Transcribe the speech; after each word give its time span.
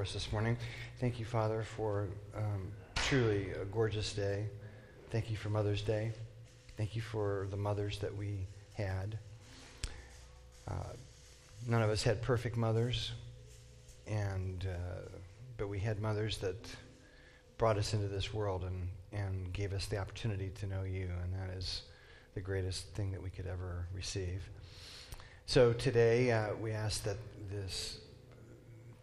for 0.00 0.04
us 0.04 0.14
this 0.14 0.32
morning. 0.32 0.56
Thank 0.98 1.18
you, 1.18 1.26
Father, 1.26 1.62
for 1.62 2.08
um, 2.34 2.72
truly 2.94 3.50
a 3.50 3.66
gorgeous 3.66 4.14
day. 4.14 4.46
Thank 5.10 5.30
you 5.30 5.36
for 5.36 5.50
Mother's 5.50 5.82
Day. 5.82 6.12
Thank 6.78 6.96
you 6.96 7.02
for 7.02 7.48
the 7.50 7.58
mothers 7.58 7.98
that 7.98 8.16
we 8.16 8.46
had. 8.72 9.18
Uh, 10.66 10.94
none 11.68 11.82
of 11.82 11.90
us 11.90 12.02
had 12.02 12.22
perfect 12.22 12.56
mothers, 12.56 13.12
and 14.06 14.66
uh, 14.66 15.10
but 15.58 15.68
we 15.68 15.78
had 15.78 16.00
mothers 16.00 16.38
that 16.38 16.56
brought 17.58 17.76
us 17.76 17.92
into 17.92 18.08
this 18.08 18.32
world 18.32 18.64
and, 18.64 18.88
and 19.12 19.52
gave 19.52 19.74
us 19.74 19.84
the 19.84 19.98
opportunity 19.98 20.50
to 20.60 20.66
know 20.66 20.82
you, 20.82 21.10
and 21.22 21.34
that 21.34 21.54
is 21.54 21.82
the 22.32 22.40
greatest 22.40 22.86
thing 22.94 23.12
that 23.12 23.22
we 23.22 23.28
could 23.28 23.46
ever 23.46 23.86
receive. 23.94 24.48
So 25.44 25.74
today 25.74 26.32
uh, 26.32 26.54
we 26.54 26.70
ask 26.70 27.02
that 27.02 27.18
this 27.50 27.98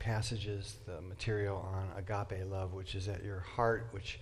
passage 0.08 0.48
is 0.48 0.78
the 0.86 1.02
material 1.02 1.58
on 1.74 1.90
agape 1.98 2.50
love, 2.50 2.74
which 2.74 2.96
is 2.96 3.10
at 3.10 3.26
your 3.26 3.42
heart, 3.42 3.90
which 3.92 4.22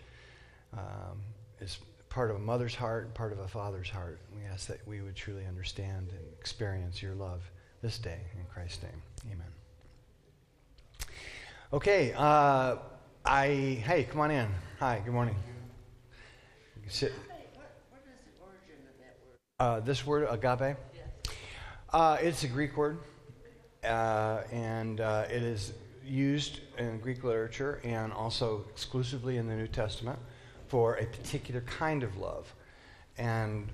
um, 0.74 1.22
is 1.62 1.78
part 2.10 2.32
of 2.32 2.38
a 2.38 2.40
mother's 2.40 2.74
heart, 2.74 3.14
part 3.14 3.32
of 3.32 3.38
a 3.38 3.48
father's 3.48 3.88
heart. 3.88 4.20
We 4.36 4.44
ask 4.52 4.66
that 4.66 4.80
we 4.88 5.02
would 5.02 5.16
truly 5.16 5.46
understand 5.46 6.10
and 6.10 6.34
experience 6.40 7.04
your 7.04 7.14
love 7.14 7.42
this 7.84 8.00
day. 8.00 8.18
In 8.34 8.46
Christ's 8.52 8.82
name, 8.82 9.02
amen. 9.28 11.08
Okay, 11.72 12.14
uh, 12.18 12.78
I, 13.24 13.48
hey, 13.86 14.08
come 14.10 14.22
on 14.22 14.32
in. 14.32 14.48
Hi, 14.80 15.04
good 15.06 15.14
morning. 15.14 15.36
Sit. 16.88 17.14
Uh, 19.60 19.82
this 19.82 20.04
word, 20.04 20.28
agape? 20.32 20.78
Uh, 21.94 22.18
it's 22.22 22.44
a 22.44 22.48
Greek 22.48 22.76
word, 22.76 22.98
uh, 23.86 24.44
and 24.52 25.02
uh, 25.02 25.26
it 25.30 25.44
is 25.44 25.74
used 26.06 26.60
in 26.78 27.00
Greek 27.00 27.24
literature 27.24 27.80
and 27.84 28.14
also 28.14 28.66
exclusively 28.70 29.38
in 29.38 29.48
the 29.48 29.56
New 29.56 29.68
Testament 29.68 30.20
for 30.68 30.96
a 30.96 31.06
particular 31.06 31.62
kind 31.62 32.04
of 32.04 32.18
love. 32.18 32.54
And 33.18 33.68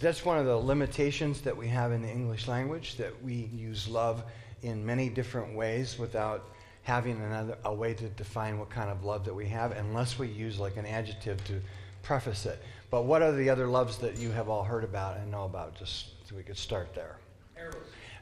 that's 0.00 0.24
one 0.24 0.38
of 0.38 0.46
the 0.46 0.56
limitations 0.56 1.40
that 1.42 1.56
we 1.56 1.68
have 1.68 1.92
in 1.92 2.02
the 2.02 2.10
English 2.10 2.48
language, 2.48 2.96
that 2.96 3.22
we 3.22 3.50
use 3.54 3.88
love 3.88 4.22
in 4.62 4.84
many 4.84 5.08
different 5.08 5.54
ways 5.54 5.98
without 5.98 6.50
having 6.82 7.20
another, 7.20 7.56
a 7.64 7.74
way 7.74 7.94
to 7.94 8.08
define 8.10 8.58
what 8.58 8.70
kind 8.70 8.90
of 8.90 9.04
love 9.04 9.24
that 9.24 9.34
we 9.34 9.46
have, 9.46 9.72
unless 9.72 10.18
we 10.18 10.28
use 10.28 10.58
like 10.58 10.76
an 10.76 10.86
adjective 10.86 11.42
to 11.44 11.60
preface 12.02 12.46
it. 12.46 12.62
But 12.90 13.04
what 13.04 13.22
are 13.22 13.32
the 13.32 13.50
other 13.50 13.66
loves 13.66 13.98
that 13.98 14.18
you 14.18 14.30
have 14.30 14.48
all 14.48 14.62
heard 14.62 14.84
about 14.84 15.16
and 15.16 15.30
know 15.30 15.44
about? 15.44 15.76
Just 15.76 16.28
so 16.28 16.36
we 16.36 16.42
could 16.42 16.58
start 16.58 16.94
there. 16.94 17.16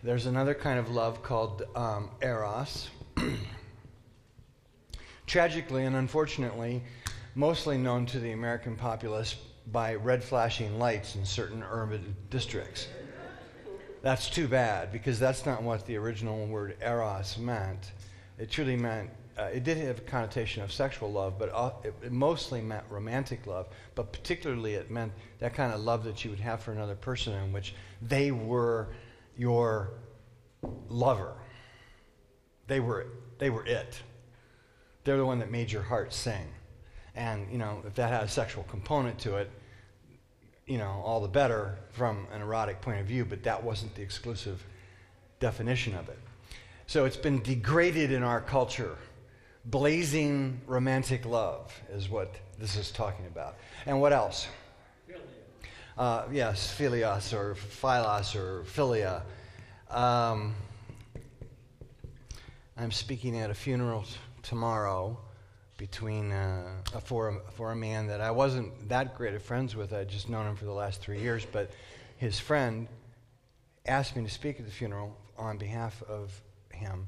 There's 0.04 0.26
another 0.26 0.52
kind 0.52 0.78
of 0.78 0.90
love 0.90 1.22
called 1.22 1.62
um, 1.74 2.10
eros. 2.20 2.90
Tragically 5.26 5.86
and 5.86 5.96
unfortunately, 5.96 6.82
mostly 7.34 7.78
known 7.78 8.04
to 8.06 8.20
the 8.20 8.32
American 8.32 8.76
populace 8.76 9.34
by 9.72 9.94
red 9.94 10.22
flashing 10.22 10.78
lights 10.78 11.16
in 11.16 11.24
certain 11.24 11.64
urban 11.70 12.14
districts. 12.28 12.86
That's 14.02 14.28
too 14.28 14.46
bad 14.46 14.92
because 14.92 15.18
that's 15.18 15.46
not 15.46 15.62
what 15.62 15.86
the 15.86 15.96
original 15.96 16.46
word 16.48 16.76
eros 16.82 17.38
meant. 17.38 17.92
It 18.38 18.50
truly 18.50 18.76
meant, 18.76 19.08
uh, 19.38 19.44
it 19.44 19.64
did 19.64 19.78
have 19.78 19.96
a 19.96 20.02
connotation 20.02 20.62
of 20.62 20.70
sexual 20.70 21.10
love, 21.10 21.38
but 21.38 21.50
uh, 21.54 21.70
it, 21.82 21.94
it 22.02 22.12
mostly 22.12 22.60
meant 22.60 22.84
romantic 22.90 23.46
love. 23.46 23.68
But 23.94 24.12
particularly, 24.12 24.74
it 24.74 24.90
meant 24.90 25.12
that 25.38 25.54
kind 25.54 25.72
of 25.72 25.80
love 25.80 26.04
that 26.04 26.26
you 26.26 26.30
would 26.30 26.40
have 26.40 26.60
for 26.60 26.72
another 26.72 26.94
person 26.94 27.32
in 27.32 27.54
which 27.54 27.74
they 28.02 28.32
were 28.32 28.88
your 29.36 29.90
lover. 30.88 31.34
They 32.66 32.80
were, 32.80 33.06
they 33.38 33.50
were 33.50 33.64
it. 33.66 34.00
They're 35.04 35.16
the 35.16 35.26
one 35.26 35.38
that 35.40 35.50
made 35.50 35.70
your 35.70 35.82
heart 35.82 36.12
sing. 36.12 36.46
And, 37.14 37.50
you 37.50 37.58
know, 37.58 37.82
if 37.86 37.94
that 37.94 38.10
had 38.10 38.22
a 38.24 38.28
sexual 38.28 38.64
component 38.64 39.18
to 39.20 39.36
it, 39.36 39.50
you 40.66 40.78
know, 40.78 41.02
all 41.04 41.20
the 41.20 41.28
better 41.28 41.78
from 41.90 42.26
an 42.32 42.40
erotic 42.40 42.80
point 42.80 43.00
of 43.00 43.06
view, 43.06 43.24
but 43.24 43.42
that 43.42 43.62
wasn't 43.62 43.94
the 43.94 44.02
exclusive 44.02 44.64
definition 45.38 45.94
of 45.94 46.08
it. 46.08 46.18
So 46.86 47.04
it's 47.04 47.16
been 47.16 47.42
degraded 47.42 48.12
in 48.12 48.22
our 48.22 48.40
culture. 48.40 48.96
Blazing 49.66 50.60
romantic 50.66 51.24
love 51.24 51.78
is 51.92 52.08
what 52.08 52.34
this 52.58 52.76
is 52.76 52.90
talking 52.90 53.26
about. 53.26 53.56
And 53.86 54.00
what 54.00 54.12
else? 54.12 54.48
Uh, 55.96 56.24
yes, 56.32 56.74
philios 56.76 57.32
or 57.32 57.54
philos 57.54 58.34
or 58.34 58.64
philia. 58.64 59.22
Um, 59.88 60.54
I'm 62.76 62.90
speaking 62.90 63.38
at 63.38 63.50
a 63.50 63.54
funeral 63.54 64.04
tomorrow 64.42 65.16
between 65.76 66.32
uh, 66.32 66.80
for 67.04 67.28
a, 67.28 67.52
for 67.52 67.70
a 67.70 67.76
man 67.76 68.08
that 68.08 68.20
I 68.20 68.32
wasn't 68.32 68.88
that 68.88 69.16
great 69.16 69.34
of 69.34 69.42
friends 69.44 69.76
with. 69.76 69.92
I'd 69.92 70.08
just 70.08 70.28
known 70.28 70.48
him 70.48 70.56
for 70.56 70.64
the 70.64 70.72
last 70.72 71.00
three 71.00 71.20
years, 71.20 71.46
but 71.46 71.70
his 72.16 72.40
friend 72.40 72.88
asked 73.86 74.16
me 74.16 74.24
to 74.24 74.30
speak 74.30 74.58
at 74.58 74.66
the 74.66 74.72
funeral 74.72 75.16
on 75.38 75.58
behalf 75.58 76.02
of 76.08 76.32
him. 76.70 77.06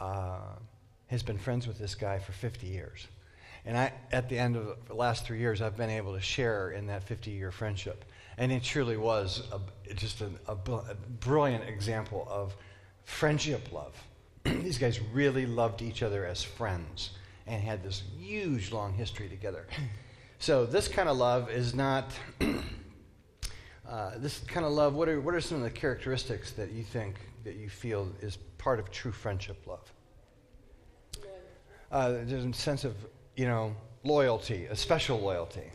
Uh, 0.00 0.38
has 1.08 1.22
been 1.22 1.36
friends 1.36 1.66
with 1.66 1.78
this 1.78 1.94
guy 1.94 2.18
for 2.18 2.32
50 2.32 2.66
years. 2.66 3.06
And 3.64 3.78
I, 3.78 3.92
at 4.10 4.28
the 4.28 4.38
end 4.38 4.56
of 4.56 4.76
the 4.88 4.94
last 4.94 5.24
three 5.24 5.38
years, 5.38 5.62
I've 5.62 5.76
been 5.76 5.90
able 5.90 6.14
to 6.14 6.20
share 6.20 6.72
in 6.72 6.86
that 6.86 7.04
50 7.04 7.30
year 7.30 7.52
friendship. 7.52 8.04
And 8.38 8.50
it 8.50 8.62
truly 8.62 8.96
was 8.96 9.46
a, 9.52 9.94
just 9.94 10.20
a, 10.20 10.30
a, 10.48 10.52
a 10.54 10.94
brilliant 11.20 11.68
example 11.68 12.26
of 12.28 12.56
friendship 13.04 13.72
love. 13.72 13.94
These 14.44 14.78
guys 14.78 15.00
really 15.00 15.46
loved 15.46 15.82
each 15.82 16.02
other 16.02 16.26
as 16.26 16.42
friends 16.42 17.10
and 17.46 17.62
had 17.62 17.82
this 17.82 18.02
huge, 18.18 18.72
long 18.72 18.92
history 18.92 19.28
together. 19.28 19.66
So, 20.38 20.66
this 20.66 20.88
kind 20.88 21.08
of 21.08 21.18
love 21.18 21.52
is 21.52 21.72
not. 21.72 22.10
uh, 23.88 24.10
this 24.16 24.40
kind 24.40 24.66
of 24.66 24.72
love, 24.72 24.92
what 24.92 25.08
are, 25.08 25.20
what 25.20 25.36
are 25.36 25.40
some 25.40 25.58
of 25.58 25.62
the 25.62 25.70
characteristics 25.70 26.50
that 26.54 26.72
you 26.72 26.82
think 26.82 27.14
that 27.44 27.54
you 27.54 27.68
feel 27.68 28.10
is 28.20 28.38
part 28.58 28.80
of 28.80 28.90
true 28.90 29.12
friendship 29.12 29.64
love? 29.68 29.92
Uh, 31.92 32.10
there's 32.24 32.44
a 32.44 32.52
sense 32.52 32.82
of, 32.82 32.96
you 33.36 33.46
know, 33.46 33.74
loyalty, 34.04 34.66
a 34.66 34.76
special 34.76 35.20
loyalty. 35.20 35.70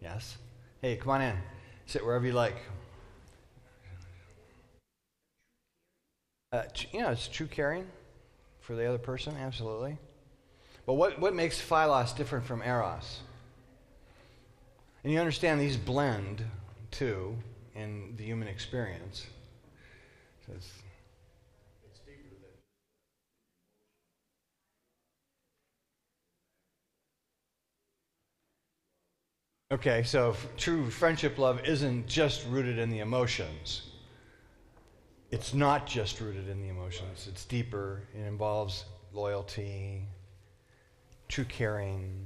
Yes? 0.00 0.36
Hey, 0.82 0.96
come 0.96 1.10
on 1.10 1.22
in. 1.22 1.36
Sit 1.86 2.04
wherever 2.04 2.26
you 2.26 2.32
like. 2.32 2.56
Uh, 6.52 6.62
you 6.92 7.00
know, 7.00 7.10
it's 7.10 7.28
true 7.28 7.46
caring 7.46 7.86
for 8.60 8.74
the 8.74 8.86
other 8.86 8.98
person, 8.98 9.36
absolutely. 9.36 9.98
But 10.86 10.94
what, 10.94 11.18
what 11.20 11.34
makes 11.34 11.60
philos 11.60 12.12
different 12.12 12.44
from 12.46 12.62
eros? 12.62 13.20
And 15.02 15.12
you 15.12 15.18
understand 15.18 15.60
these 15.60 15.76
blend, 15.76 16.44
too, 16.90 17.36
in 17.74 18.14
the 18.16 18.24
human 18.24 18.48
experience. 18.48 19.26
So 20.46 20.52
it's, 20.54 20.70
Okay, 29.76 30.04
so 30.04 30.34
true 30.56 30.88
friendship 30.88 31.36
love 31.36 31.60
isn't 31.66 32.06
just 32.06 32.46
rooted 32.48 32.78
in 32.78 32.88
the 32.88 33.00
emotions. 33.00 33.82
It's 35.30 35.52
not 35.52 35.86
just 35.86 36.18
rooted 36.18 36.48
in 36.48 36.62
the 36.62 36.68
emotions, 36.68 37.26
it's 37.28 37.44
deeper. 37.44 38.00
It 38.14 38.22
involves 38.22 38.86
loyalty, 39.12 40.04
true 41.28 41.44
caring, 41.44 42.24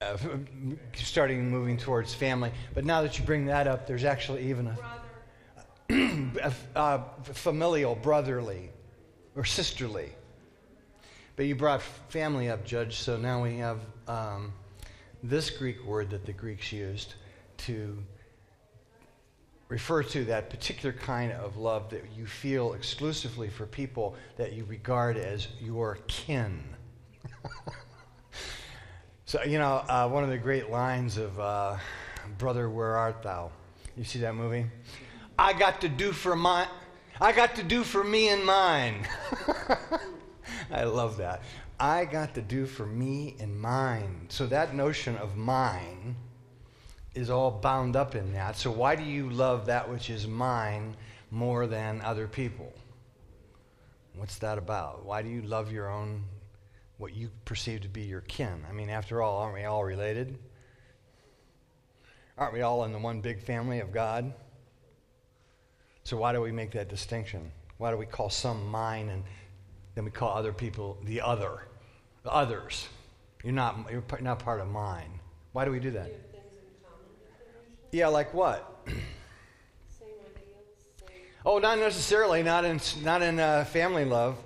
uh, 0.00 0.16
starting 0.94 1.50
moving 1.50 1.76
towards 1.76 2.14
family. 2.14 2.52
But 2.72 2.84
now 2.84 3.02
that 3.02 3.18
you 3.18 3.24
bring 3.24 3.46
that 3.46 3.66
up, 3.66 3.84
there's 3.88 4.04
actually 4.04 4.48
even 4.48 4.68
a, 4.68 4.78
a, 6.40 6.52
a 6.76 7.04
familial, 7.32 7.96
brotherly, 7.96 8.70
or 9.34 9.44
sisterly. 9.44 10.12
But 11.36 11.46
you 11.46 11.56
brought 11.56 11.82
family 11.82 12.48
up, 12.48 12.64
Judge, 12.64 12.98
so 12.98 13.16
now 13.16 13.42
we 13.42 13.56
have 13.56 13.80
um, 14.06 14.52
this 15.22 15.50
Greek 15.50 15.84
word 15.84 16.10
that 16.10 16.24
the 16.24 16.32
Greeks 16.32 16.72
used 16.72 17.14
to 17.56 17.98
refer 19.68 20.04
to 20.04 20.24
that 20.26 20.48
particular 20.48 20.92
kind 20.92 21.32
of 21.32 21.56
love 21.56 21.90
that 21.90 22.04
you 22.16 22.24
feel 22.24 22.74
exclusively 22.74 23.48
for 23.48 23.66
people 23.66 24.14
that 24.36 24.52
you 24.52 24.64
regard 24.66 25.16
as 25.16 25.48
your 25.60 25.98
kin. 26.06 26.62
so, 29.24 29.42
you 29.42 29.58
know, 29.58 29.82
uh, 29.88 30.08
one 30.08 30.22
of 30.22 30.30
the 30.30 30.38
great 30.38 30.70
lines 30.70 31.16
of 31.16 31.40
uh, 31.40 31.76
Brother, 32.38 32.70
Where 32.70 32.96
Art 32.96 33.24
Thou? 33.24 33.50
You 33.96 34.04
see 34.04 34.20
that 34.20 34.36
movie? 34.36 34.66
I 35.36 35.52
got 35.52 35.80
to 35.80 35.88
do 35.88 36.12
for 36.12 36.36
my, 36.36 36.68
I 37.20 37.32
got 37.32 37.56
to 37.56 37.64
do 37.64 37.82
for 37.82 38.04
me 38.04 38.28
and 38.28 38.44
mine. 38.44 39.08
I 40.70 40.84
love 40.84 41.16
that. 41.18 41.42
I 41.78 42.04
got 42.04 42.34
to 42.34 42.42
do 42.42 42.66
for 42.66 42.86
me 42.86 43.36
and 43.40 43.60
mine. 43.60 44.26
So 44.28 44.46
that 44.46 44.74
notion 44.74 45.16
of 45.16 45.36
mine 45.36 46.16
is 47.14 47.30
all 47.30 47.50
bound 47.50 47.96
up 47.96 48.14
in 48.14 48.32
that. 48.32 48.56
So 48.56 48.70
why 48.70 48.96
do 48.96 49.02
you 49.02 49.30
love 49.30 49.66
that 49.66 49.88
which 49.88 50.10
is 50.10 50.26
mine 50.26 50.96
more 51.30 51.66
than 51.66 52.00
other 52.02 52.26
people? 52.26 52.72
What's 54.16 54.38
that 54.38 54.58
about? 54.58 55.04
Why 55.04 55.22
do 55.22 55.28
you 55.28 55.42
love 55.42 55.72
your 55.72 55.90
own, 55.90 56.24
what 56.98 57.14
you 57.14 57.30
perceive 57.44 57.82
to 57.82 57.88
be 57.88 58.02
your 58.02 58.20
kin? 58.22 58.64
I 58.68 58.72
mean, 58.72 58.88
after 58.88 59.22
all, 59.22 59.38
aren't 59.38 59.54
we 59.54 59.64
all 59.64 59.84
related? 59.84 60.38
Aren't 62.38 62.52
we 62.52 62.62
all 62.62 62.84
in 62.84 62.92
the 62.92 62.98
one 62.98 63.20
big 63.20 63.40
family 63.40 63.80
of 63.80 63.92
God? 63.92 64.32
So 66.04 66.16
why 66.16 66.32
do 66.32 66.40
we 66.40 66.52
make 66.52 66.72
that 66.72 66.88
distinction? 66.88 67.50
Why 67.78 67.90
do 67.90 67.96
we 67.96 68.06
call 68.06 68.30
some 68.30 68.68
mine 68.68 69.08
and 69.08 69.24
then 69.94 70.04
we 70.04 70.10
call 70.10 70.36
other 70.36 70.52
people 70.52 70.98
the 71.04 71.20
other? 71.20 71.62
The 72.22 72.32
others. 72.32 72.88
You're 73.42 73.52
not, 73.52 73.86
you're 73.90 74.04
not 74.20 74.38
part 74.38 74.60
of 74.60 74.68
mine. 74.68 75.20
Why 75.52 75.64
do 75.64 75.70
we 75.70 75.78
do 75.78 75.90
that? 75.92 76.06
Do 76.06 76.12
things 76.12 76.44
in 76.62 76.84
common 76.84 77.78
Yeah, 77.92 78.08
like 78.08 78.32
what? 78.34 78.86
Oh, 81.46 81.58
not 81.58 81.78
necessarily. 81.78 82.42
Not 82.42 82.64
in 82.64 82.80
not 83.02 83.20
in 83.20 83.38
uh, 83.38 83.64
family 83.66 84.06
love. 84.06 84.38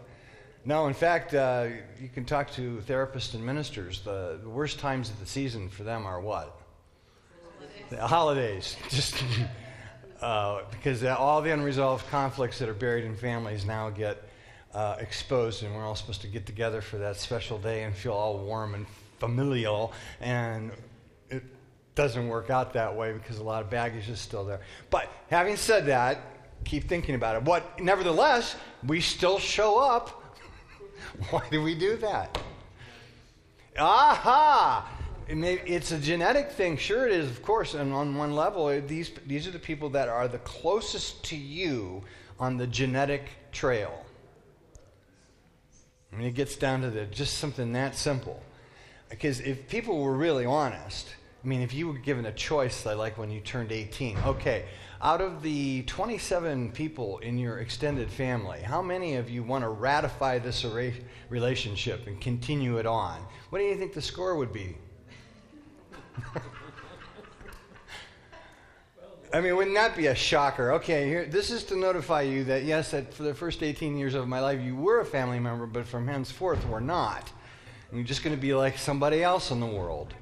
No, 0.65 0.89
in 0.89 0.95
fact, 0.95 1.33
uh, 1.33 1.69
you 2.01 2.09
can 2.09 2.25
talk 2.25 2.51
to 2.53 2.83
therapists 2.87 3.35
and 3.35 3.47
ministers. 3.47 4.01
The, 4.01 4.41
the 4.43 4.49
worst 4.49 4.81
times 4.81 5.09
of 5.09 5.21
the 5.21 5.27
season 5.27 5.69
for 5.69 5.85
them 5.85 6.07
are 6.07 6.21
what? 6.21 6.61
The 7.91 8.05
holidays. 8.05 8.77
Just 8.89 9.15
uh, 10.21 10.63
because 10.73 11.05
all 11.05 11.41
the 11.41 11.53
unresolved 11.53 12.07
conflicts 12.09 12.59
that 12.59 12.69
are 12.69 12.75
buried 12.75 13.05
in 13.05 13.15
families 13.17 13.65
now 13.65 13.91
get 13.91 14.28
uh, 14.75 14.97
exposed, 14.99 15.63
and 15.63 15.75
we're 15.75 15.85
all 15.85 15.95
supposed 15.95 16.21
to 16.23 16.29
get 16.29 16.47
together 16.47 16.81
for 16.81 16.99
that 16.99 17.17
special 17.17 17.59
day 17.59 17.85
and 17.85 17.95
feel 17.95 18.13
all 18.13 18.39
warm 18.39 18.75
and 18.75 18.87
familial, 19.19 19.93
and 20.21 20.71
it 21.31 21.43
doesn't 21.95 22.29
work 22.29 22.51
out 22.51 22.73
that 22.75 22.95
way 22.95 23.13
because 23.13 23.39
a 23.39 23.43
lot 23.43 23.63
of 23.63 23.71
baggage 23.71 24.09
is 24.09 24.21
still 24.21 24.45
there. 24.45 24.61
But 24.91 25.11
having 25.31 25.57
said 25.57 25.87
that, 25.87 26.21
keep 26.65 26.89
thinking 26.89 27.15
about 27.15 27.37
it. 27.37 27.43
What, 27.43 27.81
nevertheless, 27.81 28.57
we 28.87 29.01
still 29.01 29.39
show 29.39 29.79
up. 29.79 30.37
Why 31.31 31.43
do 31.51 31.63
we 31.63 31.75
do 31.75 31.97
that? 31.97 32.39
Aha! 33.79 34.89
It's 35.29 35.93
a 35.93 35.99
genetic 35.99 36.51
thing. 36.53 36.77
Sure, 36.77 37.07
it 37.07 37.13
is, 37.13 37.29
of 37.29 37.43
course. 37.43 37.75
And 37.75 37.93
on 37.93 38.17
one 38.17 38.33
level, 38.35 38.69
these, 38.81 39.11
these 39.27 39.47
are 39.47 39.51
the 39.51 39.59
people 39.59 39.91
that 39.91 40.09
are 40.09 40.27
the 40.27 40.39
closest 40.39 41.23
to 41.25 41.37
you 41.37 42.03
on 42.41 42.57
the 42.57 42.67
genetic 42.67 43.25
trail. 43.53 44.05
I 46.13 46.17
mean, 46.17 46.27
it 46.27 46.35
gets 46.35 46.57
down 46.57 46.83
to 46.83 46.91
the, 46.91 47.07
just 47.07 47.39
something 47.39 47.73
that 47.73 47.95
simple. 47.95 48.43
Because 49.09 49.41
if 49.41 49.69
people 49.69 50.03
were 50.03 50.17
really 50.17 50.45
honest, 50.45 51.15
I 51.43 51.47
mean, 51.47 51.61
if 51.63 51.73
you 51.73 51.89
were 51.89 51.99
given 51.99 52.27
a 52.27 52.33
choice, 52.33 52.85
like 52.85 53.17
when 53.17 53.31
you 53.31 53.41
turned 53.41 53.73
18, 53.73 54.19
okay, 54.27 54.65
out 55.01 55.21
of 55.21 55.43
the 55.43 55.83
27 55.83 56.73
people 56.73 57.19
in 57.19 57.39
your 57.39 57.59
extended 57.59 58.11
family, 58.11 58.61
how 58.61 58.83
many 58.83 59.15
of 59.15 59.31
you 59.31 59.43
want 59.43 59.63
to 59.63 59.69
ratify 59.69 60.39
this 60.39 60.67
relationship 61.29 62.07
and 62.07 62.21
continue 62.21 62.79
it 62.79 62.87
on? 62.87 63.25
What 63.51 63.61
do 63.61 63.65
you 63.65 63.77
think 63.77 63.93
the 63.93 64.03
score 64.03 64.37
would 64.37 64.53
be? 64.53 64.77
I 69.33 69.41
mean, 69.41 69.57
wouldn't 69.57 69.77
that 69.77 69.97
be 69.97 70.07
a 70.07 70.15
shocker? 70.15 70.73
Okay, 70.73 71.07
here, 71.07 71.27
this 71.27 71.51
is 71.51 71.65
to 71.65 71.77
notify 71.77 72.23
you 72.23 72.45
that 72.45 72.65
yes, 72.65 72.93
that 72.93 73.13
for 73.13 73.25
the 73.25 73.35
first 73.35 73.63
18 73.63 73.97
years 73.97 74.15
of 74.15 74.27
my 74.27 74.41
life, 74.41 74.61
you 74.61 74.75
were 74.75 75.01
a 75.01 75.05
family 75.05 75.39
member, 75.39 75.67
but 75.67 75.87
from 75.87 76.07
henceforth, 76.07 76.65
we're 76.67 76.81
not. 76.81 77.31
And 77.91 77.99
you're 77.99 78.07
just 78.07 78.23
going 78.23 78.35
to 78.35 78.41
be 78.41 78.55
like 78.55 78.79
somebody 78.79 79.23
else 79.23 79.51
in 79.51 79.61
the 79.61 79.67
world. 79.67 80.15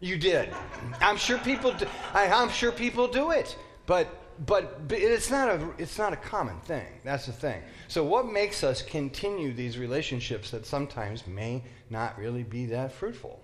You 0.00 0.16
did. 0.16 0.52
I'm 1.00 1.16
sure 1.16 1.38
people. 1.38 1.72
Do, 1.72 1.86
I, 2.12 2.26
I'm 2.26 2.48
sure 2.48 2.72
people 2.72 3.06
do 3.06 3.30
it, 3.30 3.56
but 3.86 4.08
but, 4.46 4.88
but 4.88 4.98
it's 4.98 5.30
not 5.30 5.48
a 5.48 5.68
it's 5.78 5.98
not 5.98 6.12
a 6.12 6.16
common 6.16 6.58
thing. 6.60 6.86
That's 7.04 7.26
the 7.26 7.32
thing. 7.32 7.62
So 7.88 8.02
what 8.02 8.26
makes 8.26 8.64
us 8.64 8.82
continue 8.82 9.52
these 9.52 9.78
relationships 9.78 10.50
that 10.50 10.66
sometimes 10.66 11.26
may 11.26 11.62
not 11.90 12.18
really 12.18 12.42
be 12.42 12.66
that 12.66 12.92
fruitful, 12.92 13.40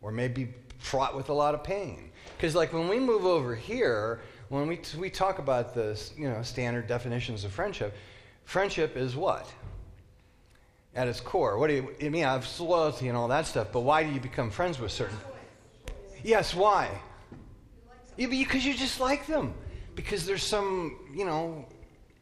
or 0.00 0.10
may 0.10 0.28
be 0.28 0.48
fraught 0.78 1.14
with 1.14 1.28
a 1.28 1.34
lot 1.34 1.54
of 1.54 1.62
pain? 1.62 2.12
Because 2.36 2.54
like 2.54 2.72
when 2.72 2.88
we 2.88 2.98
move 2.98 3.24
over 3.24 3.54
here, 3.54 4.20
when 4.48 4.66
we 4.66 4.80
we 4.98 5.10
talk 5.10 5.38
about 5.38 5.74
the 5.74 6.00
you 6.16 6.28
know 6.28 6.42
standard 6.42 6.86
definitions 6.86 7.44
of 7.44 7.52
friendship, 7.52 7.94
friendship 8.44 8.96
is 8.96 9.16
what? 9.16 9.52
At 10.94 11.08
its 11.08 11.20
core, 11.20 11.58
what 11.58 11.68
do 11.68 11.74
you? 11.74 11.94
I 12.00 12.08
mean, 12.08 12.24
I 12.24 12.32
have 12.32 12.60
loyalty 12.60 13.08
and 13.08 13.16
all 13.16 13.28
that 13.28 13.46
stuff, 13.46 13.68
but 13.72 13.80
why 13.80 14.02
do 14.02 14.10
you 14.10 14.20
become 14.20 14.50
friends 14.50 14.78
with 14.78 14.92
certain? 14.92 15.18
Yes, 16.22 16.54
why? 16.54 16.90
Yeah, 18.16 18.28
because 18.28 18.64
you 18.64 18.74
just 18.74 18.98
like 18.98 19.26
them. 19.26 19.54
Because 19.94 20.26
there's 20.26 20.42
some, 20.42 20.98
you 21.14 21.24
know, 21.24 21.66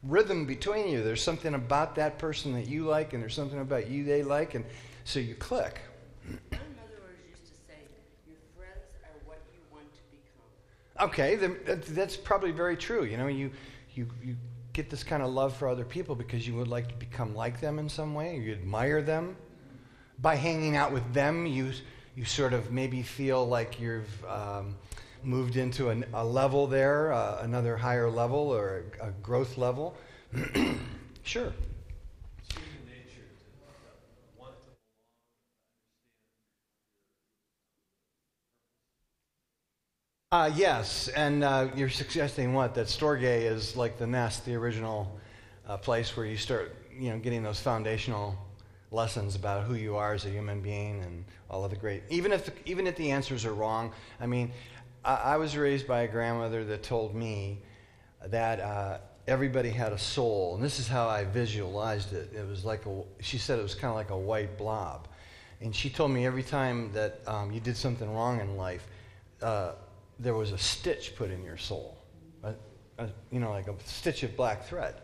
rhythm 0.03 0.45
between 0.45 0.89
you. 0.89 1.03
There's 1.03 1.23
something 1.23 1.55
about 1.55 1.95
that 1.97 2.19
person 2.19 2.53
that 2.55 2.69
you 2.69 2.85
like, 2.85 3.13
and 3.13 3.23
there's 3.23 3.35
something 3.35 3.61
about 3.61 3.89
you 3.89 4.05
they 4.05 4.23
like, 4.23 4.55
and 4.55 4.65
so 5.05 5.21
you 5.21 5.35
click. 5.35 5.81
My 6.29 6.59
mother 6.59 6.99
always 7.01 7.19
used 7.29 7.47
to 7.47 7.55
say, 7.67 7.79
"Your 8.27 8.37
friends 8.57 8.91
are 9.05 9.19
what 9.25 9.39
you 9.53 9.61
want 9.73 9.93
to 9.95 10.01
become." 10.11 10.51
Okay, 11.01 11.35
then 11.35 11.59
that's 11.89 12.17
probably 12.17 12.53
very 12.53 12.77
true. 12.77 13.05
You 13.05 13.17
know, 13.17 13.27
you 13.27 13.51
you 13.95 14.09
you 14.23 14.37
get 14.73 14.91
this 14.91 15.03
kind 15.03 15.23
of 15.23 15.31
love 15.31 15.57
for 15.57 15.69
other 15.69 15.85
people 15.85 16.15
because 16.15 16.47
you 16.47 16.55
would 16.55 16.69
like 16.69 16.89
to 16.89 16.95
become 16.95 17.35
like 17.35 17.61
them 17.61 17.79
in 17.79 17.89
some 17.89 18.15
way. 18.15 18.37
You 18.37 18.53
admire 18.53 19.03
them. 19.03 19.37
By 20.21 20.37
hanging 20.37 20.77
out 20.77 20.93
with 20.93 21.13
them, 21.13 21.47
you 21.47 21.73
you 22.15 22.25
sort 22.25 22.53
of 22.53 22.71
maybe 22.71 23.03
feel 23.03 23.47
like 23.47 23.81
you've 23.81 24.25
um, 24.27 24.77
moved 25.25 25.57
into 25.57 25.89
an, 25.89 26.05
a 26.15 26.25
level 26.25 26.67
there, 26.67 27.13
uh, 27.13 27.41
another 27.43 27.77
higher 27.77 28.09
level 28.09 28.39
or 28.39 28.85
a, 29.01 29.09
a 29.09 29.11
growth 29.23 29.59
level. 29.59 29.97
sure. 31.25 31.53
Uh, 40.35 40.51
yes, 40.57 41.07
and 41.07 41.45
uh, 41.45 41.69
you're 41.77 41.89
suggesting 41.89 42.55
what? 42.55 42.75
That 42.75 42.89
Storge 42.89 43.23
is 43.23 43.77
like 43.77 43.99
the 43.99 44.07
nest, 44.09 44.45
the 44.45 44.57
original 44.57 45.17
uh, 45.69 45.77
place 45.77 46.17
where 46.17 46.27
you 46.27 46.37
start, 46.37 46.75
you 46.93 47.11
know, 47.11 47.21
getting 47.21 47.45
those 47.45 47.61
foundational 47.61 48.37
lessons 48.91 49.37
about 49.37 49.63
who 49.63 49.77
you 49.77 49.95
are 49.95 50.13
as 50.13 50.25
a 50.25 50.29
human 50.29 50.61
being 50.61 51.01
and 51.05 51.25
all 51.49 51.65
of 51.65 51.71
the 51.71 51.77
great. 51.77 52.03
Even 52.11 52.33
if 52.33 52.47
the, 52.47 52.53
even 52.65 52.89
if 52.89 52.97
the 52.97 53.13
answers 53.13 53.45
are 53.45 53.55
wrong, 53.55 53.93
I 54.21 54.27
mean, 54.27 54.51
I, 55.05 55.15
I 55.15 55.37
was 55.37 55.57
raised 55.57 55.87
by 55.87 56.01
a 56.01 56.09
grandmother 56.09 56.65
that 56.65 56.83
told 56.83 57.15
me 57.15 57.61
that 58.27 58.59
uh, 58.59 58.99
everybody 59.29 59.71
had 59.71 59.93
a 59.93 59.99
soul, 59.99 60.57
and 60.57 60.65
this 60.65 60.81
is 60.81 60.89
how 60.89 61.07
I 61.07 61.23
visualized 61.23 62.13
it. 62.13 62.33
It 62.35 62.45
was 62.45 62.65
like 62.65 62.87
a. 62.87 63.03
She 63.21 63.39
said 63.39 63.61
it 63.61 63.63
was 63.63 63.77
kind 63.77 63.89
of 63.89 63.95
like 63.95 64.11
a 64.11 64.19
white 64.19 64.59
blob, 64.59 65.07
and 65.61 65.73
she 65.73 65.89
told 65.89 66.11
me 66.11 66.27
every 66.27 66.43
time 66.43 66.91
that 66.93 67.21
um, 67.29 67.53
you 67.53 67.61
did 67.61 67.77
something 67.77 68.13
wrong 68.13 68.41
in 68.41 68.57
life. 68.57 68.89
Uh, 69.41 69.75
there 70.19 70.35
was 70.35 70.53
a 70.53 70.59
stitch 70.59 71.15
put 71.17 71.31
in 71.31 71.43
your 71.43 71.57
soul, 71.57 71.99
a, 72.43 72.55
a, 72.99 73.09
you 73.31 73.41
know, 73.41 73.51
like 73.51 73.69
a 73.69 73.75
stitch 73.85 74.23
of 74.23 74.37
black 74.37 74.65
thread, 74.65 74.95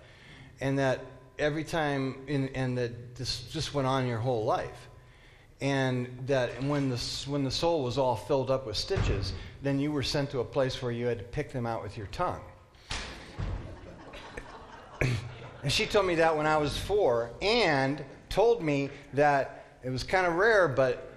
and 0.60 0.78
that 0.78 1.00
every 1.38 1.64
time, 1.64 2.16
in, 2.26 2.48
and 2.54 2.76
that 2.78 3.16
this 3.16 3.42
just 3.50 3.74
went 3.74 3.88
on 3.88 4.06
your 4.06 4.18
whole 4.18 4.44
life, 4.44 4.88
and 5.60 6.08
that 6.26 6.62
when 6.64 6.88
the 6.88 6.96
when 7.26 7.44
the 7.44 7.50
soul 7.50 7.82
was 7.82 7.98
all 7.98 8.16
filled 8.16 8.50
up 8.50 8.66
with 8.66 8.76
stitches, 8.76 9.32
then 9.62 9.78
you 9.78 9.92
were 9.92 10.02
sent 10.02 10.30
to 10.30 10.40
a 10.40 10.44
place 10.44 10.80
where 10.80 10.92
you 10.92 11.06
had 11.06 11.18
to 11.18 11.24
pick 11.24 11.52
them 11.52 11.66
out 11.66 11.82
with 11.82 11.96
your 11.96 12.06
tongue. 12.08 12.42
and 15.62 15.72
she 15.72 15.86
told 15.86 16.06
me 16.06 16.14
that 16.16 16.36
when 16.36 16.46
I 16.46 16.56
was 16.56 16.76
four, 16.78 17.30
and 17.42 18.04
told 18.28 18.62
me 18.62 18.90
that 19.14 19.78
it 19.82 19.90
was 19.90 20.04
kind 20.04 20.26
of 20.26 20.34
rare, 20.34 20.68
but 20.68 21.12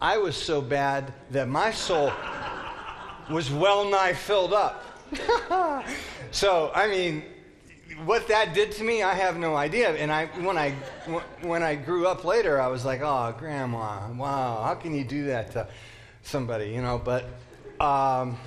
I 0.00 0.18
was 0.18 0.36
so 0.36 0.60
bad 0.60 1.12
that 1.30 1.48
my 1.48 1.70
soul 1.70 2.12
was 3.30 3.50
well 3.50 3.88
nigh 3.88 4.12
filled 4.12 4.52
up. 4.52 4.84
so, 6.30 6.70
I 6.74 6.88
mean, 6.88 7.24
what 8.04 8.28
that 8.28 8.54
did 8.54 8.72
to 8.72 8.84
me, 8.84 9.02
I 9.02 9.14
have 9.14 9.36
no 9.36 9.56
idea. 9.56 9.90
And 9.94 10.10
I, 10.12 10.26
when 10.26 10.56
I, 10.56 10.70
when 11.42 11.62
I 11.62 11.74
grew 11.74 12.06
up 12.06 12.24
later, 12.24 12.60
I 12.60 12.68
was 12.68 12.84
like, 12.84 13.00
"Oh, 13.02 13.34
Grandma, 13.38 14.10
wow, 14.12 14.62
how 14.64 14.74
can 14.74 14.94
you 14.94 15.04
do 15.04 15.26
that 15.26 15.52
to 15.52 15.68
somebody?" 16.22 16.70
You 16.70 16.82
know. 16.82 17.00
But 17.02 17.24
um, 17.80 18.38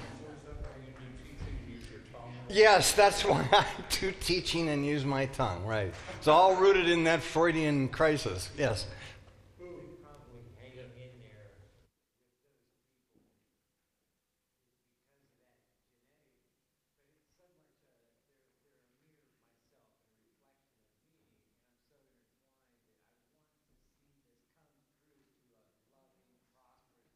yes, 2.49 2.93
that's 2.93 3.25
why 3.25 3.47
I 3.51 3.65
do 3.99 4.11
teaching 4.11 4.69
and 4.69 4.85
use 4.85 5.05
my 5.05 5.25
tongue. 5.27 5.65
Right. 5.65 5.93
It's 6.17 6.27
all 6.27 6.55
rooted 6.55 6.89
in 6.89 7.03
that 7.05 7.21
Freudian 7.21 7.89
crisis. 7.89 8.49
Yes. 8.57 8.87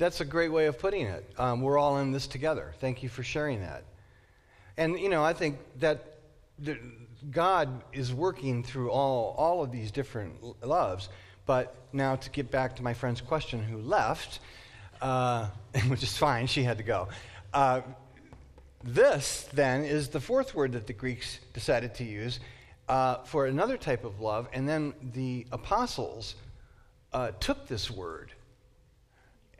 That's 0.00 0.22
a 0.22 0.24
great 0.24 0.50
way 0.50 0.64
of 0.64 0.78
putting 0.78 1.04
it. 1.04 1.30
Um, 1.36 1.60
we're 1.60 1.76
all 1.76 1.98
in 1.98 2.10
this 2.10 2.26
together. 2.26 2.72
Thank 2.80 3.02
you 3.02 3.10
for 3.10 3.22
sharing 3.22 3.60
that. 3.60 3.84
And, 4.78 4.98
you 4.98 5.10
know, 5.10 5.22
I 5.22 5.34
think 5.34 5.58
that 5.80 6.20
the, 6.58 6.78
God 7.30 7.84
is 7.92 8.10
working 8.10 8.62
through 8.62 8.90
all, 8.90 9.34
all 9.36 9.62
of 9.62 9.70
these 9.70 9.90
different 9.90 10.64
loves. 10.66 11.10
But 11.44 11.76
now 11.92 12.16
to 12.16 12.30
get 12.30 12.50
back 12.50 12.76
to 12.76 12.82
my 12.82 12.94
friend's 12.94 13.20
question 13.20 13.62
who 13.62 13.76
left, 13.76 14.40
uh, 15.02 15.48
which 15.88 16.02
is 16.02 16.16
fine, 16.16 16.46
she 16.46 16.62
had 16.62 16.78
to 16.78 16.84
go. 16.84 17.08
Uh, 17.52 17.82
this, 18.82 19.50
then, 19.52 19.84
is 19.84 20.08
the 20.08 20.20
fourth 20.20 20.54
word 20.54 20.72
that 20.72 20.86
the 20.86 20.94
Greeks 20.94 21.40
decided 21.52 21.94
to 21.96 22.04
use 22.04 22.40
uh, 22.88 23.16
for 23.24 23.44
another 23.44 23.76
type 23.76 24.06
of 24.06 24.18
love. 24.18 24.48
And 24.54 24.66
then 24.66 24.94
the 25.12 25.46
apostles 25.52 26.36
uh, 27.12 27.32
took 27.38 27.66
this 27.68 27.90
word 27.90 28.32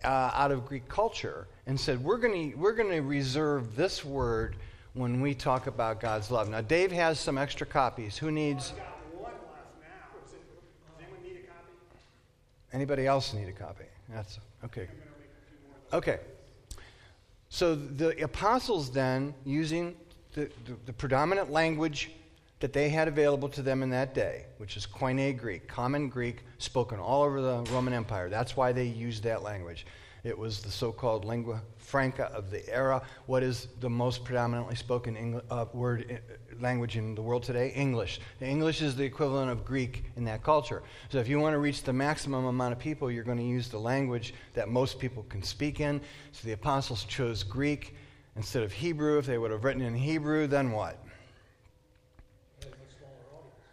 uh, 0.04 0.30
out 0.34 0.50
of 0.50 0.66
Greek 0.66 0.88
culture 0.88 1.46
and 1.66 1.78
said, 1.78 2.02
we're 2.02 2.18
going 2.18 2.54
we're 2.56 2.72
to 2.72 3.00
reserve 3.00 3.76
this 3.76 4.04
word 4.04 4.56
when 4.94 5.20
we 5.20 5.34
talk 5.34 5.66
about 5.66 6.00
God's 6.00 6.30
love. 6.30 6.48
Now, 6.48 6.60
Dave 6.60 6.90
has 6.92 7.20
some 7.20 7.38
extra 7.38 7.66
copies. 7.66 8.16
Who 8.18 8.30
needs? 8.30 8.72
I've 8.72 8.78
got 8.78 8.86
one 9.14 9.32
left 9.32 9.66
now. 9.80 10.26
Is 10.26 10.32
it, 10.32 10.40
does 10.98 11.06
anyone 11.06 11.22
need 11.22 11.44
a 11.44 11.46
copy? 11.46 11.72
Anybody 12.72 13.06
else 13.06 13.32
need 13.34 13.48
a 13.48 13.52
copy? 13.52 13.84
That's 14.08 14.38
okay. 14.64 14.82
I'm 14.82 14.86
going 14.86 14.98
to 14.98 15.04
make 15.18 15.30
a 15.30 15.48
few 15.48 15.58
more. 15.92 15.98
Okay. 15.98 16.20
So 17.48 17.74
the 17.74 18.22
apostles 18.24 18.90
then, 18.90 19.34
using 19.44 19.96
the, 20.34 20.50
the, 20.64 20.76
the 20.86 20.92
predominant 20.92 21.50
language 21.50 22.10
that 22.60 22.72
they 22.72 22.90
had 22.90 23.08
available 23.08 23.48
to 23.48 23.62
them 23.62 23.82
in 23.82 23.90
that 23.90 24.14
day, 24.14 24.44
which 24.58 24.76
is 24.76 24.86
Koine 24.86 25.36
Greek, 25.36 25.66
common 25.66 26.08
Greek, 26.08 26.44
spoken 26.58 26.98
all 26.98 27.22
over 27.22 27.40
the 27.40 27.62
Roman 27.72 27.94
Empire. 27.94 28.28
That's 28.28 28.56
why 28.56 28.72
they 28.72 28.84
used 28.84 29.22
that 29.24 29.42
language. 29.42 29.86
It 30.22 30.38
was 30.38 30.60
the 30.60 30.70
so-called 30.70 31.24
lingua 31.24 31.62
franca 31.78 32.24
of 32.24 32.50
the 32.50 32.68
era. 32.68 33.00
What 33.24 33.42
is 33.42 33.68
the 33.80 33.88
most 33.88 34.22
predominantly 34.22 34.76
spoken 34.76 35.16
Engl- 35.16 35.42
uh, 35.50 35.64
word 35.72 36.04
uh, 36.10 36.62
language 36.62 36.98
in 36.98 37.14
the 37.14 37.22
world 37.22 37.42
today? 37.42 37.72
English. 37.74 38.20
The 38.38 38.46
English 38.46 38.82
is 38.82 38.94
the 38.94 39.04
equivalent 39.04 39.50
of 39.50 39.64
Greek 39.64 40.04
in 40.16 40.24
that 40.24 40.42
culture. 40.42 40.82
So 41.08 41.18
if 41.18 41.26
you 41.26 41.40
want 41.40 41.54
to 41.54 41.58
reach 41.58 41.82
the 41.82 41.94
maximum 41.94 42.44
amount 42.44 42.72
of 42.72 42.78
people, 42.78 43.10
you're 43.10 43.24
going 43.24 43.38
to 43.38 43.42
use 43.44 43.68
the 43.68 43.80
language 43.80 44.34
that 44.52 44.68
most 44.68 44.98
people 44.98 45.22
can 45.30 45.42
speak 45.42 45.80
in. 45.80 46.02
So 46.32 46.46
the 46.46 46.52
apostles 46.52 47.04
chose 47.04 47.42
Greek 47.42 47.96
instead 48.36 48.62
of 48.62 48.72
Hebrew. 48.72 49.16
If 49.16 49.24
they 49.24 49.38
would 49.38 49.50
have 49.50 49.64
written 49.64 49.82
in 49.82 49.94
Hebrew, 49.94 50.46
then 50.46 50.70
what? 50.70 51.02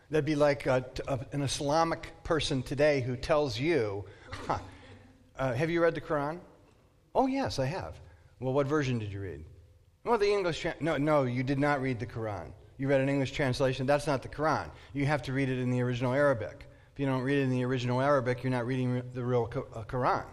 That'd 0.10 0.26
be 0.26 0.36
like 0.36 0.66
a, 0.66 0.86
a, 1.08 1.20
an 1.34 1.42
Islamic 1.42 2.14
person 2.24 2.64
today 2.64 3.02
who 3.02 3.18
tells 3.18 3.60
you, 3.60 4.06
huh, 4.32 4.60
uh, 5.38 5.54
Have 5.54 5.70
you 5.70 5.82
read 5.82 5.96
the 5.96 6.02
Quran? 6.02 6.40
Oh, 7.14 7.28
yes, 7.28 7.60
I 7.60 7.66
have. 7.66 8.00
Well, 8.40 8.54
what 8.54 8.68
version 8.68 9.00
did 9.00 9.12
you 9.12 9.20
read? 9.20 9.44
Well, 10.06 10.18
the 10.18 10.32
English. 10.32 10.62
Tra- 10.62 10.76
no, 10.80 10.98
no, 10.98 11.24
you 11.24 11.44
did 11.44 11.60
not 11.60 11.82
read 11.82 12.00
the 12.00 12.06
Quran. 12.06 12.52
You 12.78 12.88
read 12.88 13.02
an 13.02 13.10
English 13.10 13.32
translation. 13.32 13.86
That's 13.86 14.08
not 14.08 14.22
the 14.22 14.30
Quran. 14.30 14.70
You 14.94 15.06
have 15.06 15.22
to 15.24 15.34
read 15.34 15.50
it 15.50 15.60
in 15.60 15.72
the 15.72 15.82
original 15.82 16.14
Arabic. 16.14 16.68
If 16.94 17.00
you 17.00 17.06
don't 17.06 17.22
read 17.22 17.40
it 17.40 17.44
in 17.44 17.50
the 17.50 17.66
original 17.66 18.00
Arabic, 18.00 18.44
you're 18.44 18.52
not 18.52 18.66
reading 18.66 19.02
the 19.14 19.24
real 19.24 19.50
uh, 19.74 19.84
Quran. 19.84 20.26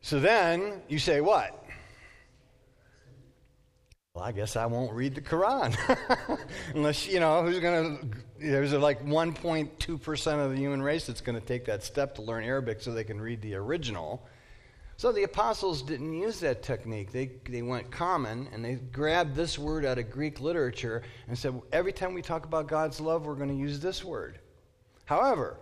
So 0.00 0.18
then 0.18 0.82
you 0.88 0.98
say, 0.98 1.20
What? 1.20 1.61
Well, 4.14 4.24
I 4.24 4.32
guess 4.32 4.56
I 4.56 4.66
won't 4.66 4.92
read 4.92 5.14
the 5.14 5.22
Quran. 5.22 5.74
Unless, 6.74 7.08
you 7.08 7.18
know, 7.18 7.42
who's 7.42 7.60
going 7.60 7.96
to. 7.96 8.18
There's 8.38 8.74
like 8.74 9.02
1.2% 9.06 10.44
of 10.44 10.50
the 10.50 10.56
human 10.56 10.82
race 10.82 11.06
that's 11.06 11.22
going 11.22 11.40
to 11.40 11.46
take 11.46 11.64
that 11.64 11.82
step 11.82 12.14
to 12.16 12.22
learn 12.22 12.44
Arabic 12.44 12.82
so 12.82 12.92
they 12.92 13.04
can 13.04 13.18
read 13.18 13.40
the 13.40 13.54
original. 13.54 14.22
So 14.98 15.12
the 15.12 15.22
apostles 15.22 15.80
didn't 15.80 16.12
use 16.12 16.40
that 16.40 16.62
technique. 16.62 17.10
They, 17.10 17.30
they 17.48 17.62
went 17.62 17.90
common 17.90 18.48
and 18.52 18.62
they 18.62 18.74
grabbed 18.74 19.34
this 19.34 19.58
word 19.58 19.86
out 19.86 19.96
of 19.96 20.10
Greek 20.10 20.40
literature 20.40 21.02
and 21.26 21.38
said, 21.38 21.58
every 21.72 21.92
time 21.92 22.12
we 22.12 22.20
talk 22.20 22.44
about 22.44 22.68
God's 22.68 23.00
love, 23.00 23.24
we're 23.24 23.34
going 23.34 23.48
to 23.48 23.54
use 23.54 23.80
this 23.80 24.04
word. 24.04 24.40
However, 25.06 25.56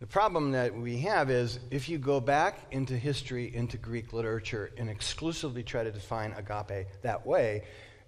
the 0.00 0.06
problem 0.06 0.52
that 0.52 0.74
we 0.74 0.98
have 1.00 1.30
is 1.30 1.58
if 1.70 1.88
you 1.88 1.98
go 1.98 2.20
back 2.20 2.66
into 2.70 2.96
history, 2.96 3.54
into 3.54 3.76
Greek 3.76 4.12
literature, 4.12 4.70
and 4.76 4.88
exclusively 4.88 5.62
try 5.62 5.82
to 5.82 5.90
define 5.90 6.32
agape 6.32 6.86
that 7.02 7.26
way, 7.26 7.64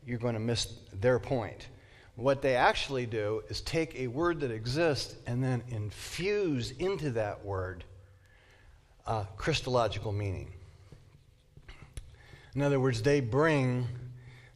you're 0.06 0.18
going 0.18 0.34
to 0.34 0.40
miss 0.40 0.72
their 0.92 1.18
point. 1.18 1.68
What 2.14 2.42
they 2.42 2.54
actually 2.54 3.06
do 3.06 3.42
is 3.48 3.60
take 3.60 3.94
a 3.96 4.06
word 4.06 4.40
that 4.40 4.50
exists 4.50 5.16
and 5.26 5.42
then 5.42 5.62
infuse 5.68 6.70
into 6.72 7.10
that 7.12 7.44
word 7.44 7.84
uh, 9.06 9.24
Christological 9.36 10.12
meaning. 10.12 10.52
In 12.54 12.62
other 12.62 12.78
words, 12.78 13.02
they 13.02 13.20
bring 13.20 13.86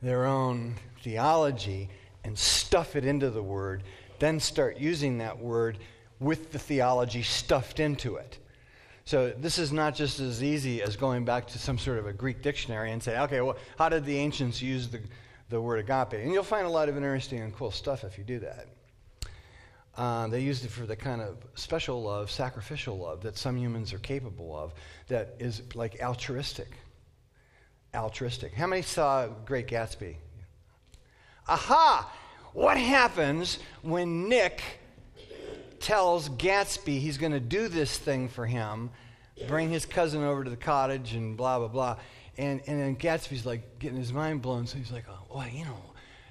their 0.03 0.27
own 0.27 0.77
theology 1.03 1.89
and 2.23 2.39
stuff 2.39 2.97
it 2.97 3.05
into 3.05 3.31
the 3.31 3.43
word, 3.43 3.83
then 4.19 4.41
start 4.41 4.79
using 4.79 5.19
that 5.19 5.39
word 5.39 5.79
with 6.25 6.53
the 6.53 6.59
theology 6.59 7.23
stuffed 7.23 7.79
into 7.79 8.17
it. 8.17 8.39
So 9.05 9.31
this 9.37 9.59
is 9.59 9.71
not 9.71 9.95
just 9.95 10.19
as 10.19 10.43
easy 10.43 10.81
as 10.81 10.97
going 10.97 11.27
back 11.27 11.47
to 11.49 11.59
some 11.59 11.77
sort 11.77 11.99
of 11.99 12.07
a 12.07 12.13
Greek 12.13 12.41
dictionary 12.41 12.91
and 12.91 13.03
say, 13.03 13.19
okay, 13.21 13.43
well, 13.43 13.57
how 13.79 13.91
did 13.91 14.07
the 14.07 14.17
ancients 14.17 14.63
use 14.63 14.89
the, 14.89 15.01
the 15.51 15.61
word 15.61 15.79
agape? 15.79 16.15
And 16.15 16.33
you'll 16.33 16.43
find 16.43 16.67
a 16.67 16.71
lot 16.71 16.89
of 16.89 16.97
interesting 16.97 17.41
and 17.41 17.55
cool 17.55 17.71
stuff 17.71 18.03
if 18.03 18.17
you 18.17 18.25
do 18.25 18.39
that. 18.39 18.67
Uh, 19.97 20.27
they 20.29 20.41
used 20.41 20.65
it 20.65 20.71
for 20.71 20.87
the 20.87 20.97
kind 20.97 21.21
of 21.21 21.37
special 21.55 22.03
love, 22.03 22.31
sacrificial 22.31 22.99
love 22.99 23.21
that 23.21 23.37
some 23.37 23.57
humans 23.57 23.93
are 23.93 23.99
capable 23.99 24.57
of, 24.57 24.73
that 25.09 25.35
is 25.39 25.63
like 25.75 26.03
altruistic. 26.03 26.71
Altruistic. 27.95 28.55
How 28.55 28.67
many 28.67 28.83
saw 28.83 29.29
Great 29.45 29.69
Gatsby? 29.69 30.17
Aha! 31.47 32.11
What 32.55 32.79
happens 32.79 33.59
when 33.83 34.29
Nick 34.29 34.63
tells 35.85 36.31
Gatsby 36.31 36.99
he's 36.99 37.19
going 37.19 37.33
to 37.33 37.41
do 37.41 37.69
this 37.69 37.99
thing 37.99 38.29
for 38.29 38.47
him, 38.47 38.91
bring 39.47 39.69
his 39.69 39.85
cousin 39.85 40.25
over 40.25 40.43
to 40.43 40.49
the 40.49 40.57
cottage, 40.57 41.13
and 41.13 41.37
blah, 41.37 41.59
blah, 41.59 41.69
blah. 41.69 41.99
And, 42.39 42.63
and 42.67 42.81
then 42.81 42.97
Gatsby's 42.97 43.45
like 43.45 43.79
getting 43.79 43.99
his 43.99 44.13
mind 44.13 44.41
blown, 44.41 44.67
so 44.67 44.79
he's 44.79 44.91
like, 44.91 45.05
oh, 45.11 45.37
well, 45.37 45.47
you 45.47 45.67
know, 45.67 45.77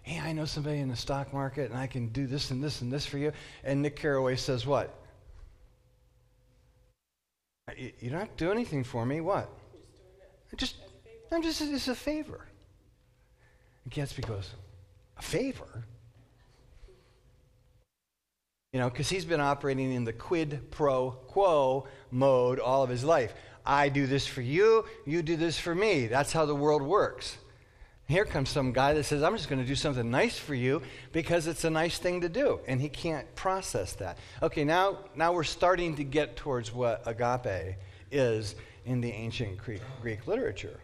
hey, 0.02 0.20
I 0.20 0.34
know 0.34 0.46
somebody 0.46 0.80
in 0.80 0.90
the 0.90 0.96
stock 0.96 1.32
market, 1.34 1.70
and 1.70 1.80
I 1.80 1.86
can 1.86 2.08
do 2.08 2.26
this 2.26 2.50
and 2.50 2.64
this 2.64 2.82
and 2.82 2.92
this 2.92 3.06
for 3.06 3.20
you. 3.20 3.32
And 3.64 3.84
Nick 3.84 3.96
Carraway 3.96 4.38
says, 4.38 4.66
what? 4.66 5.00
You, 7.78 8.10
don't 8.10 8.20
have 8.20 8.36
to 8.36 8.46
do 8.46 8.52
anything 8.52 8.84
for 8.84 9.06
me. 9.06 9.22
What? 9.22 9.50
Just, 10.58 10.78
I'm 11.32 11.44
just, 11.44 11.62
it's 11.62 11.88
a 11.88 11.96
favor. 11.96 12.48
And 13.84 13.94
Gatsby 13.94 14.28
goes, 14.28 14.50
a 15.16 15.22
favor? 15.22 15.86
You 18.74 18.80
know, 18.80 18.90
because 18.90 19.08
he's 19.08 19.24
been 19.24 19.40
operating 19.40 19.94
in 19.94 20.04
the 20.04 20.12
quid 20.12 20.72
pro 20.72 21.12
quo 21.12 21.88
mode 22.12 22.60
all 22.60 22.84
of 22.84 22.90
his 22.90 23.04
life. 23.04 23.34
I 23.66 23.88
do 23.88 24.08
this 24.08 24.28
for 24.28 24.42
you, 24.42 24.84
you 25.06 25.22
do 25.22 25.38
this 25.38 25.58
for 25.58 25.74
me. 25.74 26.08
That's 26.08 26.34
how 26.34 26.46
the 26.46 26.56
world 26.56 26.82
works. 26.82 27.38
Here 28.08 28.26
comes 28.26 28.50
some 28.50 28.74
guy 28.74 28.94
that 28.94 29.06
says, 29.06 29.24
I'm 29.24 29.38
just 29.38 29.48
going 29.48 29.62
to 29.62 29.68
do 29.68 29.76
something 29.76 30.12
nice 30.12 30.38
for 30.38 30.54
you 30.54 30.82
because 31.14 31.48
it's 31.48 31.64
a 31.64 31.70
nice 31.70 31.98
thing 31.98 32.22
to 32.22 32.30
do. 32.30 32.60
And 32.68 32.82
he 32.82 32.90
can't 32.90 33.34
process 33.36 33.94
that. 33.94 34.18
Okay, 34.42 34.66
now, 34.66 34.98
now 35.16 35.32
we're 35.32 35.46
starting 35.46 35.96
to 35.96 36.04
get 36.04 36.36
towards 36.36 36.74
what 36.74 37.02
agape 37.06 37.78
is 38.12 38.56
in 38.86 39.00
the 39.00 39.10
ancient 39.10 39.58
Greek, 39.58 39.82
Greek 40.02 40.28
literature. 40.28 40.80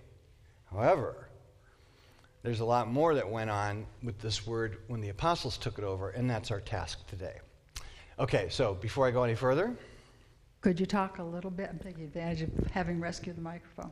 However, 0.71 1.27
there's 2.41 2.61
a 2.61 2.65
lot 2.65 2.87
more 2.87 3.15
that 3.15 3.29
went 3.29 3.49
on 3.49 3.85
with 4.01 4.19
this 4.19 4.47
word 4.47 4.77
when 4.87 5.01
the 5.01 5.09
apostles 5.09 5.57
took 5.57 5.77
it 5.77 5.83
over, 5.83 6.11
and 6.11 6.29
that's 6.29 6.51
our 6.51 6.61
task 6.61 7.05
today. 7.07 7.39
Okay, 8.19 8.47
so 8.49 8.73
before 8.75 9.07
I 9.07 9.11
go 9.11 9.23
any 9.23 9.35
further, 9.35 9.73
Could 10.61 10.79
you 10.79 10.85
talk 10.85 11.19
a 11.19 11.23
little 11.23 11.51
bit, 11.51 11.69
I'm 11.69 11.79
taking 11.79 12.03
advantage 12.03 12.41
of 12.41 12.49
having 12.71 12.99
rescued 12.99 13.37
the 13.37 13.41
microphone. 13.41 13.91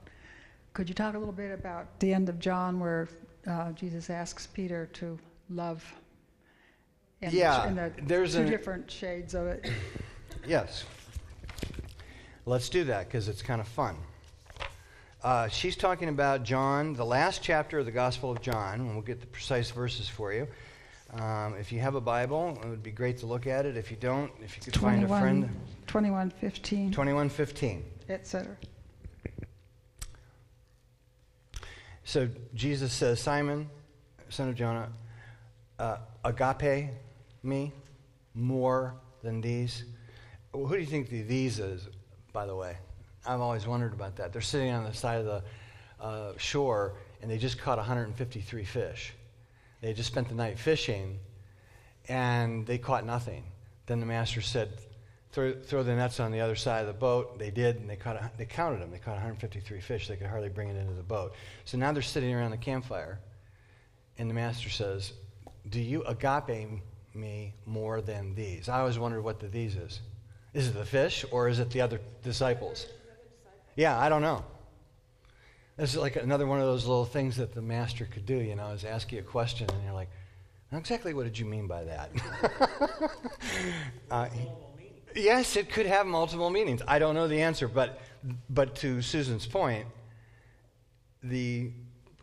Could 0.73 0.89
you 0.89 0.95
talk 0.95 1.15
a 1.15 1.17
little 1.17 1.33
bit 1.33 1.51
about 1.57 1.97
the 1.99 2.13
end 2.13 2.27
of 2.27 2.39
John 2.39 2.79
where 2.79 3.07
uh, 3.49 3.71
Jesus 3.71 4.09
asks 4.09 4.47
Peter 4.47 4.87
to 4.93 5.17
love? 5.49 5.81
And 7.21 7.31
Yeah, 7.33 7.67
in 7.67 7.75
the 7.75 7.91
there's 8.03 8.33
two 8.35 8.41
an- 8.41 8.49
different 8.49 8.91
shades 8.91 9.33
of 9.33 9.47
it. 9.47 9.71
yes, 10.45 10.83
let's 12.45 12.67
do 12.69 12.83
that 12.83 13.05
because 13.05 13.27
it's 13.29 13.41
kind 13.41 13.61
of 13.61 13.67
fun. 13.67 13.95
Uh, 15.23 15.47
she's 15.47 15.75
talking 15.75 16.09
about 16.09 16.43
John, 16.43 16.93
the 16.93 17.05
last 17.05 17.41
chapter 17.41 17.79
of 17.79 17.85
the 17.85 17.91
Gospel 17.91 18.29
of 18.29 18.41
John, 18.41 18.81
and 18.81 18.91
we'll 18.91 19.01
get 19.01 19.19
the 19.21 19.25
precise 19.27 19.71
verses 19.71 20.07
for 20.09 20.31
you. 20.33 20.47
Um, 21.13 21.55
if 21.57 21.71
you 21.71 21.79
have 21.79 21.95
a 21.95 22.01
Bible, 22.01 22.59
it 22.61 22.67
would 22.67 22.83
be 22.83 22.91
great 22.91 23.17
to 23.19 23.25
look 23.25 23.47
at 23.47 23.65
it. 23.65 23.77
If 23.77 23.91
you 23.91 23.97
don't, 23.97 24.31
if 24.43 24.57
you 24.57 24.63
could 24.63 24.79
find 24.79 25.03
a 25.03 25.07
friend, 25.07 25.49
21, 25.87 26.31
15, 26.31 26.91
2115. 26.91 27.85
etc. 28.09 28.57
So 32.03 32.29
Jesus 32.53 32.93
says, 32.93 33.21
Simon, 33.21 33.69
son 34.29 34.49
of 34.49 34.55
Jonah, 34.55 34.89
uh, 35.79 35.97
agape 36.23 36.89
me 37.43 37.71
more 38.33 38.95
than 39.23 39.41
these? 39.41 39.83
Who 40.53 40.69
do 40.69 40.79
you 40.79 40.85
think 40.85 41.09
the 41.09 41.21
these 41.21 41.59
is, 41.59 41.87
by 42.33 42.45
the 42.45 42.55
way? 42.55 42.77
I've 43.25 43.41
always 43.41 43.67
wondered 43.67 43.93
about 43.93 44.15
that. 44.17 44.31
They're 44.31 44.41
sitting 44.41 44.71
on 44.71 44.85
the 44.85 44.93
side 44.93 45.19
of 45.19 45.25
the 45.25 45.43
uh, 46.03 46.33
shore 46.37 46.93
and 47.21 47.29
they 47.29 47.37
just 47.37 47.59
caught 47.59 47.77
153 47.77 48.63
fish. 48.63 49.13
They 49.81 49.93
just 49.93 50.09
spent 50.09 50.29
the 50.29 50.35
night 50.35 50.57
fishing 50.59 51.19
and 52.07 52.65
they 52.65 52.77
caught 52.77 53.05
nothing. 53.05 53.43
Then 53.85 53.99
the 53.99 54.05
master 54.05 54.41
said, 54.41 54.69
throw, 55.31 55.53
throw 55.53 55.83
the 55.83 55.95
nets 55.95 56.19
on 56.19 56.31
the 56.31 56.41
other 56.41 56.55
side 56.55 56.81
of 56.81 56.87
the 56.87 56.93
boat. 56.93 57.37
They 57.37 57.51
did, 57.51 57.77
and 57.77 57.89
they, 57.89 57.95
caught 57.95 58.15
a, 58.15 58.31
they 58.37 58.45
counted 58.45 58.81
them. 58.81 58.91
They 58.91 58.97
caught 58.97 59.13
153 59.13 59.79
fish. 59.81 60.07
They 60.07 60.15
could 60.15 60.27
hardly 60.27 60.49
bring 60.49 60.69
it 60.69 60.77
into 60.77 60.93
the 60.93 61.03
boat. 61.03 61.33
So 61.65 61.77
now 61.77 61.91
they're 61.91 62.01
sitting 62.01 62.33
around 62.33 62.51
the 62.51 62.57
campfire, 62.57 63.19
and 64.17 64.29
the 64.29 64.33
master 64.33 64.69
says, 64.69 65.13
Do 65.69 65.79
you 65.79 66.03
agape 66.03 66.81
me 67.13 67.53
more 67.65 68.01
than 68.01 68.35
these? 68.35 68.69
I 68.69 68.79
always 68.79 68.99
wondered 68.99 69.21
what 69.21 69.39
the 69.39 69.47
these 69.47 69.75
is. 69.75 70.01
Is 70.53 70.69
it 70.69 70.73
the 70.73 70.85
fish, 70.85 71.23
or 71.31 71.49
is 71.49 71.59
it 71.59 71.69
the 71.69 71.81
other 71.81 71.99
disciples? 72.23 72.87
Yeah, 73.75 73.99
I 73.99 74.09
don't 74.09 74.21
know. 74.21 74.43
This 75.77 75.91
is 75.91 75.97
like 75.97 76.15
another 76.15 76.47
one 76.47 76.59
of 76.59 76.65
those 76.65 76.85
little 76.85 77.05
things 77.05 77.37
that 77.37 77.53
the 77.53 77.61
master 77.61 78.05
could 78.05 78.25
do, 78.25 78.35
you 78.35 78.55
know, 78.55 78.69
is 78.69 78.83
ask 78.83 79.11
you 79.11 79.19
a 79.19 79.23
question, 79.23 79.69
and 79.71 79.83
you're 79.83 79.93
like, 79.93 80.09
exactly 80.71 81.13
what 81.13 81.23
did 81.23 81.37
you 81.37 81.45
mean 81.45 81.67
by 81.67 81.83
that? 81.83 82.11
uh, 84.11 84.27
yes, 85.15 85.55
it 85.55 85.71
could 85.71 85.85
have 85.85 86.07
multiple 86.07 86.49
meanings. 86.49 86.81
I 86.87 86.97
don't 86.97 87.13
know 87.13 87.27
the 87.27 87.41
answer, 87.43 87.67
but, 87.67 88.01
but 88.49 88.75
to 88.77 89.03
Susan's 89.03 89.45
point, 89.45 89.85
the 91.21 91.71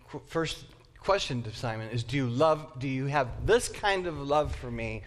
qu- 0.09 0.23
first 0.27 0.65
question 0.99 1.43
to 1.45 1.55
Simon 1.55 1.91
is 1.91 2.03
do 2.03 2.17
you 2.17 2.27
love 2.27 2.79
do 2.79 2.89
you 2.89 3.05
have 3.05 3.29
this 3.45 3.69
kind 3.69 4.07
of 4.07 4.19
love 4.19 4.57
for 4.57 4.71
me 4.71 5.03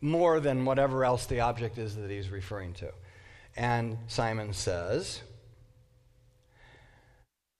more 0.00 0.40
than 0.40 0.64
whatever 0.64 1.04
else 1.04 1.26
the 1.26 1.40
object 1.40 1.76
is 1.76 1.94
that 1.96 2.10
he's 2.10 2.28
referring 2.28 2.72
to? 2.74 2.90
And 3.56 3.98
Simon 4.08 4.52
says, 4.52 5.20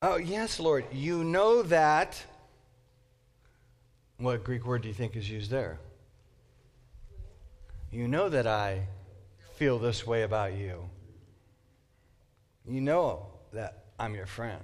Oh, 0.06 0.16
yes, 0.16 0.60
Lord, 0.60 0.84
you 0.92 1.24
know 1.24 1.62
that. 1.62 2.22
What 4.18 4.44
Greek 4.44 4.66
word 4.66 4.82
do 4.82 4.88
you 4.88 4.92
think 4.92 5.16
is 5.16 5.30
used 5.30 5.50
there? 5.50 5.78
You 7.90 8.06
know 8.06 8.28
that 8.28 8.46
I 8.46 8.86
feel 9.54 9.78
this 9.78 10.06
way 10.06 10.20
about 10.20 10.52
you. 10.52 10.90
You 12.68 12.82
know 12.82 13.28
that 13.54 13.84
I'm 13.98 14.14
your 14.14 14.26
friend. 14.26 14.60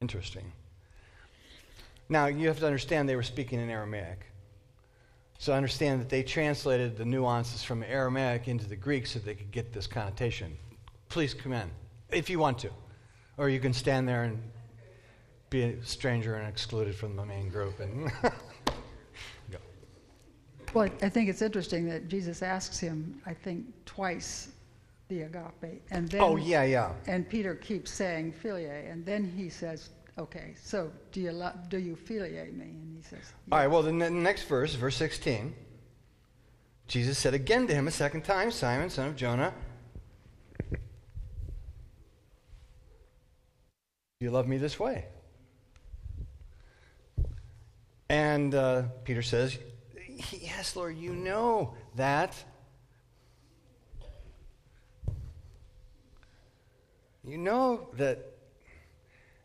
Interesting. 0.00 0.50
Now, 2.08 2.26
you 2.26 2.48
have 2.48 2.58
to 2.58 2.66
understand 2.66 3.08
they 3.08 3.14
were 3.14 3.22
speaking 3.22 3.60
in 3.60 3.70
Aramaic. 3.70 4.26
So 5.38 5.52
understand 5.52 6.00
that 6.00 6.08
they 6.08 6.24
translated 6.24 6.96
the 6.96 7.04
nuances 7.04 7.62
from 7.62 7.84
Aramaic 7.84 8.48
into 8.48 8.66
the 8.66 8.74
Greek 8.74 9.06
so 9.06 9.20
they 9.20 9.36
could 9.36 9.52
get 9.52 9.72
this 9.72 9.86
connotation. 9.86 10.56
Please 11.08 11.32
come 11.32 11.52
in, 11.52 11.70
if 12.10 12.28
you 12.28 12.40
want 12.40 12.58
to. 12.58 12.70
Or 13.36 13.48
you 13.48 13.60
can 13.60 13.72
stand 13.72 14.06
there 14.08 14.24
and 14.24 14.40
be 15.50 15.62
a 15.62 15.84
stranger 15.84 16.36
and 16.36 16.48
excluded 16.48 16.94
from 16.94 17.16
the 17.16 17.24
main 17.24 17.48
group 17.48 17.80
and 17.80 18.10
go. 19.50 19.58
Well, 20.72 20.88
I 21.02 21.08
think 21.08 21.28
it's 21.28 21.42
interesting 21.42 21.88
that 21.88 22.08
Jesus 22.08 22.42
asks 22.42 22.78
him, 22.78 23.20
I 23.26 23.34
think, 23.34 23.66
twice 23.86 24.48
the 25.08 25.22
agape. 25.22 25.82
And 25.90 26.08
then, 26.08 26.20
Oh, 26.20 26.36
yeah, 26.36 26.64
yeah. 26.64 26.92
And 27.06 27.28
Peter 27.28 27.54
keeps 27.54 27.90
saying 27.90 28.34
philia. 28.42 28.90
And 28.90 29.04
then 29.04 29.32
he 29.36 29.48
says, 29.48 29.90
okay, 30.18 30.54
so 30.60 30.90
do 31.12 31.20
you, 31.20 31.32
lo- 31.32 31.52
do 31.68 31.78
you 31.78 31.96
filiate 31.96 32.54
me? 32.54 32.64
And 32.66 32.96
he 32.96 33.02
says, 33.02 33.32
All 33.50 33.58
right, 33.58 33.64
"Yes." 33.64 33.72
well, 33.72 33.82
the 33.82 33.92
ne- 33.92 34.10
next 34.10 34.44
verse, 34.44 34.74
verse 34.74 34.96
16, 34.96 35.54
Jesus 36.86 37.18
said 37.18 37.34
again 37.34 37.66
to 37.66 37.74
him 37.74 37.88
a 37.88 37.90
second 37.90 38.22
time, 38.22 38.50
Simon, 38.50 38.90
son 38.90 39.08
of 39.08 39.16
Jonah, 39.16 39.52
you 44.24 44.30
love 44.30 44.48
me 44.48 44.56
this 44.56 44.80
way? 44.80 45.04
And 48.08 48.54
uh, 48.54 48.82
Peter 49.04 49.22
says, 49.22 49.58
Yes, 50.32 50.76
Lord, 50.76 50.96
you 50.96 51.14
know 51.14 51.74
that. 51.96 52.34
You 57.26 57.38
know 57.38 57.88
that 57.94 58.18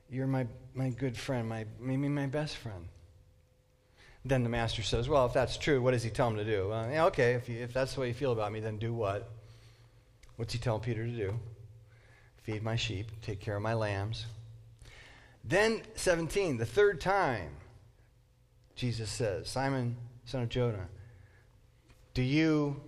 you're 0.09 0.27
my, 0.27 0.47
my 0.73 0.89
good 0.89 1.17
friend, 1.17 1.47
my, 1.47 1.65
maybe 1.79 2.09
my 2.09 2.25
best 2.27 2.57
friend. 2.57 2.87
Then 4.25 4.43
the 4.43 4.49
master 4.49 4.83
says, 4.83 5.07
Well, 5.07 5.25
if 5.25 5.33
that's 5.33 5.57
true, 5.57 5.81
what 5.81 5.91
does 5.91 6.03
he 6.03 6.09
tell 6.09 6.29
him 6.29 6.37
to 6.37 6.45
do? 6.45 6.69
Yeah, 6.91 7.05
okay, 7.05 7.33
if, 7.33 7.47
you, 7.49 7.61
if 7.61 7.73
that's 7.73 7.93
the 7.93 8.01
way 8.01 8.09
you 8.09 8.13
feel 8.13 8.31
about 8.31 8.51
me, 8.51 8.59
then 8.59 8.77
do 8.77 8.93
what? 8.93 9.29
What's 10.35 10.53
he 10.53 10.59
telling 10.59 10.81
Peter 10.81 11.05
to 11.05 11.11
do? 11.11 11.39
Feed 12.43 12.63
my 12.63 12.75
sheep, 12.75 13.11
take 13.21 13.39
care 13.39 13.55
of 13.55 13.61
my 13.61 13.73
lambs. 13.73 14.25
Then, 15.49 15.81
17, 15.95 16.57
the 16.57 16.65
third 16.65 17.01
time, 17.01 17.49
Jesus 18.75 19.09
says, 19.09 19.49
Simon, 19.49 19.97
son 20.23 20.43
of 20.43 20.49
Jonah, 20.49 20.87
do 22.13 22.21
you. 22.21 22.79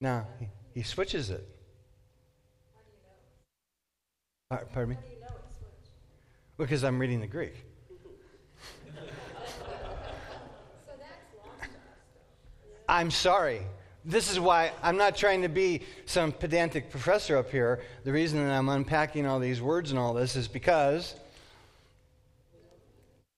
Now, 0.00 0.28
he, 0.38 0.46
he 0.74 0.84
switches 0.84 1.30
it. 1.30 1.44
Uh, 4.52 4.58
pardon 4.72 4.90
me? 4.90 4.96
Because 6.56 6.84
I'm 6.84 7.00
reading 7.00 7.18
the 7.20 7.26
Greek. 7.26 7.64
I'm 12.88 13.10
sorry. 13.10 13.62
This 14.04 14.30
is 14.30 14.38
why 14.38 14.72
I'm 14.82 14.98
not 14.98 15.16
trying 15.16 15.42
to 15.42 15.48
be 15.48 15.82
some 16.04 16.30
pedantic 16.30 16.90
professor 16.90 17.38
up 17.38 17.50
here. 17.50 17.80
The 18.04 18.12
reason 18.12 18.44
that 18.44 18.52
I'm 18.52 18.68
unpacking 18.68 19.26
all 19.26 19.40
these 19.40 19.62
words 19.62 19.90
and 19.90 19.98
all 19.98 20.12
this 20.12 20.36
is 20.36 20.46
because 20.46 21.14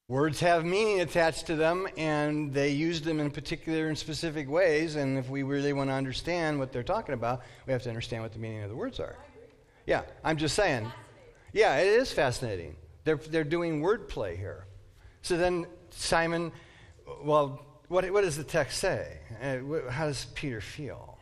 words 0.08 0.40
have 0.40 0.64
meaning 0.64 1.00
attached 1.00 1.46
to 1.46 1.56
them 1.56 1.86
and 1.96 2.52
they 2.52 2.70
use 2.70 3.00
them 3.00 3.20
in 3.20 3.30
particular 3.30 3.86
and 3.86 3.96
specific 3.96 4.48
ways. 4.48 4.96
And 4.96 5.18
if 5.18 5.28
we 5.28 5.44
really 5.44 5.72
want 5.72 5.90
to 5.90 5.94
understand 5.94 6.58
what 6.58 6.72
they're 6.72 6.82
talking 6.82 7.14
about, 7.14 7.42
we 7.66 7.72
have 7.72 7.82
to 7.82 7.88
understand 7.88 8.24
what 8.24 8.32
the 8.32 8.40
meaning 8.40 8.62
of 8.62 8.68
the 8.68 8.76
words 8.76 8.98
are. 8.98 9.16
Yeah, 9.86 10.02
I'm 10.24 10.36
just 10.36 10.56
saying. 10.56 10.90
Yeah, 11.52 11.76
it 11.76 11.86
is 11.86 12.12
fascinating. 12.12 12.74
They're, 13.04 13.16
they're 13.16 13.44
doing 13.44 13.82
wordplay 13.82 14.36
here. 14.36 14.64
So 15.22 15.36
then 15.36 15.66
Simon, 15.90 16.50
well, 17.22 17.65
what, 17.88 18.10
what 18.10 18.22
does 18.22 18.36
the 18.36 18.44
text 18.44 18.78
say? 18.78 19.18
Uh, 19.42 19.90
how 19.90 20.06
does 20.06 20.26
Peter 20.34 20.60
feel? 20.60 21.18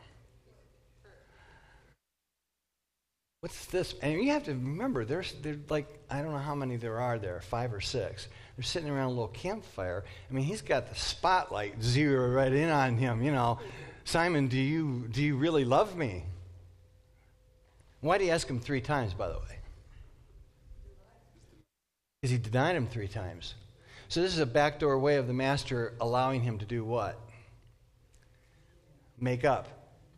What's 3.41 3.67
this? 3.67 3.95
And 4.01 4.23
you 4.23 4.31
have 4.31 4.45
to 4.45 4.53
remember, 4.53 5.05
there's, 5.05 5.35
there's 5.43 5.59
like, 5.69 5.87
I 6.09 6.23
don't 6.23 6.33
know 6.33 6.39
how 6.39 6.55
many 6.55 6.77
there 6.77 6.99
are 6.99 7.19
there, 7.19 7.43
five 7.43 7.75
or 7.75 7.81
six. 7.83 8.29
They're 8.57 8.65
sitting 8.65 8.89
around 8.89 9.07
a 9.07 9.11
little 9.11 9.29
campfire. 9.29 10.05
I 10.31 10.33
mean, 10.33 10.45
he's 10.45 10.63
got 10.63 10.89
the 10.89 10.95
spotlight 10.95 11.83
zero 11.83 12.31
right 12.31 12.53
in 12.53 12.71
on 12.71 12.97
him, 12.97 13.23
you 13.23 13.33
know. 13.33 13.59
Simon, 14.05 14.49
do 14.49 14.59
you, 14.59 15.07
do 15.11 15.23
you 15.23 15.37
really 15.37 15.67
love 15.67 15.95
me? 15.95 16.25
Why 18.01 18.17
did 18.17 18.25
he 18.25 18.31
ask 18.31 18.49
him 18.49 18.61
three 18.61 18.81
times, 18.81 19.13
by 19.13 19.29
the 19.29 19.35
way? 19.35 19.59
Because 22.21 22.31
he 22.31 22.39
denied 22.39 22.77
him 22.77 22.87
three 22.87 23.09
times. 23.09 23.55
So 24.15 24.21
this 24.21 24.33
is 24.33 24.39
a 24.39 24.47
backdoor 24.47 24.97
way 25.01 25.17
of 25.17 25.27
the 25.27 25.33
master 25.33 25.95
allowing 26.01 26.41
him 26.41 26.59
to 26.59 26.65
do 26.65 26.85
what? 26.85 27.19
Make 29.19 29.45
up, 29.45 29.67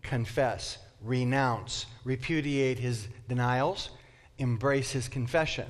confess, 0.03 0.77
renounce, 1.01 1.87
repudiate 2.05 2.79
his 2.79 3.09
denials, 3.27 3.89
embrace 4.37 4.91
his 4.91 5.09
confession. 5.09 5.65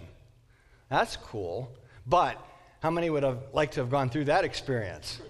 That's 0.91 1.15
cool. 1.15 1.71
But 2.05 2.45
how 2.81 2.91
many 2.91 3.11
would 3.11 3.23
have 3.23 3.39
liked 3.53 3.75
to 3.75 3.81
have 3.83 3.91
gone 3.91 4.11
through 4.11 4.25
that 4.25 4.43
experience? 4.43 5.21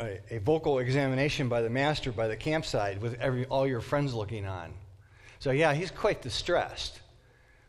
A, 0.00 0.18
a 0.32 0.38
vocal 0.38 0.80
examination 0.80 1.48
by 1.48 1.62
the 1.62 1.70
master 1.70 2.10
by 2.10 2.26
the 2.26 2.36
campsite 2.36 3.00
with 3.00 3.14
every, 3.20 3.44
all 3.44 3.68
your 3.68 3.80
friends 3.80 4.14
looking 4.14 4.46
on. 4.46 4.74
So, 5.38 5.52
yeah, 5.52 5.74
he's 5.74 5.92
quite 5.92 6.22
distressed 6.22 6.98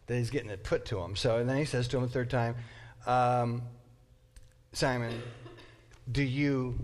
that 0.08 0.16
he's 0.16 0.32
getting 0.32 0.50
it 0.50 0.64
put 0.64 0.86
to 0.86 1.00
him. 1.00 1.16
So, 1.16 1.38
and 1.38 1.48
then 1.48 1.58
he 1.58 1.66
says 1.66 1.88
to 1.90 1.98
him 1.98 2.06
a 2.06 2.08
third 2.08 2.32
time, 2.32 2.56
um, 3.06 3.62
Simon, 4.74 5.22
do 6.12 6.24
you 6.24 6.78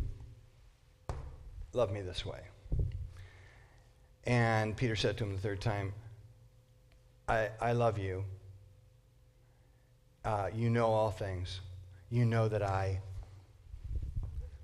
love 1.74 1.92
me 1.92 2.02
this 2.02 2.26
way? 2.26 2.40
And 4.26 4.78
Peter 4.78 4.96
said 4.96 5.18
to 5.18 5.24
him 5.24 5.34
the 5.34 5.42
third 5.42 5.62
time, 5.62 5.94
I, 7.28 7.50
I 7.60 7.72
love 7.72 7.98
you. 7.98 8.24
Uh, 10.24 10.50
you 10.54 10.70
know 10.70 10.88
all 10.88 11.12
things. 11.12 11.62
You 12.10 12.26
know 12.26 12.48
that 12.48 12.62
I 12.62 13.00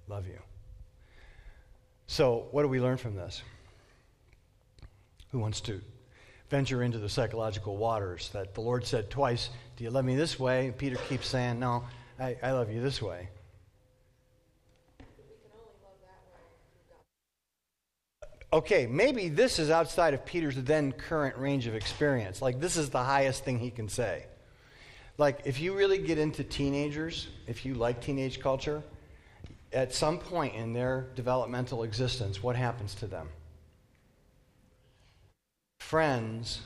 love 0.07 0.27
you. 0.27 0.39
So, 2.07 2.47
what 2.51 2.61
do 2.61 2.67
we 2.67 2.79
learn 2.79 2.97
from 2.97 3.15
this? 3.15 3.41
Who 5.31 5.39
wants 5.39 5.59
to 5.61 5.81
venture 6.49 6.83
into 6.83 6.97
the 6.97 7.09
psychological 7.09 7.77
waters. 7.77 8.29
That 8.33 8.53
the 8.53 8.61
Lord 8.61 8.85
said 8.85 9.09
twice, 9.09 9.49
Do 9.75 9.83
you 9.83 9.89
love 9.89 10.05
me 10.05 10.15
this 10.15 10.39
way? 10.39 10.67
And 10.67 10.77
Peter 10.77 10.97
keeps 11.09 11.27
saying, 11.27 11.59
No, 11.59 11.83
I, 12.19 12.37
I 12.41 12.51
love 12.51 12.71
you 12.71 12.81
this 12.81 13.01
way. 13.01 13.29
Okay, 18.53 18.87
maybe 18.87 19.27
this 19.27 19.59
is 19.59 19.69
outside 19.69 20.13
of 20.13 20.25
Peter's 20.25 20.55
then 20.55 20.93
current 20.93 21.37
range 21.37 21.67
of 21.67 21.75
experience. 21.75 22.41
Like, 22.41 22.61
this 22.61 22.77
is 22.77 22.89
the 22.89 23.03
highest 23.03 23.43
thing 23.43 23.59
he 23.59 23.69
can 23.69 23.89
say. 23.89 24.25
Like, 25.17 25.41
if 25.43 25.59
you 25.59 25.75
really 25.75 25.97
get 25.97 26.17
into 26.17 26.45
teenagers, 26.45 27.27
if 27.45 27.65
you 27.65 27.73
like 27.73 27.99
teenage 28.01 28.39
culture, 28.39 28.83
at 29.73 29.93
some 29.93 30.17
point 30.17 30.55
in 30.55 30.71
their 30.71 31.07
developmental 31.15 31.83
existence, 31.83 32.41
what 32.41 32.55
happens 32.55 32.95
to 32.95 33.07
them? 33.07 33.27
Friends 35.87 36.59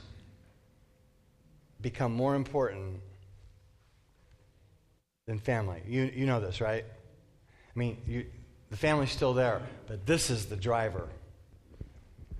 become 1.79 2.11
more 2.11 2.33
important 2.33 3.01
than 5.27 5.37
family. 5.37 5.83
You, 5.85 6.11
you 6.11 6.25
know 6.25 6.39
this, 6.39 6.59
right? 6.59 6.83
I 6.83 7.79
mean, 7.79 7.97
you, 8.07 8.25
the 8.71 8.77
family's 8.77 9.11
still 9.11 9.35
there, 9.35 9.61
but 9.85 10.07
this 10.07 10.31
is 10.31 10.47
the 10.47 10.55
driver. 10.55 11.07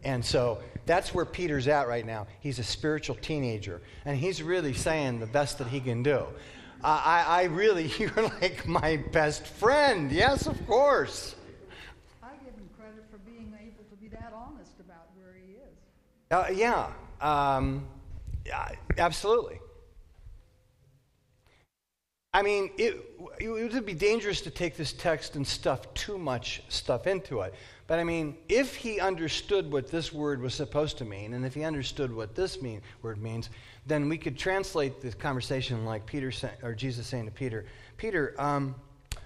And 0.04 0.26
so 0.26 0.58
that's 0.88 1.14
where 1.14 1.24
Peter's 1.24 1.68
at 1.68 1.88
right 1.88 2.04
now. 2.04 2.26
He's 2.40 2.58
a 2.58 2.64
spiritual 2.64 3.16
teenager, 3.18 3.80
and 4.04 4.18
he's 4.18 4.42
really 4.42 4.74
saying 4.74 5.20
the 5.20 5.28
best 5.28 5.60
that 5.60 5.68
he 5.68 5.82
can 5.82 6.02
do. 6.02 6.26
I, 6.84 7.26
I 7.28 7.44
really, 7.44 7.92
you're 8.00 8.32
like 8.42 8.66
my 8.66 8.98
best 9.12 9.46
friend. 9.46 10.12
Yes, 10.12 10.48
of 10.48 10.66
course. 10.66 11.36
I 12.24 12.30
give 12.44 12.56
him 12.56 12.68
credit 12.76 13.06
for 13.12 13.20
being 13.20 13.54
able 13.62 13.84
to 13.88 13.96
be 13.98 14.08
that 14.08 14.34
honest 14.36 14.80
about 14.80 15.10
where 15.16 15.36
he 15.36 15.54
is. 15.54 15.78
Uh, 16.32 16.46
yeah, 16.54 16.88
um, 17.20 17.86
yeah, 18.46 18.70
absolutely. 18.98 19.60
I 22.34 22.42
mean, 22.42 22.72
it, 22.78 22.96
it 23.42 23.50
would 23.50 23.86
be 23.86 23.94
dangerous 23.94 24.40
to 24.42 24.50
take 24.50 24.78
this 24.78 24.94
text 24.94 25.36
and 25.36 25.46
stuff 25.46 25.94
too 25.94 26.18
much 26.18 26.64
stuff 26.70 27.06
into 27.06 27.42
it. 27.42 27.54
But 27.88 28.00
I 28.00 28.06
mean, 28.06 28.38
if 28.48 28.74
he 28.74 29.02
understood 29.02 29.70
what 29.70 29.92
this 29.92 30.14
word 30.14 30.42
was 30.42 30.54
supposed 30.54 30.98
to 31.00 31.06
mean, 31.06 31.34
and 31.34 31.46
if 31.46 31.54
he 31.54 31.66
understood 31.66 32.16
what 32.16 32.34
this 32.34 32.62
mean, 32.62 32.82
word 33.02 33.22
means, 33.22 33.50
then 33.86 34.08
we 34.08 34.18
could 34.18 34.38
translate 34.38 35.02
this 35.02 35.14
conversation 35.14 35.84
like 35.84 36.06
Peter 36.06 36.32
sa- 36.32 36.52
or 36.64 36.74
Jesus 36.74 37.08
saying 37.08 37.26
to 37.26 37.32
Peter, 37.32 37.66
Peter, 37.98 38.34
um, 38.38 38.76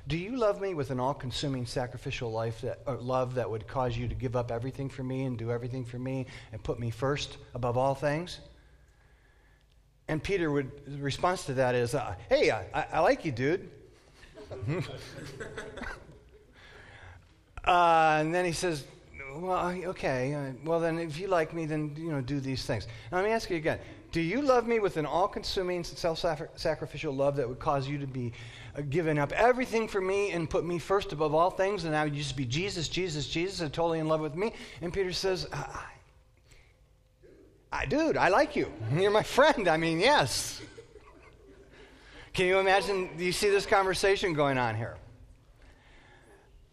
do 0.07 0.17
you 0.17 0.37
love 0.37 0.61
me 0.61 0.75
with 0.75 0.91
an 0.91 0.99
all-consuming 0.99 1.65
sacrificial 1.65 2.31
life 2.31 2.61
that, 2.61 3.03
love 3.03 3.35
that 3.35 3.49
would 3.49 3.67
cause 3.67 3.97
you 3.97 4.07
to 4.07 4.13
give 4.13 4.35
up 4.35 4.51
everything 4.51 4.87
for 4.87 5.03
me 5.03 5.23
and 5.23 5.37
do 5.37 5.51
everything 5.51 5.83
for 5.83 5.97
me 5.97 6.27
and 6.51 6.61
put 6.61 6.79
me 6.79 6.91
first 6.91 7.37
above 7.55 7.75
all 7.75 7.95
things? 7.95 8.39
And 10.07 10.21
Peter 10.21 10.51
would, 10.51 10.71
his 10.85 10.99
response 10.99 11.45
to 11.45 11.55
that 11.55 11.73
is, 11.73 11.95
uh, 11.95 12.13
hey, 12.29 12.51
I, 12.51 12.85
I 12.93 12.99
like 12.99 13.25
you, 13.25 13.31
dude. 13.31 13.67
uh, 17.65 18.17
and 18.19 18.33
then 18.33 18.45
he 18.45 18.51
says, 18.51 18.83
well, 19.35 19.69
okay, 19.85 20.35
uh, 20.35 20.51
well, 20.63 20.79
then 20.79 20.99
if 20.99 21.19
you 21.19 21.27
like 21.27 21.51
me, 21.53 21.65
then, 21.65 21.95
you 21.97 22.11
know, 22.11 22.21
do 22.21 22.39
these 22.39 22.63
things. 22.65 22.87
Now, 23.11 23.17
let 23.17 23.25
me 23.25 23.31
ask 23.31 23.49
you 23.49 23.57
again. 23.57 23.79
Do 24.11 24.21
you 24.21 24.41
love 24.41 24.67
me 24.67 24.79
with 24.79 24.97
an 24.97 25.05
all-consuming, 25.05 25.83
self-sacrificial 25.83 27.13
love 27.13 27.35
that 27.35 27.49
would 27.49 27.59
cause 27.59 27.87
you 27.87 27.97
to 27.97 28.07
be 28.07 28.31
giving 28.81 29.17
up 29.17 29.31
everything 29.31 29.87
for 29.87 30.01
me 30.01 30.31
and 30.31 30.49
put 30.49 30.65
me 30.65 30.79
first 30.79 31.13
above 31.13 31.33
all 31.33 31.49
things, 31.49 31.85
and 31.85 31.95
I 31.95 32.03
would 32.03 32.13
just 32.13 32.35
be 32.35 32.45
Jesus, 32.45 32.87
Jesus, 32.87 33.27
Jesus, 33.27 33.61
and 33.61 33.73
totally 33.73 33.99
in 33.99 34.07
love 34.07 34.21
with 34.21 34.35
me? 34.35 34.53
And 34.81 34.93
Peter 34.93 35.11
says, 35.11 35.47
I, 35.51 35.83
I, 37.71 37.85
dude, 37.85 38.17
I 38.17 38.29
like 38.29 38.55
you. 38.55 38.71
You're 38.95 39.11
my 39.11 39.23
friend. 39.23 39.67
I 39.67 39.77
mean, 39.77 39.99
yes. 39.99 40.61
Can 42.33 42.47
you 42.47 42.59
imagine? 42.59 43.09
Do 43.17 43.23
you 43.23 43.31
see 43.31 43.49
this 43.49 43.65
conversation 43.65 44.33
going 44.33 44.57
on 44.57 44.75
here? 44.75 44.97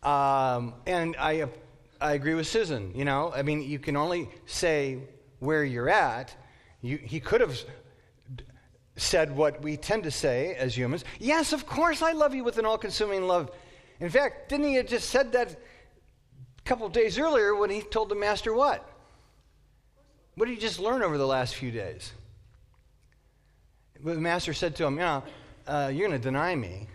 Um, 0.02 0.74
and 0.86 1.14
I, 1.16 1.46
I 2.00 2.14
agree 2.14 2.34
with 2.34 2.48
Susan. 2.48 2.92
You 2.96 3.04
know, 3.04 3.32
I 3.34 3.42
mean, 3.42 3.62
you 3.62 3.78
can 3.78 3.96
only 3.96 4.28
say 4.46 4.98
where 5.38 5.64
you're 5.64 5.88
at. 5.88 6.34
You, 6.80 6.96
he 6.98 7.20
could 7.20 7.40
have 7.40 7.56
said 8.96 9.34
what 9.34 9.62
we 9.62 9.76
tend 9.76 10.04
to 10.04 10.10
say 10.10 10.54
as 10.54 10.76
humans. 10.76 11.04
Yes, 11.18 11.52
of 11.52 11.66
course, 11.66 12.02
I 12.02 12.12
love 12.12 12.34
you 12.34 12.44
with 12.44 12.58
an 12.58 12.66
all-consuming 12.66 13.26
love. 13.26 13.50
In 14.00 14.10
fact, 14.10 14.48
didn't 14.48 14.66
he 14.66 14.74
have 14.74 14.86
just 14.86 15.10
said 15.10 15.32
that 15.32 15.52
a 15.52 16.62
couple 16.64 16.86
of 16.86 16.92
days 16.92 17.18
earlier 17.18 17.54
when 17.54 17.70
he 17.70 17.80
told 17.80 18.08
the 18.08 18.14
master 18.14 18.52
what? 18.52 18.88
What 20.34 20.46
did 20.46 20.54
he 20.54 20.60
just 20.60 20.78
learn 20.78 21.02
over 21.02 21.18
the 21.18 21.26
last 21.26 21.54
few 21.54 21.70
days? 21.70 22.12
The 24.02 24.14
master 24.14 24.52
said 24.52 24.76
to 24.76 24.86
him, 24.86 24.96
know, 24.96 25.22
uh, 25.66 25.90
you're 25.92 26.08
going 26.08 26.20
to 26.20 26.22
deny 26.22 26.54
me. 26.54 26.88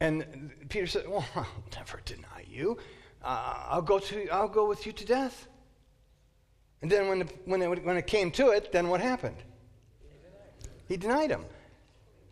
And 0.00 0.50
Peter 0.68 0.86
said, 0.86 1.08
Well, 1.08 1.26
I'll 1.34 1.46
never 1.76 2.00
deny 2.04 2.44
you. 2.48 2.78
Uh, 3.22 3.66
I'll, 3.68 3.82
go 3.82 3.98
to, 3.98 4.28
I'll 4.28 4.48
go 4.48 4.68
with 4.68 4.86
you 4.86 4.92
to 4.92 5.04
death. 5.04 5.48
And 6.82 6.90
then 6.90 7.08
when, 7.08 7.20
the, 7.20 7.24
when, 7.46 7.62
it, 7.62 7.84
when 7.84 7.96
it 7.96 8.06
came 8.06 8.30
to 8.32 8.50
it, 8.50 8.70
then 8.72 8.88
what 8.88 9.00
happened? 9.00 9.36
He 10.88 10.96
denied 10.96 11.30
him. 11.30 11.44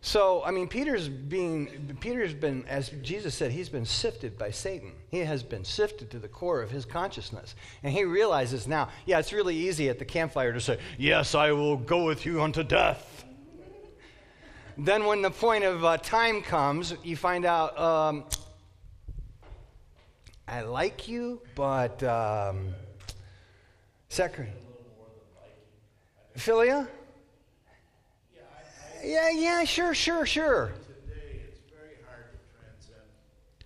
So, 0.05 0.43
I 0.43 0.51
mean, 0.51 0.67
Peter's 0.67 1.07
being, 1.07 1.95
Peter's 2.01 2.33
been, 2.33 2.65
as 2.67 2.89
Jesus 3.01 3.33
said, 3.33 3.51
he's 3.51 3.69
been 3.69 3.85
sifted 3.85 4.37
by 4.37 4.51
Satan. 4.51 4.91
He 5.09 5.19
has 5.19 5.43
been 5.43 5.63
sifted 5.63 6.11
to 6.11 6.19
the 6.19 6.27
core 6.27 6.61
of 6.61 6.69
his 6.69 6.83
consciousness. 6.83 7.55
And 7.83 7.93
he 7.93 8.03
realizes 8.03 8.67
now, 8.67 8.89
yeah, 9.05 9.19
it's 9.19 9.31
really 9.31 9.55
easy 9.55 9.87
at 9.87 9.99
the 9.99 10.05
campfire 10.05 10.51
to 10.51 10.59
say, 10.59 10.77
Yes, 10.97 11.35
I 11.35 11.53
will 11.53 11.77
go 11.77 12.03
with 12.03 12.25
you 12.25 12.41
unto 12.41 12.63
death. 12.63 13.23
then, 14.77 15.05
when 15.05 15.21
the 15.21 15.31
point 15.31 15.63
of 15.63 15.85
uh, 15.85 15.95
time 15.99 16.41
comes, 16.41 16.93
you 17.01 17.15
find 17.15 17.45
out, 17.45 17.79
um, 17.79 18.25
I 20.49 20.63
like 20.63 21.07
you, 21.07 21.39
but, 21.55 22.03
um, 22.03 22.73
second, 24.09 24.49
Philia? 26.37 26.89
Yeah, 29.03 29.29
yeah, 29.31 29.63
sure, 29.65 29.93
sure, 29.93 30.25
sure. 30.25 30.67
Today, 30.67 31.41
it's 31.49 31.59
very 31.69 31.97
hard 32.07 32.31
to 32.31 32.37
transcend 32.55 33.03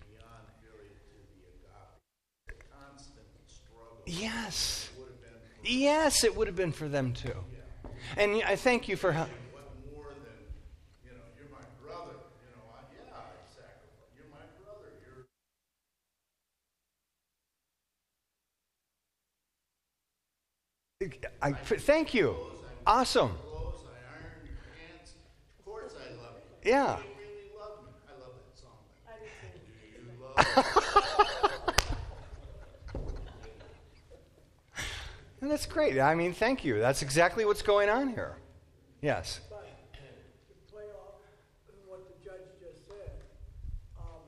beyond 0.02 0.50
really 0.66 0.88
to 0.90 1.14
the 1.38 1.46
agape, 1.54 2.48
the 2.48 2.54
constant 2.66 3.26
struggle. 3.46 4.02
Yes. 4.04 4.88
Would 4.98 5.08
have 5.08 5.20
been 5.20 5.38
for 5.62 5.68
Yes, 5.70 6.24
it 6.24 6.36
would 6.36 6.46
have 6.48 6.56
been 6.56 6.72
for 6.72 6.88
them 6.88 7.12
too. 7.12 7.36
And 8.16 8.42
I 8.44 8.56
thank 8.56 8.88
you 8.88 8.96
for 8.96 9.12
help. 9.12 9.28
what 9.52 9.64
more 9.94 10.10
than, 10.24 10.50
you 11.04 11.12
And 35.40 35.50
that's 35.50 35.66
great. 35.66 35.98
I 36.00 36.14
mean, 36.14 36.32
thank 36.32 36.64
you. 36.64 36.78
That's 36.80 37.02
exactly 37.02 37.44
what's 37.44 37.62
going 37.62 37.88
on 37.88 38.08
here. 38.08 38.36
Yes. 39.00 39.40
But 39.48 39.66
to 39.94 40.72
play 40.72 40.84
off 40.94 41.20
what 41.86 42.00
the 42.08 42.24
judge 42.24 42.42
just 42.60 42.86
said, 42.88 43.10
um, 43.98 44.22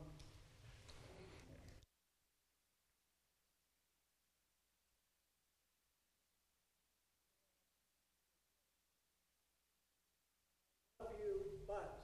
love 10.98 11.08
you, 11.18 11.32
but, 11.66 11.98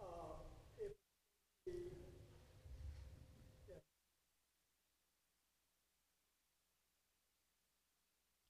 uh, 0.00 0.04
if 0.80 0.92
the, 1.66 1.72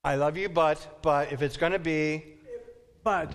I 0.09 0.15
love 0.15 0.39
you, 0.39 0.49
but 0.49 1.03
but 1.03 1.33
if 1.33 1.43
it's 1.43 1.59
going 1.59 1.73
to 1.73 1.79
be 1.79 2.25
but 3.05 3.35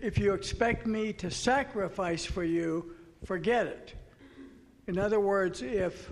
if 0.00 0.18
you 0.18 0.34
expect 0.34 0.84
me 0.84 1.12
to 1.12 1.30
sacrifice 1.30 2.24
for 2.24 2.42
you, 2.42 2.96
forget 3.24 3.68
it. 3.68 3.94
In 4.88 4.98
other 4.98 5.20
words, 5.20 5.62
if 5.62 6.10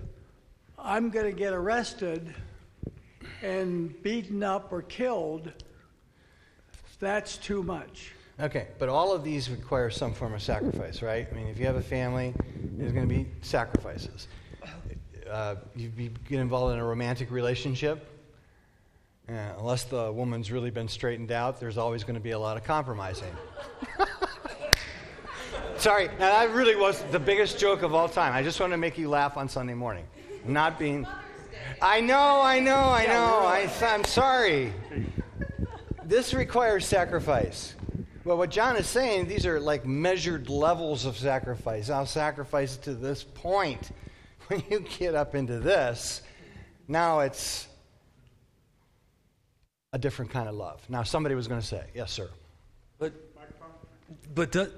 I'm 0.78 1.10
going 1.10 1.26
to 1.26 1.36
get 1.36 1.52
arrested 1.52 2.32
and 3.42 4.00
beaten 4.04 4.44
up 4.44 4.72
or 4.72 4.82
killed, 4.82 5.52
that's 7.00 7.36
too 7.36 7.64
much. 7.64 8.12
okay, 8.38 8.68
but 8.78 8.88
all 8.88 9.12
of 9.12 9.24
these 9.24 9.50
require 9.50 9.90
some 9.90 10.14
form 10.14 10.34
of 10.34 10.42
sacrifice, 10.42 11.02
right? 11.02 11.26
I 11.28 11.34
mean, 11.34 11.48
if 11.48 11.58
you 11.58 11.66
have 11.66 11.74
a 11.74 11.82
family, 11.82 12.32
there's 12.76 12.92
going 12.92 13.08
to 13.08 13.12
be 13.12 13.26
sacrifices. 13.42 14.28
Uh, 15.28 15.56
you, 15.74 15.90
you 15.96 16.10
get 16.28 16.38
involved 16.38 16.74
in 16.74 16.78
a 16.78 16.84
romantic 16.84 17.32
relationship, 17.32 18.19
Yeah, 19.30 19.52
unless 19.58 19.84
the 19.84 20.10
woman's 20.10 20.50
really 20.50 20.72
been 20.72 20.88
straightened 20.88 21.30
out, 21.30 21.60
there's 21.60 21.78
always 21.78 22.02
going 22.02 22.16
to 22.16 22.20
be 22.20 22.32
a 22.32 22.38
lot 22.38 22.56
of 22.56 22.64
compromising. 22.64 23.30
Sorry, 25.76 26.08
now 26.18 26.40
that 26.40 26.50
really 26.50 26.74
was 26.74 27.00
the 27.12 27.20
biggest 27.20 27.56
joke 27.56 27.82
of 27.82 27.94
all 27.94 28.08
time. 28.08 28.32
I 28.32 28.42
just 28.42 28.58
want 28.58 28.72
to 28.72 28.76
make 28.76 28.98
you 28.98 29.08
laugh 29.08 29.36
on 29.36 29.48
Sunday 29.48 29.74
morning. 29.74 30.04
Not 30.44 30.80
being. 30.80 31.06
I 31.80 32.00
know, 32.00 32.40
I 32.42 32.58
know, 32.58 32.74
I 32.74 33.06
know. 33.06 33.46
I, 33.46 33.70
I'm 33.82 34.02
sorry. 34.02 34.72
This 36.04 36.34
requires 36.34 36.84
sacrifice. 36.84 37.76
But 38.24 38.36
what 38.36 38.50
John 38.50 38.76
is 38.76 38.88
saying, 38.88 39.28
these 39.28 39.46
are 39.46 39.60
like 39.60 39.86
measured 39.86 40.50
levels 40.50 41.04
of 41.04 41.16
sacrifice. 41.16 41.88
I'll 41.88 42.04
sacrifice 42.04 42.76
to 42.78 42.94
this 42.94 43.22
point. 43.22 43.90
When 44.48 44.64
you 44.68 44.80
get 44.80 45.14
up 45.14 45.36
into 45.36 45.60
this, 45.60 46.22
now 46.88 47.20
it's 47.20 47.68
a 49.92 49.98
different 49.98 50.30
kind 50.30 50.48
of 50.48 50.54
love. 50.54 50.80
Now, 50.88 51.02
somebody 51.02 51.34
was 51.34 51.48
going 51.48 51.60
to 51.60 51.66
say, 51.66 51.84
yes, 51.94 52.12
sir. 52.12 52.28
But, 52.98 53.12
but 54.34 54.52
do, 54.52 54.70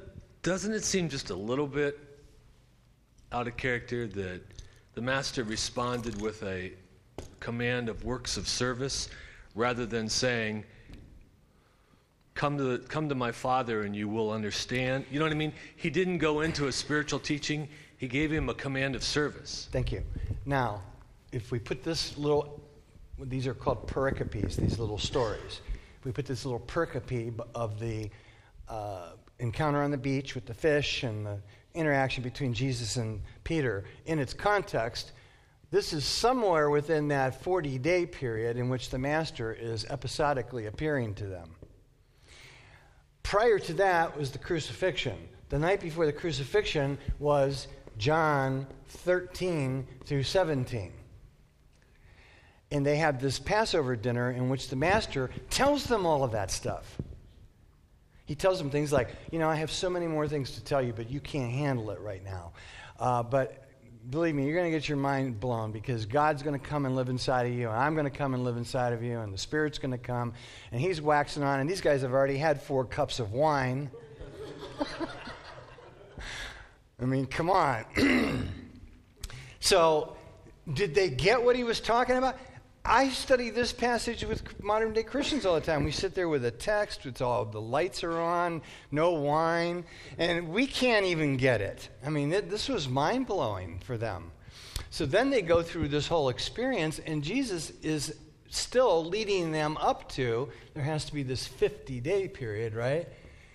doesn't 0.42 0.72
it 0.72 0.84
seem 0.84 1.08
just 1.08 1.30
a 1.30 1.34
little 1.34 1.66
bit 1.66 1.98
out 3.30 3.46
of 3.46 3.56
character 3.56 4.06
that 4.06 4.40
the 4.94 5.00
master 5.00 5.44
responded 5.44 6.20
with 6.20 6.42
a 6.42 6.72
command 7.40 7.88
of 7.88 8.04
works 8.04 8.36
of 8.36 8.48
service 8.48 9.08
rather 9.54 9.84
than 9.84 10.08
saying, 10.08 10.64
come 12.34 12.56
to, 12.56 12.64
the, 12.64 12.78
come 12.78 13.08
to 13.08 13.14
my 13.14 13.32
father 13.32 13.82
and 13.82 13.94
you 13.94 14.08
will 14.08 14.30
understand? 14.30 15.04
You 15.10 15.18
know 15.18 15.26
what 15.26 15.32
I 15.32 15.36
mean? 15.36 15.52
He 15.76 15.90
didn't 15.90 16.18
go 16.18 16.40
into 16.40 16.68
a 16.68 16.72
spiritual 16.72 17.18
teaching, 17.18 17.68
he 17.98 18.08
gave 18.08 18.32
him 18.32 18.48
a 18.48 18.54
command 18.54 18.96
of 18.96 19.04
service. 19.04 19.68
Thank 19.72 19.92
you. 19.92 20.02
Now, 20.46 20.82
if 21.32 21.50
we 21.50 21.58
put 21.58 21.82
this 21.82 22.16
little, 22.16 22.61
these 23.18 23.46
are 23.46 23.54
called 23.54 23.86
pericopes, 23.86 24.56
these 24.56 24.78
little 24.78 24.98
stories. 24.98 25.60
We 26.04 26.12
put 26.12 26.26
this 26.26 26.44
little 26.44 26.60
pericope 26.60 27.40
of 27.54 27.78
the 27.78 28.10
uh, 28.68 29.10
encounter 29.38 29.82
on 29.82 29.90
the 29.90 29.98
beach 29.98 30.34
with 30.34 30.46
the 30.46 30.54
fish 30.54 31.02
and 31.02 31.26
the 31.26 31.38
interaction 31.74 32.22
between 32.22 32.52
Jesus 32.52 32.96
and 32.96 33.20
Peter 33.44 33.84
in 34.06 34.18
its 34.18 34.34
context. 34.34 35.12
This 35.70 35.92
is 35.92 36.04
somewhere 36.04 36.70
within 36.70 37.08
that 37.08 37.42
40 37.42 37.78
day 37.78 38.06
period 38.06 38.56
in 38.56 38.68
which 38.68 38.90
the 38.90 38.98
Master 38.98 39.52
is 39.52 39.86
episodically 39.88 40.66
appearing 40.66 41.14
to 41.14 41.26
them. 41.26 41.54
Prior 43.22 43.58
to 43.58 43.72
that 43.74 44.16
was 44.16 44.30
the 44.30 44.38
crucifixion. 44.38 45.16
The 45.48 45.58
night 45.58 45.80
before 45.80 46.06
the 46.06 46.12
crucifixion 46.12 46.98
was 47.18 47.68
John 47.96 48.66
13 48.88 49.86
through 50.04 50.24
17. 50.24 50.92
And 52.72 52.84
they 52.84 52.96
have 52.96 53.20
this 53.20 53.38
Passover 53.38 53.94
dinner 53.94 54.30
in 54.30 54.48
which 54.48 54.68
the 54.68 54.76
master 54.76 55.30
tells 55.50 55.84
them 55.84 56.06
all 56.06 56.24
of 56.24 56.32
that 56.32 56.50
stuff. 56.50 56.96
He 58.24 58.34
tells 58.34 58.58
them 58.58 58.70
things 58.70 58.92
like, 58.92 59.10
you 59.30 59.38
know, 59.38 59.48
I 59.48 59.56
have 59.56 59.70
so 59.70 59.90
many 59.90 60.06
more 60.06 60.26
things 60.26 60.52
to 60.52 60.64
tell 60.64 60.80
you, 60.80 60.94
but 60.94 61.10
you 61.10 61.20
can't 61.20 61.52
handle 61.52 61.90
it 61.90 62.00
right 62.00 62.24
now. 62.24 62.52
Uh, 62.98 63.22
but 63.22 63.68
believe 64.08 64.34
me, 64.34 64.46
you're 64.46 64.54
going 64.54 64.70
to 64.72 64.76
get 64.76 64.88
your 64.88 64.96
mind 64.96 65.38
blown 65.38 65.70
because 65.70 66.06
God's 66.06 66.42
going 66.42 66.58
to 66.58 66.66
come 66.66 66.86
and 66.86 66.96
live 66.96 67.08
inside 67.08 67.46
of 67.46 67.52
you, 67.52 67.68
and 67.68 67.76
I'm 67.76 67.94
going 67.94 68.10
to 68.10 68.10
come 68.10 68.32
and 68.34 68.42
live 68.42 68.56
inside 68.56 68.92
of 68.94 69.02
you, 69.02 69.20
and 69.20 69.34
the 69.34 69.38
Spirit's 69.38 69.78
going 69.78 69.92
to 69.92 69.98
come, 69.98 70.32
and 70.70 70.80
He's 70.80 71.00
waxing 71.00 71.42
on, 71.42 71.60
and 71.60 71.68
these 71.68 71.82
guys 71.82 72.02
have 72.02 72.12
already 72.12 72.38
had 72.38 72.62
four 72.62 72.84
cups 72.84 73.20
of 73.20 73.32
wine. 73.32 73.90
I 77.00 77.04
mean, 77.04 77.26
come 77.26 77.50
on. 77.50 77.84
so, 79.60 80.16
did 80.72 80.94
they 80.94 81.10
get 81.10 81.42
what 81.42 81.56
he 81.56 81.64
was 81.64 81.80
talking 81.80 82.16
about? 82.16 82.38
I 82.84 83.10
study 83.10 83.50
this 83.50 83.72
passage 83.72 84.24
with 84.24 84.60
modern 84.60 84.92
day 84.92 85.04
Christians 85.04 85.46
all 85.46 85.54
the 85.54 85.60
time. 85.60 85.84
We 85.84 85.92
sit 85.92 86.16
there 86.16 86.28
with 86.28 86.44
a 86.44 86.50
text, 86.50 87.06
it's 87.06 87.20
all 87.20 87.44
the 87.44 87.60
lights 87.60 88.02
are 88.02 88.18
on, 88.18 88.60
no 88.90 89.12
wine, 89.12 89.84
and 90.18 90.48
we 90.48 90.66
can't 90.66 91.06
even 91.06 91.36
get 91.36 91.60
it. 91.60 91.88
I 92.04 92.10
mean, 92.10 92.32
it, 92.32 92.50
this 92.50 92.68
was 92.68 92.88
mind 92.88 93.28
blowing 93.28 93.78
for 93.84 93.96
them. 93.96 94.32
So 94.90 95.06
then 95.06 95.30
they 95.30 95.42
go 95.42 95.62
through 95.62 95.88
this 95.88 96.08
whole 96.08 96.28
experience, 96.28 96.98
and 96.98 97.22
Jesus 97.22 97.70
is 97.82 98.16
still 98.50 99.04
leading 99.04 99.52
them 99.52 99.76
up 99.78 100.10
to 100.12 100.48
there 100.74 100.82
has 100.82 101.04
to 101.06 101.14
be 101.14 101.22
this 101.22 101.46
50 101.46 102.00
day 102.00 102.26
period, 102.26 102.74
right? 102.74 103.08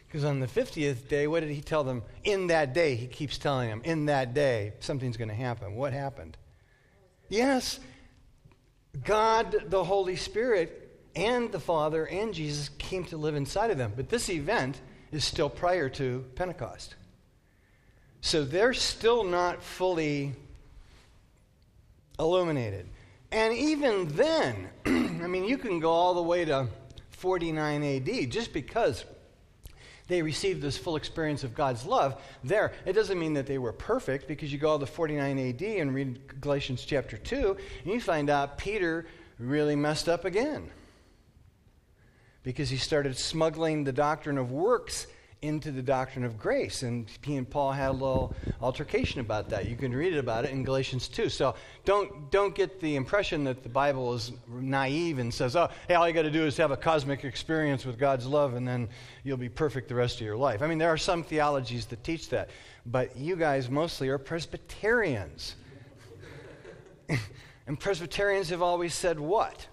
Because 0.07 0.23
on 0.23 0.39
the 0.39 0.47
50th 0.47 1.09
day, 1.09 1.27
what 1.27 1.41
did 1.41 1.51
he 1.51 1.61
tell 1.61 1.83
them? 1.83 2.01
In 2.23 2.47
that 2.47 2.73
day, 2.73 2.95
he 2.95 3.07
keeps 3.07 3.37
telling 3.37 3.69
them, 3.69 3.81
in 3.83 4.05
that 4.05 4.33
day, 4.33 4.73
something's 4.79 5.17
going 5.17 5.27
to 5.27 5.35
happen. 5.35 5.75
What 5.75 5.91
happened? 5.91 6.37
Yes, 7.27 7.81
God, 9.04 9.65
the 9.67 9.84
Holy 9.84 10.15
Spirit, 10.15 11.00
and 11.15 11.52
the 11.52 11.60
Father 11.60 12.06
and 12.06 12.34
Jesus 12.34 12.69
came 12.78 13.04
to 13.06 13.17
live 13.17 13.36
inside 13.36 13.71
of 13.71 13.78
them. 13.78 13.93
But 13.95 14.10
this 14.10 14.30
event 14.30 14.80
is 15.12 15.26
still 15.26 15.50
prior 15.50 15.89
to 15.89 16.26
Pentecost. 16.36 16.95
So 18.21 18.43
they're 18.43 18.73
still 18.73 19.23
not 19.23 19.63
fully 19.63 20.34
illuminated. 22.19 22.88
And 23.32 23.54
even 23.54 24.08
then, 24.10 24.69
I 24.86 25.28
mean, 25.28 25.45
you 25.45 25.58
can 25.58 25.80
go 25.80 25.91
all 25.91 26.13
the 26.13 26.21
way 26.21 26.45
to 26.45 26.67
49 27.12 27.84
AD 27.84 28.32
just 28.32 28.54
because 28.54 29.06
they 30.08 30.22
received 30.22 30.62
this 30.62 30.78
full 30.78 30.96
experience 30.96 31.43
of 31.43 31.54
God's 31.54 31.86
love 31.86 32.22
there. 32.43 32.74
It 32.86 32.93
doesn't 32.93 33.20
mean 33.20 33.34
that 33.34 33.46
they 33.46 33.58
were 33.58 33.74
perfect 33.74 34.28
because 34.28 34.52
you 34.52 34.58
go 34.58 34.78
to 34.78 34.86
49 34.86 35.38
AD 35.38 35.62
and 35.62 35.93
read 35.93 36.41
Galatians 36.41 36.84
chapter 36.86 37.17
2, 37.17 37.58
and 37.84 37.93
you 37.93 38.00
find 38.00 38.30
out 38.30 38.58
Peter 38.58 39.06
really 39.39 39.76
messed 39.76 40.10
up 40.10 40.26
again 40.26 40.70
because 42.43 42.70
he 42.70 42.78
started 42.78 43.17
smuggling 43.17 43.84
the 43.84 43.91
doctrine 43.91 44.38
of 44.38 44.52
works 44.52 45.08
into 45.41 45.71
the 45.71 45.82
doctrine 45.82 46.26
of 46.26 46.38
grace. 46.38 46.84
And 46.84 47.08
he 47.21 47.36
and 47.36 47.50
Paul 47.50 47.71
had 47.71 47.89
a 47.89 47.93
little 47.93 48.36
altercation 48.62 49.21
about 49.21 49.50
that. 49.50 49.69
You 49.69 49.76
can 49.76 49.93
read 49.93 50.15
about 50.17 50.45
it 50.45 50.52
in 50.52 50.63
Galatians 50.63 51.08
2. 51.08 51.30
So 51.30 51.56
don't, 51.86 52.32
don't 52.32 52.56
get 52.56 52.80
the 52.80 52.95
impression 52.95 53.43
that 53.43 53.62
the 53.62 53.69
Bible 53.69 54.13
is 54.13 54.32
naive 54.47 55.19
and 55.19 55.32
says, 55.34 55.56
oh, 55.56 55.69
hey, 55.88 55.93
all 55.93 56.08
you 56.08 56.13
got 56.13 56.23
to 56.23 56.32
do 56.32 56.45
is 56.45 56.58
have 56.58 56.71
a 56.71 56.78
cosmic 56.78 57.23
experience 57.23 57.86
with 57.86 58.00
God's 58.00 58.26
love 58.26 58.56
and 58.56 58.67
then 58.67 58.89
you'll 59.23 59.38
be 59.38 59.50
perfect 59.50 59.89
the 59.89 59.95
rest 59.95 60.15
of 60.15 60.26
your 60.26 60.38
life. 60.38 60.62
I 60.62 60.67
mean, 60.67 60.80
there 60.80 60.91
are 60.91 60.97
some 60.97 61.23
theologies 61.23 61.86
that 61.88 62.04
teach 62.04 62.30
that. 62.30 62.50
But 62.86 63.15
you 63.15 63.36
guys 63.36 63.69
mostly 63.69 64.10
are 64.10 64.17
Presbyterians. 64.17 65.56
and 67.67 67.80
Presbyterians 67.80 68.50
have 68.50 68.62
always 68.62 68.93
said 68.93 69.19
what? 69.19 69.67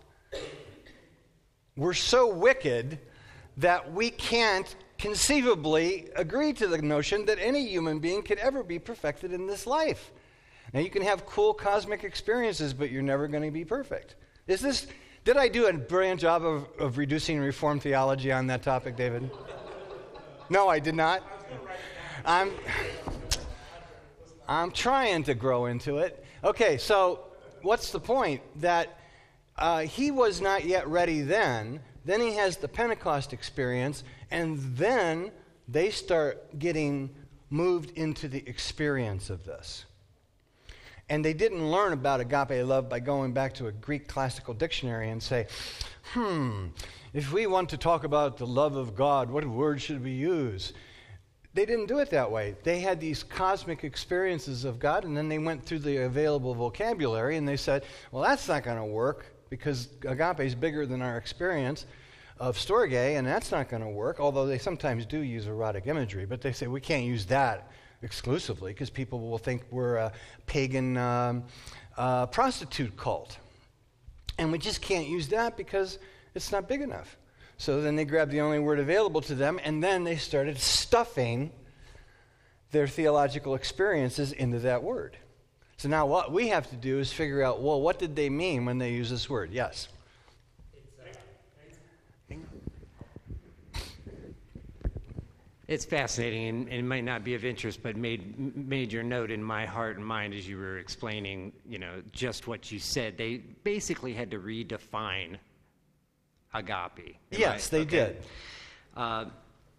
We're 1.77 1.95
so 1.95 2.33
wicked 2.33 2.99
that 3.57 3.93
we 3.93 4.11
can't 4.11 4.75
conceivably 4.99 6.09
agree 6.17 6.53
to 6.53 6.67
the 6.67 6.79
notion 6.79 7.25
that 7.27 7.39
any 7.41 7.67
human 7.67 7.99
being 7.99 8.23
could 8.23 8.39
ever 8.39 8.63
be 8.63 8.79
perfected 8.79 9.33
in 9.33 9.47
this 9.47 9.67
life. 9.67 10.13
Now, 10.73 10.81
you 10.81 10.91
can 10.91 11.03
have 11.03 11.27
cool 11.27 11.55
cosmic 11.55 12.05
experiences, 12.05 12.75
but 12.75 12.91
you're 12.91 13.03
never 13.03 13.29
going 13.29 13.43
to 13.43 13.51
be 13.51 13.65
perfect. 13.65 14.17
Is 14.47 14.61
this, 14.61 14.87
did 15.25 15.37
I 15.37 15.49
do 15.49 15.67
a 15.67 15.73
brilliant 15.73 16.21
job 16.21 16.45
of, 16.45 16.69
of 16.79 16.99
reducing 16.99 17.39
Reformed 17.39 17.83
theology 17.83 18.33
on 18.33 18.47
that 18.49 18.63
topic, 18.63 18.97
David? 18.97 19.31
No, 20.49 20.69
I 20.69 20.79
did 20.79 20.95
not. 20.95 21.23
I'm, 22.25 22.51
I'm 24.49 24.71
trying 24.71 25.23
to 25.25 25.35
grow 25.35 25.67
into 25.67 25.99
it. 25.99 26.25
Okay, 26.43 26.77
so 26.77 27.21
what's 27.63 27.91
the 27.91 28.01
point? 28.01 28.43
That 28.61 28.99
uh, 29.57 29.81
he 29.81 30.11
was 30.11 30.41
not 30.41 30.65
yet 30.65 30.87
ready 30.89 31.23
then. 31.23 31.81
Then 32.05 32.21
he 32.21 32.35
has 32.35 32.59
the 32.59 32.69
Pentecost 32.69 33.33
experience, 33.33 34.05
and 34.35 34.59
then 34.77 35.31
they 35.69 35.91
start 35.91 36.59
getting 36.59 37.09
moved 37.51 37.97
into 37.97 38.27
the 38.27 38.43
experience 38.49 39.31
of 39.31 39.45
this. 39.45 39.85
And 41.09 41.25
they 41.25 41.35
didn't 41.35 41.71
learn 41.71 41.93
about 41.93 42.19
agape 42.19 42.67
love 42.67 42.89
by 42.89 42.99
going 42.99 43.33
back 43.33 43.55
to 43.55 43.69
a 43.69 43.73
Greek 43.73 44.09
classical 44.09 44.53
dictionary 44.53 45.11
and 45.11 45.23
say, 45.23 45.47
hmm, 46.15 46.67
if 47.13 47.33
we 47.33 47.47
want 47.47 47.69
to 47.69 47.77
talk 47.77 48.03
about 48.03 48.37
the 48.37 48.47
love 48.47 48.75
of 48.75 48.97
God, 48.97 49.31
what 49.31 49.47
word 49.47 49.81
should 49.81 50.03
we 50.03 50.11
use? 50.11 50.73
They 51.53 51.65
didn't 51.65 51.87
do 51.87 51.99
it 51.99 52.11
that 52.11 52.29
way. 52.29 52.57
They 52.65 52.81
had 52.81 53.01
these 53.01 53.23
cosmic 53.23 53.85
experiences 53.85 54.65
of 54.65 54.81
God, 54.81 55.05
and 55.05 55.17
then 55.17 55.29
they 55.29 55.39
went 55.39 55.65
through 55.65 55.79
the 55.81 55.99
available 55.99 56.57
vocabulary 56.57 57.37
and 57.37 57.47
they 57.47 57.57
said, 57.57 57.85
well, 58.11 58.25
that's 58.25 58.49
not 58.49 58.65
going 58.65 58.79
to 58.79 58.85
work 58.85 59.27
because 59.49 59.91
agape 60.05 60.41
is 60.41 60.57
bigger 60.57 60.87
than 60.87 61.03
our 61.03 61.19
experience 61.19 61.87
of 62.45 62.59
storge, 62.59 62.93
and 62.93 63.27
that's 63.27 63.51
not 63.51 63.71
going 63.71 63.83
to 63.83 63.89
work, 63.89 64.21
although 64.21 64.47
they 64.47 64.59
sometimes 64.59 65.07
do 65.07 65.19
use 65.19 65.47
erotic 65.47 65.87
imagery, 65.87 66.27
but 66.27 66.43
they 66.43 66.53
say 66.53 66.67
we 66.67 66.81
can't 66.81 67.05
use 67.05 67.25
that 67.27 67.71
exclusively 68.03 68.73
because 68.73 68.91
people 68.91 69.19
will 69.19 69.39
think 69.39 69.63
we're 69.71 69.97
a 69.97 70.13
pagan 70.45 70.99
um, 70.99 71.45
uh, 71.97 72.27
prostitute 72.27 72.95
cult. 72.99 73.39
And 74.37 74.53
we 74.53 74.59
just 74.59 74.83
can't 74.83 75.09
use 75.09 75.29
that 75.29 75.57
because 75.57 75.99
it's 76.35 76.53
not 76.53 76.69
big 76.69 76.83
enough. 76.83 77.17
So 77.57 77.81
then 77.81 77.97
they 77.97 78.05
grabbed 78.05 78.31
the 78.31 78.43
only 78.43 78.59
word 78.59 78.79
available 78.79 79.23
to 79.23 79.35
them, 79.35 79.59
and 79.65 79.83
then 79.83 80.05
they 80.05 80.17
started 80.17 80.59
stuffing 80.59 81.51
their 82.73 82.87
theological 82.87 83.55
experiences 83.55 84.33
into 84.33 84.59
that 84.59 84.83
word. 84.83 85.17
So 85.79 85.89
now 85.89 86.05
what 86.05 86.31
we 86.31 86.49
have 86.49 86.69
to 86.71 86.77
do 86.77 86.99
is 86.99 87.11
figure 87.11 87.43
out 87.43 87.63
well, 87.63 87.81
what 87.81 87.99
did 87.99 88.15
they 88.15 88.29
mean 88.29 88.67
when 88.67 88.77
they 88.77 88.93
use 88.93 89.09
this 89.09 89.31
word? 89.31 89.51
Yes. 89.51 89.89
It's, 90.75 90.99
uh, 90.99 91.19
It's 95.67 95.85
fascinating 95.85 96.49
and, 96.49 96.69
and 96.69 96.79
it 96.81 96.85
might 96.85 97.05
not 97.05 97.25
be 97.25 97.35
of 97.35 97.45
interest, 97.45 97.83
but 97.83 97.97
made 97.97 98.57
major 98.57 99.03
note 99.03 99.31
in 99.31 99.43
my 99.43 99.65
heart 99.65 99.97
and 99.97 100.05
mind 100.05 100.35
as 100.35 100.47
you 100.47 100.59
were 100.59 100.79
explaining, 100.79 101.53
you 101.67 101.79
know, 101.79 102.03
just 102.13 102.47
what 102.47 102.71
you 102.71 102.79
said. 102.79 103.17
They 103.17 103.39
basically 103.39 104.13
had 104.13 104.31
to 104.33 104.39
redefine 104.39 105.39
agape. 106.53 107.17
Yes, 107.31 107.73
I- 107.73 107.77
they 107.77 107.83
okay. 107.83 107.89
did. 107.89 108.17
Uh, 108.97 109.25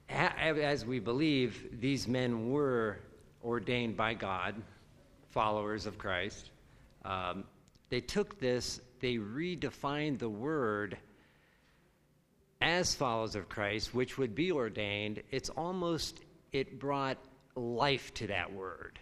as 0.09 0.85
we 0.85 0.99
believe, 0.99 1.79
these 1.79 2.07
men 2.07 2.49
were 2.49 2.99
ordained 3.43 3.95
by 3.95 4.13
God, 4.13 4.55
followers 5.29 5.85
of 5.85 5.97
Christ. 5.97 6.51
Um, 7.03 7.43
they 7.89 8.01
took 8.01 8.39
this, 8.39 8.81
they 8.99 9.15
redefined 9.15 10.19
the 10.19 10.29
word 10.29 10.97
as 12.65 12.95
followers 12.95 13.35
of 13.35 13.47
Christ, 13.47 13.93
which 13.93 14.17
would 14.17 14.33
be 14.33 14.51
ordained. 14.51 15.21
It's 15.31 15.49
almost, 15.51 16.19
it 16.51 16.79
brought 16.79 17.17
life 17.55 18.11
to 18.15 18.27
that 18.27 18.51
word. 18.51 18.99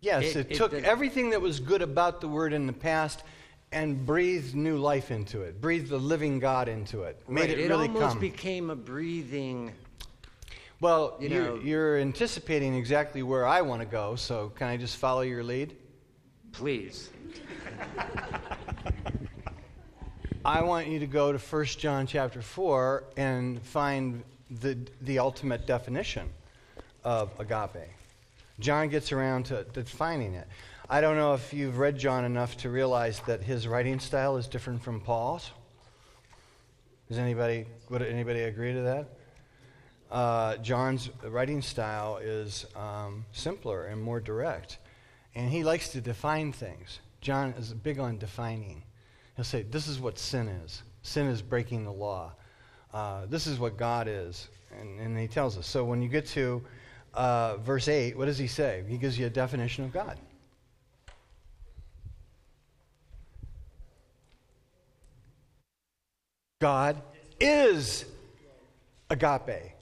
Yes, 0.00 0.24
It- 0.24 0.36
it, 0.36 0.50
it 0.52 0.56
took 0.56 0.72
everything 0.72 1.30
that 1.30 1.40
was 1.42 1.58
good 1.60 1.82
about 1.82 2.20
the 2.20 2.28
word 2.28 2.52
in 2.52 2.66
the 2.66 2.72
past 2.72 3.24
and 3.72 4.06
breathed 4.06 4.54
new 4.54 4.78
life 4.78 5.10
into 5.10 5.42
it, 5.42 5.60
breathed 5.60 5.88
the 5.88 5.98
living 5.98 6.38
God 6.38 6.68
into 6.68 7.02
it, 7.02 7.20
made 7.28 7.40
Right, 7.40 7.50
it, 7.50 7.58
it 7.58 7.68
really 7.70 7.88
almost 7.88 8.10
come. 8.12 8.18
became 8.20 8.70
a 8.70 8.76
breathing. 8.76 9.72
well, 10.80 11.16
you 11.20 11.28
you 11.28 11.42
know- 11.42 11.54
you're 11.56 11.98
anticipating 11.98 12.74
exactly 12.76 13.24
where 13.24 13.46
I 13.46 13.62
want 13.62 13.80
to 13.82 13.86
go, 13.86 14.14
so 14.14 14.50
can 14.54 14.68
I 14.68 14.76
just 14.76 14.96
follow 14.96 15.22
your 15.22 15.42
lead? 15.42 15.76
Please. 16.52 17.10
I 20.46 20.62
want 20.62 20.88
you 20.88 20.98
to 20.98 21.06
go 21.06 21.32
to 21.32 21.38
1 21.38 21.64
John 21.64 22.06
chapter 22.06 22.42
4 22.42 23.04
and 23.16 23.62
find 23.62 24.22
the, 24.60 24.76
the 25.00 25.18
ultimate 25.18 25.66
definition 25.66 26.28
of 27.02 27.32
agape. 27.40 27.88
John 28.60 28.90
gets 28.90 29.10
around 29.10 29.46
to 29.46 29.64
defining 29.72 30.34
it. 30.34 30.46
I 30.90 31.00
don't 31.00 31.16
know 31.16 31.32
if 31.32 31.54
you've 31.54 31.78
read 31.78 31.98
John 31.98 32.26
enough 32.26 32.58
to 32.58 32.68
realize 32.68 33.20
that 33.20 33.40
his 33.42 33.66
writing 33.66 33.98
style 33.98 34.36
is 34.36 34.46
different 34.46 34.82
from 34.82 35.00
Paul's. 35.00 35.50
Does 37.08 37.16
anybody, 37.16 37.64
would 37.88 38.02
anybody 38.02 38.42
agree 38.42 38.74
to 38.74 38.82
that? 38.82 39.08
Uh, 40.10 40.56
John's 40.58 41.08
writing 41.22 41.62
style 41.62 42.18
is 42.18 42.66
um, 42.76 43.24
simpler 43.32 43.86
and 43.86 44.02
more 44.02 44.20
direct, 44.20 44.76
and 45.34 45.50
he 45.50 45.64
likes 45.64 45.88
to 45.92 46.02
define 46.02 46.52
things. 46.52 47.00
John 47.22 47.54
is 47.56 47.72
big 47.72 47.98
on 47.98 48.18
defining. 48.18 48.82
He'll 49.36 49.44
say, 49.44 49.62
This 49.62 49.88
is 49.88 50.00
what 50.00 50.18
sin 50.18 50.48
is. 50.48 50.82
Sin 51.02 51.26
is 51.26 51.42
breaking 51.42 51.84
the 51.84 51.92
law. 51.92 52.32
Uh, 52.92 53.26
this 53.26 53.46
is 53.46 53.58
what 53.58 53.76
God 53.76 54.06
is. 54.08 54.48
And, 54.80 55.00
and 55.00 55.18
he 55.18 55.26
tells 55.26 55.58
us. 55.58 55.66
So 55.66 55.84
when 55.84 56.00
you 56.00 56.08
get 56.08 56.26
to 56.28 56.62
uh, 57.12 57.56
verse 57.58 57.88
8, 57.88 58.16
what 58.16 58.26
does 58.26 58.38
he 58.38 58.46
say? 58.46 58.84
He 58.88 58.96
gives 58.96 59.18
you 59.18 59.26
a 59.26 59.30
definition 59.30 59.84
of 59.84 59.92
God. 59.92 60.18
God 66.60 67.02
is 67.40 68.06
agape. 69.10 69.72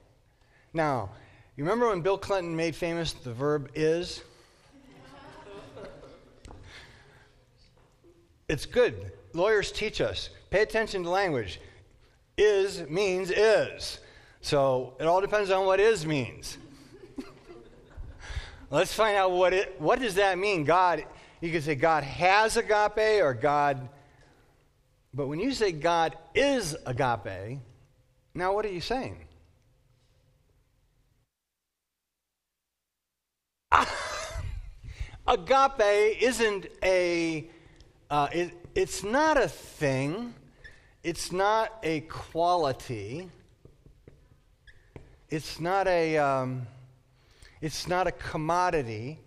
Now, 0.75 1.11
you 1.57 1.65
remember 1.65 1.89
when 1.89 2.01
Bill 2.01 2.19
Clinton 2.19 2.57
made 2.57 2.75
famous 2.75 3.13
the 3.13 3.33
verb 3.33 3.71
is? 3.75 4.23
It's 8.49 8.67
good. 8.67 9.13
Lawyers 9.33 9.73
teach 9.73 10.01
us. 10.01 10.31
Pay 10.51 10.63
attention 10.63 11.03
to 11.05 11.11
language. 11.11 11.61
Is 12.37 12.89
means 12.89 13.31
is. 13.31 13.99
So 14.41 14.95
it 14.99 15.07
all 15.07 15.21
depends 15.21 15.51
on 15.51 15.67
what 15.67 15.81
is 15.81 16.07
means. 16.07 16.59
Let's 18.71 18.95
find 18.95 19.17
out 19.17 19.33
what 19.33 19.53
it 19.53 19.81
what 19.81 20.01
does 20.01 20.15
that 20.17 20.39
mean? 20.39 20.65
God, 20.65 21.05
you 21.41 21.51
could 21.51 21.63
say 21.63 21.75
God 21.75 22.05
has 22.05 22.57
agape 22.57 23.23
or 23.23 23.35
God 23.35 23.89
but 25.15 25.27
when 25.27 25.41
you 25.41 25.53
say 25.53 25.73
God 25.73 26.17
is 26.35 26.75
agape, 26.87 27.59
now 28.35 28.55
what 28.55 28.65
are 28.65 28.71
you 28.71 28.81
saying? 28.81 29.19
agape 35.27 36.23
isn't 36.23 36.67
a 36.83 37.51
uh, 38.11 38.29
it's 38.75 39.03
not 39.03 39.37
a 39.37 39.49
thing. 39.49 40.35
It's 41.03 41.33
not 41.33 41.73
a 41.83 42.01
quality. 42.03 43.29
It's 45.29 45.61
not 45.61 45.89
a 45.89 46.19
um, 46.19 46.67
it's 47.61 47.89
not 47.89 48.07
a 48.07 48.13
commodity. 48.13 49.19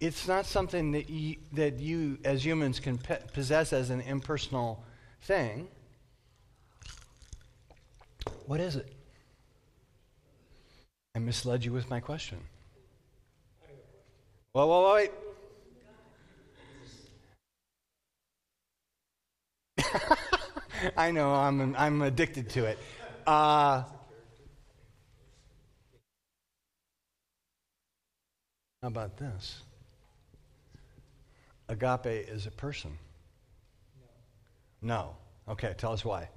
It's 0.00 0.28
not 0.28 0.46
something 0.46 0.92
that 0.92 1.10
you, 1.10 1.36
that 1.52 1.80
you 1.80 2.18
as 2.24 2.44
humans 2.44 2.78
can 2.78 2.98
possess 3.32 3.72
as 3.72 3.90
an 3.90 4.00
impersonal 4.00 4.84
thing. 5.22 5.68
What 8.46 8.60
is 8.60 8.76
it? 8.76 8.92
I 11.14 11.18
misled 11.18 11.64
you 11.64 11.72
with 11.72 11.90
my 11.90 12.00
question. 12.00 12.38
Whoa, 14.52 14.66
whoa, 14.66 14.82
whoa, 14.82 14.94
wait. 14.94 15.10
I 20.96 21.10
know, 21.10 21.32
I'm, 21.34 21.74
I'm 21.76 22.02
addicted 22.02 22.50
to 22.50 22.66
it. 22.66 22.78
Uh, 23.26 23.82
how 28.82 28.88
about 28.88 29.16
this? 29.16 29.62
Agape 31.68 32.06
is 32.06 32.46
a 32.46 32.50
person. 32.50 32.96
No. 34.82 34.94
No. 34.94 35.16
Okay, 35.52 35.74
tell 35.78 35.92
us 35.92 36.04
why. 36.04 36.28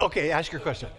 Okay, 0.00 0.30
ask 0.30 0.52
your 0.52 0.60
question. 0.60 0.90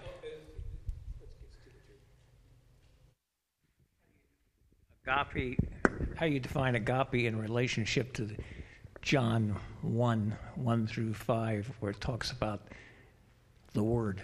Agape, 5.08 5.58
how 6.16 6.26
you 6.26 6.40
define 6.40 6.76
agape 6.76 7.14
in 7.14 7.40
relationship 7.40 8.14
to 8.14 8.26
the 8.26 8.36
John 9.02 9.56
1 9.82 10.36
1 10.56 10.88
through 10.88 11.14
5, 11.14 11.72
where 11.80 11.92
it 11.92 12.02
talks 12.02 12.32
about 12.32 12.62
the 13.74 13.84
Word. 13.84 14.22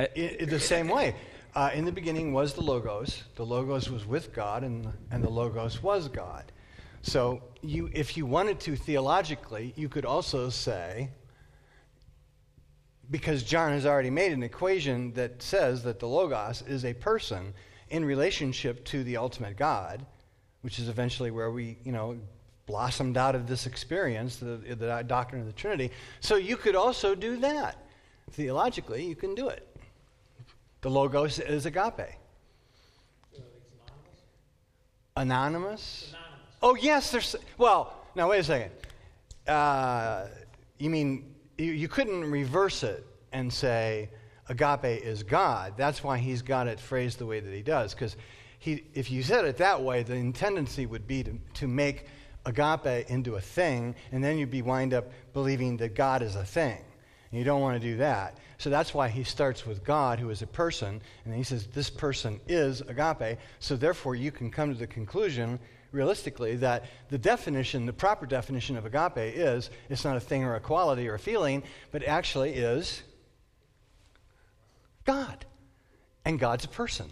I- 0.00 0.08
I- 0.16 0.44
the 0.44 0.60
same 0.60 0.88
way. 0.88 1.14
Uh, 1.54 1.70
in 1.74 1.84
the 1.84 1.92
beginning 1.92 2.32
was 2.32 2.54
the 2.54 2.62
Logos. 2.62 3.24
The 3.36 3.44
Logos 3.44 3.90
was 3.90 4.06
with 4.06 4.32
God, 4.32 4.64
and, 4.64 4.92
and 5.10 5.22
the 5.22 5.30
Logos 5.30 5.82
was 5.82 6.08
God. 6.08 6.50
So, 7.02 7.42
you, 7.62 7.90
if 7.92 8.16
you 8.16 8.26
wanted 8.26 8.58
to 8.60 8.76
theologically, 8.76 9.72
you 9.76 9.88
could 9.88 10.04
also 10.04 10.48
say, 10.48 11.10
because 13.10 13.42
John 13.42 13.72
has 13.72 13.84
already 13.84 14.10
made 14.10 14.32
an 14.32 14.42
equation 14.42 15.12
that 15.14 15.42
says 15.42 15.82
that 15.82 16.00
the 16.00 16.08
Logos 16.08 16.62
is 16.62 16.84
a 16.84 16.94
person 16.94 17.52
in 17.92 18.04
relationship 18.04 18.84
to 18.86 19.04
the 19.04 19.18
ultimate 19.18 19.56
God, 19.56 20.04
which 20.62 20.78
is 20.78 20.88
eventually 20.88 21.30
where 21.30 21.50
we, 21.50 21.76
you 21.84 21.92
know, 21.92 22.16
blossomed 22.66 23.18
out 23.18 23.34
of 23.34 23.46
this 23.46 23.66
experience, 23.66 24.36
the, 24.36 24.56
the 24.56 25.04
doctrine 25.06 25.42
of 25.42 25.46
the 25.46 25.52
Trinity. 25.52 25.90
So 26.20 26.36
you 26.36 26.56
could 26.56 26.74
also 26.74 27.14
do 27.14 27.36
that. 27.36 27.76
Theologically, 28.30 29.04
you 29.04 29.14
can 29.14 29.34
do 29.34 29.48
it. 29.48 29.68
The 30.80 30.88
Logos 30.88 31.38
is 31.38 31.66
agape. 31.66 32.16
Anonymous? 35.14 36.14
anonymous? 36.14 36.14
Oh, 36.62 36.74
yes, 36.74 37.10
there's. 37.10 37.36
Well, 37.58 37.94
now, 38.14 38.30
wait 38.30 38.38
a 38.38 38.44
second. 38.44 38.70
Uh, 39.46 40.28
you 40.78 40.88
mean 40.88 41.34
you, 41.58 41.72
you 41.72 41.88
couldn't 41.88 42.30
reverse 42.30 42.82
it 42.82 43.06
and 43.32 43.52
say 43.52 44.08
agape 44.48 45.02
is 45.04 45.22
God. 45.22 45.74
That's 45.76 46.02
why 46.02 46.18
he's 46.18 46.42
got 46.42 46.66
it 46.66 46.80
phrased 46.80 47.18
the 47.18 47.26
way 47.26 47.40
that 47.40 47.52
he 47.52 47.62
does. 47.62 47.94
Because 47.94 48.16
if 48.64 49.10
you 49.10 49.22
said 49.22 49.44
it 49.44 49.56
that 49.58 49.82
way, 49.82 50.02
the 50.02 50.32
tendency 50.32 50.86
would 50.86 51.06
be 51.06 51.24
to, 51.24 51.38
to 51.54 51.68
make 51.68 52.06
agape 52.44 53.08
into 53.08 53.36
a 53.36 53.40
thing, 53.40 53.94
and 54.10 54.22
then 54.22 54.38
you'd 54.38 54.50
be 54.50 54.62
wind 54.62 54.94
up 54.94 55.10
believing 55.32 55.76
that 55.78 55.94
God 55.94 56.22
is 56.22 56.36
a 56.36 56.44
thing. 56.44 56.78
And 57.30 57.38
you 57.38 57.44
don't 57.44 57.60
want 57.60 57.80
to 57.80 57.88
do 57.88 57.96
that. 57.96 58.38
So 58.58 58.70
that's 58.70 58.94
why 58.94 59.08
he 59.08 59.24
starts 59.24 59.66
with 59.66 59.82
God, 59.82 60.20
who 60.20 60.30
is 60.30 60.42
a 60.42 60.46
person, 60.46 61.00
and 61.24 61.34
he 61.34 61.42
says, 61.42 61.66
This 61.66 61.90
person 61.90 62.40
is 62.46 62.80
agape. 62.82 63.38
So 63.58 63.74
therefore, 63.74 64.14
you 64.14 64.30
can 64.30 64.50
come 64.50 64.72
to 64.72 64.78
the 64.78 64.86
conclusion, 64.86 65.58
realistically, 65.92 66.56
that 66.56 66.84
the 67.08 67.18
definition, 67.18 67.86
the 67.86 67.92
proper 67.92 68.26
definition 68.26 68.76
of 68.76 68.84
agape 68.86 69.34
is 69.34 69.70
it's 69.88 70.04
not 70.04 70.16
a 70.16 70.20
thing 70.20 70.44
or 70.44 70.54
a 70.56 70.60
quality 70.60 71.08
or 71.08 71.14
a 71.14 71.18
feeling, 71.18 71.62
but 71.90 72.04
actually 72.04 72.52
is 72.54 73.02
God. 75.04 75.44
And 76.24 76.38
God's 76.38 76.64
a 76.64 76.68
person. 76.68 77.10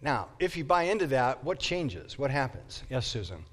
Now, 0.00 0.28
if 0.38 0.56
you 0.56 0.64
buy 0.64 0.84
into 0.84 1.06
that, 1.08 1.42
what 1.42 1.58
changes? 1.58 2.18
What 2.18 2.30
happens? 2.30 2.82
Yes, 2.90 3.06
Susan. 3.06 3.44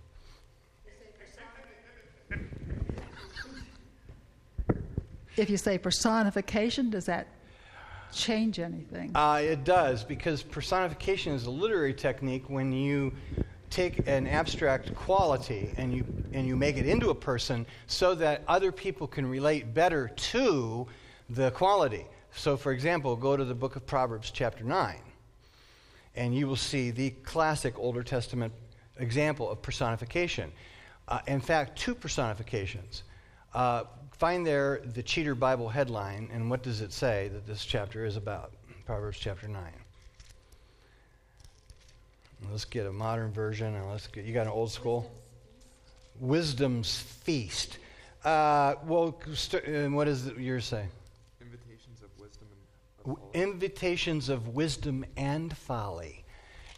if 5.38 5.50
you 5.50 5.58
say 5.58 5.78
personification, 5.78 6.90
does 6.90 7.06
that 7.06 7.28
change 8.14 8.60
anything? 8.60 9.12
Uh, 9.16 9.42
it 9.42 9.64
does, 9.64 10.04
because 10.04 10.44
personification 10.44 11.34
is 11.34 11.46
a 11.46 11.52
literary 11.52 11.94
technique 11.94 12.50
when 12.50 12.72
you 12.72 13.12
take 13.70 14.08
an 14.08 14.28
abstract 14.28 14.94
quality 14.94 15.74
and 15.78 15.92
you, 15.92 16.06
and 16.34 16.46
you 16.46 16.56
make 16.56 16.78
it 16.78 16.86
into 16.86 17.10
a 17.10 17.16
person 17.16 17.66
so 17.88 18.14
that 18.14 18.44
other 18.48 18.72
people 18.72 19.08
can 19.08 19.26
relate 19.26 19.74
better 19.74 20.10
to 20.10 20.86
the 21.32 21.50
quality. 21.52 22.06
So, 22.36 22.58
for 22.58 22.72
example, 22.72 23.16
go 23.16 23.38
to 23.38 23.46
the 23.46 23.56
book 23.56 23.76
of 23.76 23.86
Proverbs, 23.86 24.32
chapter 24.32 24.64
9, 24.64 24.96
and 26.16 26.36
you 26.36 26.48
will 26.48 26.56
see 26.56 26.92
the 26.92 27.12
classic 27.12 27.78
Older 27.78 28.04
Testament 28.04 28.54
example 28.98 29.50
of 29.50 29.62
personification. 29.62 30.52
Uh, 31.08 31.20
in 31.28 31.42
fact, 31.42 31.78
two 31.78 31.96
personifications. 31.96 33.04
Uh, 33.54 33.84
find 34.18 34.46
there 34.46 34.82
the 34.84 35.04
Cheater 35.04 35.36
Bible 35.36 35.70
headline, 35.70 36.30
and 36.32 36.50
what 36.50 36.64
does 36.64 36.82
it 36.82 36.92
say 36.92 37.30
that 37.30 37.46
this 37.46 37.66
chapter 37.66 38.06
is 38.06 38.16
about? 38.18 38.52
Proverbs 38.86 39.18
chapter 39.20 39.48
9. 39.48 39.62
Let's 42.52 42.66
get 42.66 42.86
a 42.86 42.92
modern 42.92 43.32
version, 43.32 43.76
and 43.76 43.90
let's 43.90 44.08
get. 44.08 44.26
You 44.26 44.34
got 44.34 44.48
an 44.48 44.52
old 44.54 44.72
school? 44.72 45.12
Wisdom's 46.20 46.98
feast. 46.98 47.78
Uh, 48.24 48.76
well, 48.86 49.20
st- 49.34 49.92
what 49.92 50.06
does 50.06 50.28
yours 50.38 50.66
say? 50.66 50.86
Invitations 51.42 52.02
of 52.04 52.10
wisdom 52.20 52.48
and 52.52 52.60
W- 52.60 52.93
invitations 53.34 54.30
of 54.30 54.50
wisdom 54.50 55.06
and 55.18 55.56
folly. 55.56 56.26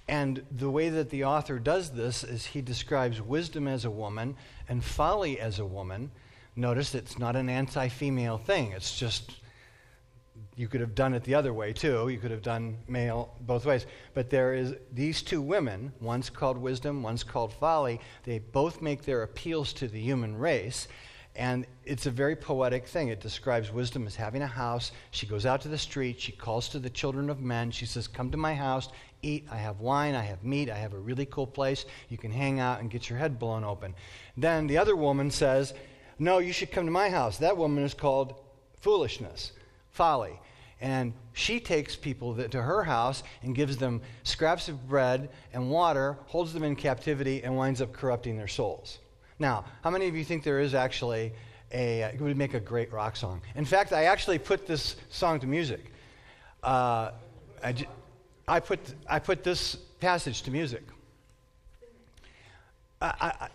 And 0.07 0.43
the 0.51 0.69
way 0.69 0.89
that 0.89 1.09
the 1.09 1.25
author 1.25 1.57
does 1.57 1.91
this 1.91 2.23
is 2.23 2.45
he 2.45 2.61
describes 2.61 3.21
wisdom 3.21 3.67
as 3.67 3.85
a 3.85 3.91
woman 3.91 4.35
and 4.69 4.83
folly 4.83 5.39
as 5.39 5.59
a 5.59 5.65
woman. 5.65 6.11
Notice 6.55 6.93
it's 6.93 7.17
not 7.17 7.35
an 7.35 7.49
anti 7.49 7.87
female 7.89 8.37
thing, 8.37 8.71
it's 8.71 8.97
just 8.97 9.31
you 10.55 10.67
could 10.69 10.79
have 10.79 10.95
done 10.95 11.13
it 11.13 11.23
the 11.23 11.35
other 11.35 11.53
way 11.53 11.73
too. 11.73 12.07
You 12.07 12.17
could 12.17 12.31
have 12.31 12.41
done 12.41 12.77
male 12.87 13.35
both 13.41 13.65
ways. 13.65 13.85
But 14.13 14.29
there 14.29 14.53
is 14.53 14.75
these 14.93 15.21
two 15.21 15.41
women, 15.41 15.91
one's 15.99 16.29
called 16.29 16.57
wisdom, 16.57 17.03
one's 17.03 17.23
called 17.23 17.53
folly. 17.53 17.99
They 18.23 18.39
both 18.39 18.81
make 18.81 19.03
their 19.03 19.23
appeals 19.23 19.73
to 19.73 19.87
the 19.87 19.99
human 19.99 20.37
race. 20.37 20.87
And 21.35 21.65
it's 21.83 22.05
a 22.05 22.11
very 22.11 22.35
poetic 22.35 22.87
thing. 22.87 23.09
It 23.09 23.19
describes 23.19 23.71
wisdom 23.71 24.07
as 24.07 24.15
having 24.15 24.41
a 24.41 24.47
house. 24.47 24.93
She 25.11 25.27
goes 25.27 25.45
out 25.45 25.61
to 25.61 25.67
the 25.67 25.77
street. 25.77 26.19
She 26.19 26.31
calls 26.31 26.69
to 26.69 26.79
the 26.79 26.89
children 26.89 27.29
of 27.29 27.41
men. 27.41 27.71
She 27.71 27.85
says, 27.85 28.07
Come 28.07 28.31
to 28.31 28.37
my 28.37 28.55
house, 28.55 28.87
eat. 29.21 29.45
I 29.51 29.57
have 29.57 29.81
wine. 29.81 30.15
I 30.15 30.21
have 30.21 30.45
meat. 30.45 30.69
I 30.69 30.77
have 30.77 30.93
a 30.93 30.99
really 30.99 31.25
cool 31.25 31.47
place. 31.47 31.85
You 32.07 32.17
can 32.17 32.31
hang 32.31 32.61
out 32.61 32.79
and 32.79 32.89
get 32.89 33.09
your 33.09 33.19
head 33.19 33.37
blown 33.37 33.65
open. 33.65 33.95
Then 34.37 34.67
the 34.67 34.77
other 34.77 34.95
woman 34.95 35.29
says, 35.29 35.73
No, 36.19 36.37
you 36.37 36.53
should 36.53 36.71
come 36.71 36.85
to 36.85 36.91
my 36.91 37.09
house. 37.09 37.37
That 37.37 37.57
woman 37.57 37.83
is 37.83 37.93
called 37.93 38.35
foolishness, 38.79 39.51
folly. 39.91 40.39
And 40.79 41.13
she 41.33 41.59
takes 41.59 41.97
people 41.97 42.35
to 42.35 42.61
her 42.61 42.83
house 42.83 43.23
and 43.41 43.55
gives 43.55 43.75
them 43.75 44.01
scraps 44.23 44.69
of 44.69 44.87
bread 44.87 45.29
and 45.51 45.69
water, 45.69 46.17
holds 46.27 46.53
them 46.53 46.63
in 46.63 46.75
captivity, 46.75 47.43
and 47.43 47.57
winds 47.57 47.81
up 47.81 47.91
corrupting 47.91 48.37
their 48.37 48.47
souls. 48.47 48.99
Now, 49.39 49.65
how 49.83 49.89
many 49.89 50.07
of 50.07 50.15
you 50.15 50.23
think 50.23 50.43
there 50.43 50.59
is 50.59 50.73
actually 50.73 51.33
a, 51.71 52.01
it 52.01 52.21
would 52.21 52.37
make 52.37 52.53
a 52.53 52.59
great 52.59 52.91
rock 52.93 53.15
song? 53.15 53.41
In 53.55 53.65
fact, 53.65 53.91
I 53.91 54.05
actually 54.05 54.39
put 54.39 54.65
this 54.65 54.95
song 55.09 55.39
to 55.41 55.47
music. 55.47 55.91
Uh, 56.63 57.11
I, 57.63 57.73
j- 57.73 57.87
I, 58.47 58.59
put, 58.59 58.79
I 59.07 59.19
put 59.19 59.43
this 59.43 59.75
passage 59.99 60.43
to 60.43 60.51
music. 60.51 60.83
I, 63.01 63.33
I, 63.39 63.47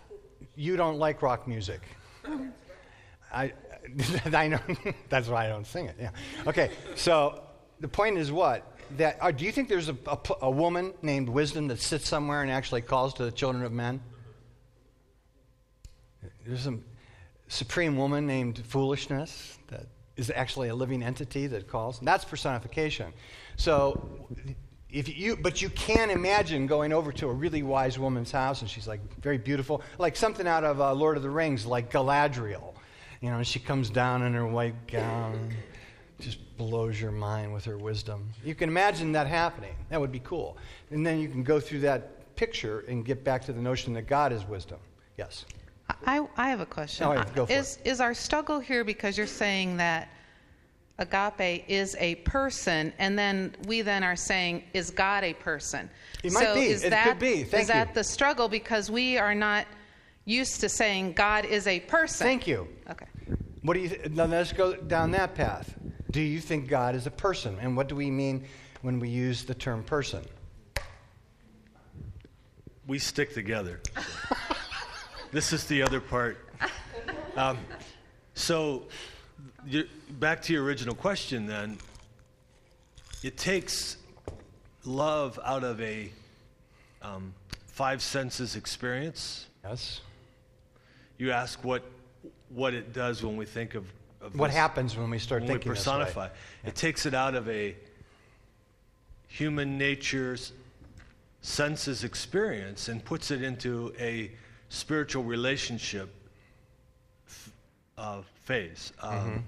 you 0.55 0.77
don't 0.77 0.99
like 0.99 1.21
rock 1.21 1.47
music. 1.47 1.81
I, 3.33 3.53
I 4.33 4.47
know. 4.47 4.59
That's 5.09 5.27
why 5.27 5.45
I 5.45 5.49
don't 5.49 5.65
sing 5.65 5.85
it. 5.85 5.95
Yeah. 5.99 6.11
Okay. 6.45 6.71
So 6.95 7.41
the 7.79 7.87
point 7.87 8.17
is 8.17 8.31
what? 8.31 8.67
That 8.97 9.17
uh, 9.21 9.31
do 9.31 9.45
you 9.45 9.51
think 9.51 9.69
there's 9.69 9.89
a, 9.89 9.95
a, 10.05 10.17
a 10.41 10.51
woman 10.51 10.93
named 11.01 11.29
Wisdom 11.29 11.67
that 11.69 11.79
sits 11.79 12.07
somewhere 12.07 12.41
and 12.41 12.51
actually 12.51 12.81
calls 12.81 13.13
to 13.15 13.23
the 13.23 13.31
children 13.31 13.63
of 13.63 13.71
men? 13.71 14.01
There's 16.45 16.61
some 16.61 16.83
supreme 17.47 17.97
woman 17.97 18.25
named 18.25 18.59
Foolishness 18.65 19.59
that 19.67 19.85
is 20.17 20.31
actually 20.33 20.69
a 20.69 20.75
living 20.75 21.03
entity 21.03 21.47
that 21.47 21.67
calls. 21.67 21.99
And 21.99 22.07
That's 22.07 22.25
personification. 22.25 23.13
So 23.57 24.27
if 24.89 25.17
you, 25.17 25.37
but 25.37 25.61
you 25.61 25.69
can 25.69 26.09
imagine 26.09 26.67
going 26.67 26.91
over 26.91 27.11
to 27.13 27.27
a 27.29 27.33
really 27.33 27.63
wise 27.63 27.97
woman's 27.97 28.31
house 28.31 28.61
and 28.61 28.69
she's 28.69 28.87
like 28.87 28.99
very 29.21 29.37
beautiful, 29.37 29.81
like 29.97 30.15
something 30.15 30.47
out 30.47 30.63
of 30.63 30.81
uh, 30.81 30.93
Lord 30.93 31.17
of 31.17 31.23
the 31.23 31.29
Rings, 31.29 31.65
like 31.65 31.91
Galadriel. 31.91 32.73
You 33.21 33.29
know, 33.29 33.43
she 33.43 33.59
comes 33.59 33.89
down 33.89 34.23
in 34.23 34.33
her 34.33 34.47
white 34.47 34.87
gown, 34.87 35.53
just 36.19 36.39
blows 36.57 36.99
your 36.99 37.11
mind 37.11 37.53
with 37.53 37.65
her 37.65 37.77
wisdom. 37.77 38.29
You 38.43 38.55
can 38.55 38.67
imagine 38.67 39.11
that 39.11 39.27
happening. 39.27 39.75
That 39.89 40.01
would 40.01 40.11
be 40.11 40.21
cool. 40.21 40.57
And 40.89 41.05
then 41.05 41.19
you 41.19 41.29
can 41.29 41.43
go 41.43 41.59
through 41.59 41.81
that 41.81 42.35
picture 42.35 42.83
and 42.87 43.05
get 43.05 43.23
back 43.23 43.45
to 43.45 43.53
the 43.53 43.61
notion 43.61 43.93
that 43.93 44.07
God 44.07 44.33
is 44.33 44.43
wisdom. 44.45 44.79
Yes. 45.17 45.45
I, 46.05 46.25
I 46.37 46.49
have 46.49 46.59
a 46.59 46.65
question. 46.65 47.07
Oh, 47.07 47.13
yeah, 47.13 47.25
go 47.35 47.45
for 47.45 47.53
is, 47.53 47.79
is 47.85 48.01
our 48.01 48.13
struggle 48.13 48.59
here 48.59 48.83
because 48.83 49.17
you're 49.17 49.27
saying 49.27 49.77
that 49.77 50.09
agape 50.97 51.65
is 51.67 51.95
a 51.99 52.15
person, 52.15 52.93
and 52.99 53.17
then 53.17 53.55
we 53.65 53.81
then 53.81 54.03
are 54.03 54.15
saying, 54.15 54.63
is 54.73 54.91
God 54.91 55.23
a 55.23 55.33
person? 55.33 55.89
It 56.23 56.33
might 56.33 56.43
so 56.43 56.55
be. 56.55 56.65
Is 56.65 56.83
It 56.83 56.91
that, 56.91 57.07
could 57.07 57.19
be. 57.19 57.43
Thank 57.43 57.63
is 57.63 57.67
that 57.67 57.93
the 57.93 58.03
struggle 58.03 58.47
because 58.47 58.89
we 58.89 59.17
are 59.17 59.35
not 59.35 59.65
used 60.25 60.61
to 60.61 60.69
saying 60.69 61.13
God 61.13 61.45
is 61.45 61.67
a 61.67 61.79
person? 61.81 62.25
Thank 62.25 62.47
you. 62.47 62.67
Okay. 62.89 63.05
What 63.63 63.73
do 63.73 63.79
you? 63.79 63.89
Th- 63.89 64.09
now 64.11 64.25
let's 64.25 64.53
go 64.53 64.75
down 64.75 65.11
that 65.11 65.35
path. 65.35 65.75
Do 66.11 66.21
you 66.21 66.39
think 66.39 66.67
God 66.67 66.95
is 66.95 67.07
a 67.07 67.11
person? 67.11 67.57
And 67.61 67.77
what 67.77 67.87
do 67.87 67.95
we 67.95 68.09
mean 68.11 68.45
when 68.81 68.99
we 68.99 69.09
use 69.09 69.43
the 69.43 69.53
term 69.53 69.83
person? 69.83 70.25
We 72.87 72.99
stick 72.99 73.33
together. 73.33 73.79
this 75.31 75.53
is 75.53 75.65
the 75.65 75.81
other 75.81 75.99
part. 76.01 76.37
Um, 77.35 77.57
so, 78.33 78.83
you, 79.65 79.85
back 80.19 80.41
to 80.43 80.53
your 80.53 80.63
original 80.63 80.95
question 80.95 81.45
then. 81.45 81.77
It 83.23 83.37
takes 83.37 83.97
love 84.83 85.39
out 85.45 85.63
of 85.63 85.79
a 85.81 86.11
um, 87.01 87.33
five 87.67 88.01
senses 88.01 88.55
experience. 88.55 89.45
Yes. 89.63 90.01
You 91.17 91.31
ask 91.31 91.63
what 91.63 91.83
what 92.49 92.73
it 92.73 92.91
does 92.91 93.23
when 93.23 93.37
we 93.37 93.45
think 93.45 93.75
of, 93.75 93.85
of 94.21 94.35
What 94.37 94.47
this- 94.47 94.57
happens 94.57 94.97
when 94.97 95.09
we 95.09 95.19
start 95.19 95.43
when 95.43 95.51
thinking 95.51 95.69
we 95.69 95.75
this 95.75 95.87
way? 95.87 95.93
personify. 95.99 96.27
It 96.65 96.75
takes 96.75 97.05
it 97.05 97.13
out 97.13 97.33
of 97.35 97.47
a 97.47 97.75
human 99.27 99.77
nature's 99.77 100.51
senses 101.41 102.03
experience 102.03 102.89
and 102.89 103.03
puts 103.05 103.31
it 103.31 103.41
into 103.41 103.93
a 103.97 104.31
spiritual 104.71 105.23
relationship 105.23 106.09
f- 107.27 107.51
uh, 107.97 108.21
phase. 108.45 108.93
Um, 109.01 109.43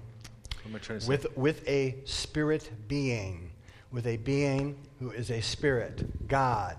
What 0.62 0.70
am 0.70 0.76
I 0.76 0.78
trying 0.78 0.98
to 0.98 1.04
say? 1.04 1.04
Mm-hmm. 1.04 1.08
With 1.08 1.36
with 1.36 1.68
a 1.68 1.96
spirit 2.04 2.70
being, 2.88 3.50
with 3.90 4.06
a 4.06 4.18
being 4.18 4.76
who 5.00 5.10
is 5.10 5.30
a 5.30 5.40
spirit, 5.40 6.28
God, 6.28 6.76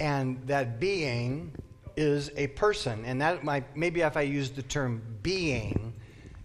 and 0.00 0.40
that 0.46 0.80
being 0.80 1.52
is 1.96 2.30
a 2.36 2.46
person. 2.48 3.04
And 3.04 3.20
that 3.20 3.44
might 3.44 3.76
maybe 3.76 4.00
if 4.00 4.16
I 4.16 4.22
use 4.22 4.50
the 4.50 4.62
term 4.62 5.02
being 5.22 5.92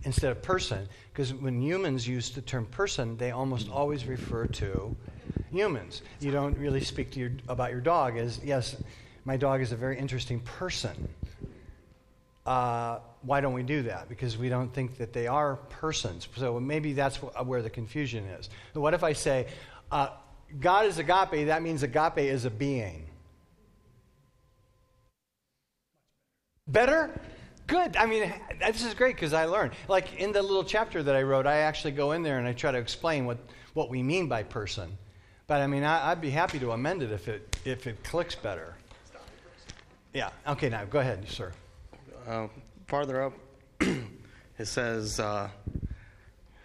instead 0.03 0.31
of 0.31 0.41
person, 0.41 0.87
because 1.13 1.33
when 1.33 1.61
humans 1.61 2.07
use 2.07 2.29
the 2.31 2.41
term 2.41 2.65
person, 2.65 3.17
they 3.17 3.31
almost 3.31 3.69
always 3.69 4.05
refer 4.05 4.47
to 4.47 4.95
humans. 5.51 6.01
You 6.19 6.31
don't 6.31 6.57
really 6.57 6.81
speak 6.81 7.11
to 7.11 7.19
your, 7.19 7.31
about 7.47 7.71
your 7.71 7.81
dog 7.81 8.17
as 8.17 8.39
yes, 8.43 8.75
my 9.25 9.37
dog 9.37 9.61
is 9.61 9.71
a 9.71 9.75
very 9.75 9.97
interesting 9.97 10.39
person. 10.41 11.07
Uh, 12.45 12.99
why 13.21 13.39
don't 13.39 13.53
we 13.53 13.63
do 13.63 13.83
that? 13.83 14.09
Because 14.09 14.37
we 14.37 14.49
don't 14.49 14.73
think 14.73 14.97
that 14.97 15.13
they 15.13 15.27
are 15.27 15.57
persons. 15.57 16.27
So 16.35 16.59
maybe 16.59 16.93
that's 16.93 17.17
wh- 17.17 17.47
where 17.47 17.61
the 17.61 17.69
confusion 17.69 18.25
is. 18.25 18.49
What 18.73 18.93
if 18.93 19.03
I 19.03 19.13
say, 19.13 19.47
uh, 19.91 20.09
God 20.59 20.87
is 20.87 20.97
agape, 20.97 21.47
that 21.47 21.61
means 21.61 21.83
agape 21.83 22.17
is 22.17 22.45
a 22.45 22.49
being? 22.49 23.07
Better? 26.67 27.11
Good. 27.67 27.95
I 27.95 28.05
mean, 28.05 28.33
this 28.59 28.83
is 28.83 28.93
great 28.95 29.15
because 29.15 29.33
I 29.33 29.45
learned. 29.45 29.73
Like 29.87 30.15
in 30.15 30.31
the 30.31 30.41
little 30.41 30.63
chapter 30.63 31.03
that 31.03 31.15
I 31.15 31.21
wrote, 31.21 31.45
I 31.45 31.57
actually 31.57 31.91
go 31.91 32.13
in 32.13 32.23
there 32.23 32.39
and 32.39 32.47
I 32.47 32.53
try 32.53 32.71
to 32.71 32.77
explain 32.77 33.25
what, 33.25 33.37
what 33.73 33.89
we 33.89 34.01
mean 34.01 34.27
by 34.27 34.43
person. 34.43 34.97
But 35.47 35.61
I 35.61 35.67
mean, 35.67 35.83
I, 35.83 36.11
I'd 36.11 36.21
be 36.21 36.31
happy 36.31 36.59
to 36.59 36.71
amend 36.71 37.03
it 37.03 37.11
if 37.11 37.27
it, 37.27 37.55
if 37.65 37.87
it 37.87 38.03
clicks 38.03 38.35
better. 38.35 38.75
Yeah. 40.13 40.29
Okay, 40.47 40.69
now 40.69 40.85
go 40.85 40.99
ahead, 40.99 41.27
sir. 41.29 41.51
Uh, 42.31 42.47
farther 42.87 43.21
up, 43.23 43.33
it 43.81 44.65
says, 44.65 45.19
uh, 45.19 45.49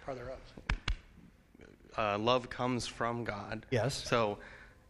Farther 0.05 0.31
up. 0.31 0.39
uh, 1.99 2.17
love 2.19 2.49
comes 2.49 2.87
from 2.87 3.25
God. 3.25 3.67
Yes. 3.73 3.95
So 4.09 4.39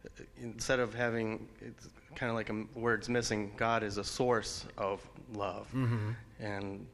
uh, 0.05 0.23
instead 0.39 0.79
of 0.79 0.93
having, 0.93 1.47
it's 1.61 1.89
kind 2.13 2.29
of 2.29 2.35
like 2.35 2.49
a 2.49 2.53
m- 2.53 2.69
word's 2.75 3.09
missing, 3.09 3.51
God 3.57 3.81
is 3.81 3.97
a 3.97 4.03
source 4.03 4.65
of 4.77 5.01
love. 5.33 5.67
Mhm. 5.73 6.15
And 6.39 6.85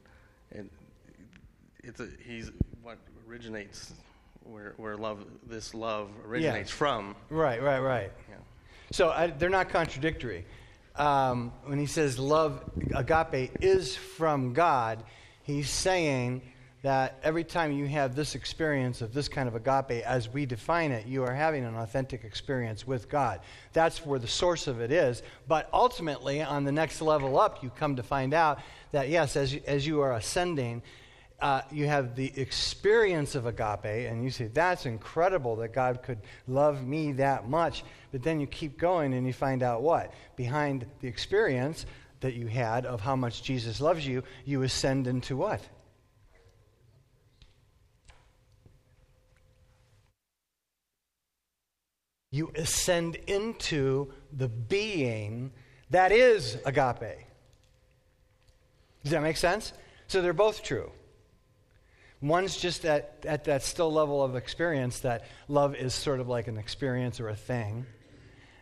it, 0.50 0.64
it's 1.82 2.00
a, 2.00 2.08
he's 2.26 2.52
what 2.82 2.96
originates, 3.28 3.92
where, 4.44 4.72
where 4.78 4.96
love, 4.96 5.26
this 5.46 5.74
love 5.74 6.08
originates 6.26 6.70
Yes. 6.70 6.78
from. 6.78 7.14
Right, 7.28 7.62
right, 7.62 7.80
right. 7.80 8.10
Yeah. 8.30 8.36
So 8.92 9.10
I, 9.10 9.26
they're 9.26 9.50
not 9.50 9.68
contradictory. 9.68 10.46
Um, 10.96 11.52
when 11.64 11.78
he 11.78 11.86
says 11.86 12.18
love, 12.18 12.62
agape, 12.94 13.50
is 13.60 13.96
from 13.96 14.52
God, 14.52 15.02
he's 15.42 15.68
saying 15.68 16.42
that 16.82 17.18
every 17.22 17.44
time 17.44 17.72
you 17.72 17.86
have 17.86 18.14
this 18.14 18.34
experience 18.34 19.00
of 19.00 19.14
this 19.14 19.26
kind 19.26 19.48
of 19.48 19.54
agape, 19.54 20.04
as 20.04 20.28
we 20.28 20.44
define 20.44 20.92
it, 20.92 21.06
you 21.06 21.24
are 21.24 21.34
having 21.34 21.64
an 21.64 21.74
authentic 21.76 22.24
experience 22.24 22.86
with 22.86 23.08
God. 23.08 23.40
That's 23.72 24.04
where 24.04 24.18
the 24.18 24.28
source 24.28 24.66
of 24.66 24.82
it 24.82 24.92
is. 24.92 25.22
But 25.48 25.68
ultimately, 25.72 26.42
on 26.42 26.64
the 26.64 26.72
next 26.72 27.00
level 27.00 27.40
up, 27.40 27.62
you 27.62 27.70
come 27.70 27.96
to 27.96 28.02
find 28.02 28.34
out 28.34 28.60
that, 28.92 29.08
yes, 29.08 29.34
as 29.34 29.54
you, 29.54 29.62
as 29.66 29.86
you 29.86 30.02
are 30.02 30.12
ascending, 30.12 30.82
uh, 31.40 31.62
you 31.70 31.86
have 31.86 32.14
the 32.14 32.32
experience 32.40 33.34
of 33.34 33.46
agape, 33.46 33.84
and 33.84 34.24
you 34.24 34.30
say, 34.30 34.46
That's 34.46 34.86
incredible 34.86 35.56
that 35.56 35.72
God 35.72 36.02
could 36.02 36.20
love 36.46 36.86
me 36.86 37.12
that 37.12 37.48
much. 37.48 37.84
But 38.12 38.22
then 38.22 38.40
you 38.40 38.46
keep 38.46 38.78
going 38.78 39.12
and 39.12 39.26
you 39.26 39.32
find 39.32 39.62
out 39.62 39.82
what? 39.82 40.12
Behind 40.36 40.86
the 41.00 41.08
experience 41.08 41.86
that 42.20 42.34
you 42.34 42.46
had 42.46 42.86
of 42.86 43.00
how 43.00 43.16
much 43.16 43.42
Jesus 43.42 43.80
loves 43.80 44.06
you, 44.06 44.22
you 44.44 44.62
ascend 44.62 45.06
into 45.06 45.36
what? 45.36 45.60
You 52.30 52.50
ascend 52.56 53.16
into 53.26 54.12
the 54.32 54.48
being 54.48 55.52
that 55.90 56.10
is 56.10 56.56
agape. 56.64 57.26
Does 59.02 59.12
that 59.12 59.22
make 59.22 59.36
sense? 59.36 59.72
So 60.08 60.22
they're 60.22 60.32
both 60.32 60.62
true. 60.62 60.90
One's 62.24 62.56
just 62.56 62.86
at, 62.86 63.22
at 63.26 63.44
that 63.44 63.62
still 63.62 63.92
level 63.92 64.22
of 64.22 64.34
experience 64.34 65.00
that 65.00 65.26
love 65.46 65.74
is 65.74 65.92
sort 65.92 66.20
of 66.20 66.28
like 66.28 66.48
an 66.48 66.56
experience 66.56 67.20
or 67.20 67.28
a 67.28 67.36
thing. 67.36 67.84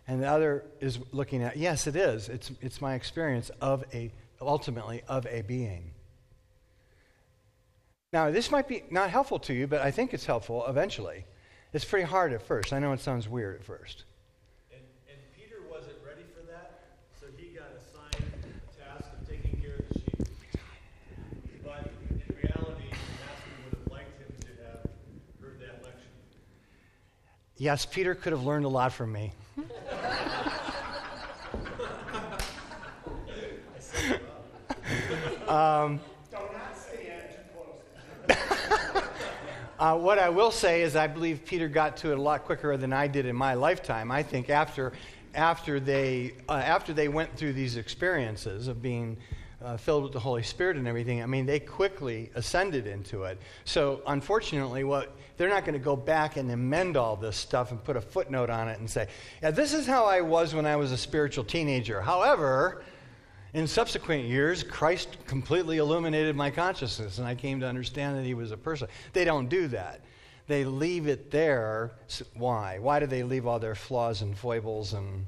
And 0.09 0.21
the 0.21 0.27
other 0.27 0.65
is 0.81 0.99
looking 1.13 1.45
at, 1.45 1.57
yes, 1.57 1.87
it 1.87 1.95
is. 1.95 2.29
It's, 2.29 2.51
it's 2.61 2.81
my 2.81 2.95
experience 2.95 3.51
of 3.61 3.85
a, 3.95 4.11
ultimately, 4.41 5.03
of 5.07 5.27
a 5.27 5.43
being. 5.43 5.93
Now, 8.13 8.33
this 8.33 8.51
might 8.51 8.67
be 8.67 8.83
not 8.91 9.11
helpful 9.11 9.39
to 9.39 9.55
you, 9.55 9.69
but 9.69 9.81
I 9.81 9.93
think 9.93 10.13
it's 10.13 10.27
helpful 10.27 10.67
eventually. 10.67 11.25
It's 11.73 11.85
pretty 11.85 12.05
hard 12.05 12.33
at 12.33 12.43
first. 12.43 12.73
I 12.73 12.81
know 12.81 12.93
it 12.93 13.01
sounds 13.01 13.29
weird 13.29 13.61
at 13.61 13.65
first. 13.65 14.05
And, 14.73 14.83
and 15.09 15.19
Peter 15.37 15.63
wasn't 15.71 15.97
ready 16.05 16.25
for 16.37 16.45
that, 16.51 16.83
so 17.19 17.27
he 17.39 17.55
got 17.55 17.69
assigned 17.79 18.27
the 18.43 18.83
task 18.83 19.09
of 19.19 19.27
taking 19.27 19.59
care 19.63 19.77
of 19.77 19.89
the 19.89 20.01
sheep. 20.01 20.29
But 21.65 21.89
in 22.11 22.21
reality, 22.37 22.91
the 22.91 23.15
master 23.25 23.53
would 23.65 23.79
have 23.79 23.91
liked 23.91 24.19
him 24.21 24.35
to 24.41 24.49
have 24.63 24.91
heard 25.41 25.59
that 25.61 25.83
lecture. 25.83 26.13
Yes, 27.63 27.87
Peter 27.87 28.17
could 28.17 28.33
have 28.33 28.43
learned 28.43 28.65
a 28.65 28.69
lot 28.69 28.93
from 28.93 29.13
me. 29.13 29.33
um, 35.47 36.01
Do 36.29 36.39
not 36.39 36.77
stand 36.77 37.23
too 37.31 37.39
close. 38.27 39.05
Uh, 39.79 39.97
what 39.97 40.19
I 40.19 40.29
will 40.29 40.51
say 40.51 40.83
is, 40.83 40.97
I 40.97 41.07
believe 41.07 41.45
Peter 41.45 41.69
got 41.69 41.97
to 41.99 42.11
it 42.11 42.19
a 42.19 42.21
lot 42.21 42.47
quicker 42.47 42.77
than 42.77 42.93
I 42.93 43.07
did 43.07 43.27
in 43.27 43.37
my 43.37 43.55
lifetime. 43.55 44.11
I 44.11 44.25
think 44.25 44.51
after, 44.51 44.93
after, 45.33 45.79
they, 45.79 46.33
uh, 46.49 46.55
after 46.55 46.93
they 46.93 47.07
went 47.07 47.37
through 47.37 47.53
these 47.53 47.77
experiences 47.77 48.67
of 48.67 48.83
being 48.83 49.19
uh, 49.63 49.77
filled 49.77 50.03
with 50.05 50.13
the 50.13 50.21
Holy 50.21 50.43
Spirit 50.43 50.77
and 50.77 50.89
everything, 50.89 51.23
I 51.23 51.27
mean, 51.27 51.47
they 51.47 51.61
quickly 51.61 52.31
ascended 52.35 52.87
into 52.87 53.25
it. 53.25 53.39
So, 53.65 54.03
unfortunately, 54.07 54.85
what 54.85 55.15
they're 55.37 55.49
not 55.49 55.65
going 55.65 55.79
to 55.79 55.85
go 55.85 55.97
back 55.97 56.37
and 56.37 56.51
amend 56.51 56.97
all 56.97 57.17
this 57.17 57.37
stuff 57.37 57.71
and 57.71 57.83
put 57.83 57.97
a 57.97 58.01
footnote 58.01 58.51
on 58.51 58.69
it 58.69 58.79
and 58.79 58.89
say, 58.89 59.09
yeah, 59.43 59.51
this 59.51 59.73
is 59.73 59.87
how 59.87 60.05
I 60.05 60.21
was 60.21 60.55
when 60.55 60.67
I 60.67 60.77
was 60.77 60.93
a 60.93 60.97
spiritual 60.97 61.45
teenager. 61.45 62.01
However, 62.01 62.83
in 63.55 63.67
subsequent 63.67 64.25
years, 64.25 64.63
Christ 64.63 65.17
completely 65.27 65.79
illuminated 65.79 66.35
my 66.37 66.51
consciousness, 66.51 67.19
and 67.19 67.27
I 67.27 67.35
came 67.35 67.61
to 67.61 67.67
understand 67.67 68.17
that 68.17 68.25
he 68.25 68.35
was 68.35 68.51
a 68.51 68.57
person. 68.57 68.89
They 69.13 69.25
don't 69.25 69.49
do 69.49 69.69
that. 69.69 70.01
They 70.49 70.65
leave 70.65 71.07
it 71.07 71.31
there. 71.31 71.93
Why? 72.35 72.79
Why 72.79 73.01
do 73.01 73.07
they 73.07 73.23
leave 73.23 73.47
all 73.47 73.59
their 73.59 73.75
flaws 73.75 74.23
and 74.23 74.37
foibles 74.37 74.93
and. 74.93 75.27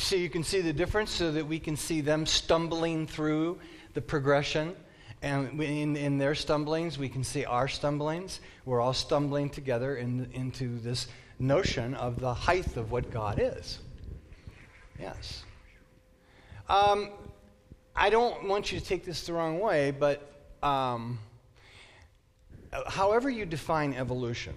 So 0.00 0.16
you 0.16 0.30
can 0.30 0.42
see 0.42 0.62
the 0.62 0.72
difference 0.72 1.10
so 1.10 1.30
that 1.30 1.46
we 1.46 1.58
can 1.58 1.76
see 1.76 2.00
them 2.00 2.24
stumbling 2.24 3.06
through 3.06 3.60
the 3.92 4.00
progression. 4.00 4.74
And 5.20 5.60
in, 5.62 5.94
in 5.94 6.16
their 6.16 6.34
stumblings, 6.34 6.98
we 6.98 7.08
can 7.08 7.22
see 7.22 7.44
our 7.44 7.68
stumblings. 7.68 8.40
We're 8.64 8.80
all 8.80 8.94
stumbling 8.94 9.50
together 9.50 9.96
in, 9.96 10.30
into 10.32 10.78
this 10.80 11.06
notion 11.38 11.94
of 11.94 12.18
the 12.18 12.32
height 12.32 12.78
of 12.78 12.90
what 12.90 13.10
God 13.10 13.38
is. 13.40 13.78
Yes. 14.98 15.44
Um, 16.68 17.10
I 17.94 18.08
don't 18.08 18.48
want 18.48 18.72
you 18.72 18.80
to 18.80 18.84
take 18.84 19.04
this 19.04 19.26
the 19.26 19.34
wrong 19.34 19.60
way, 19.60 19.90
but 19.90 20.32
um, 20.62 21.18
however 22.86 23.28
you 23.28 23.44
define 23.44 23.92
evolution, 23.92 24.54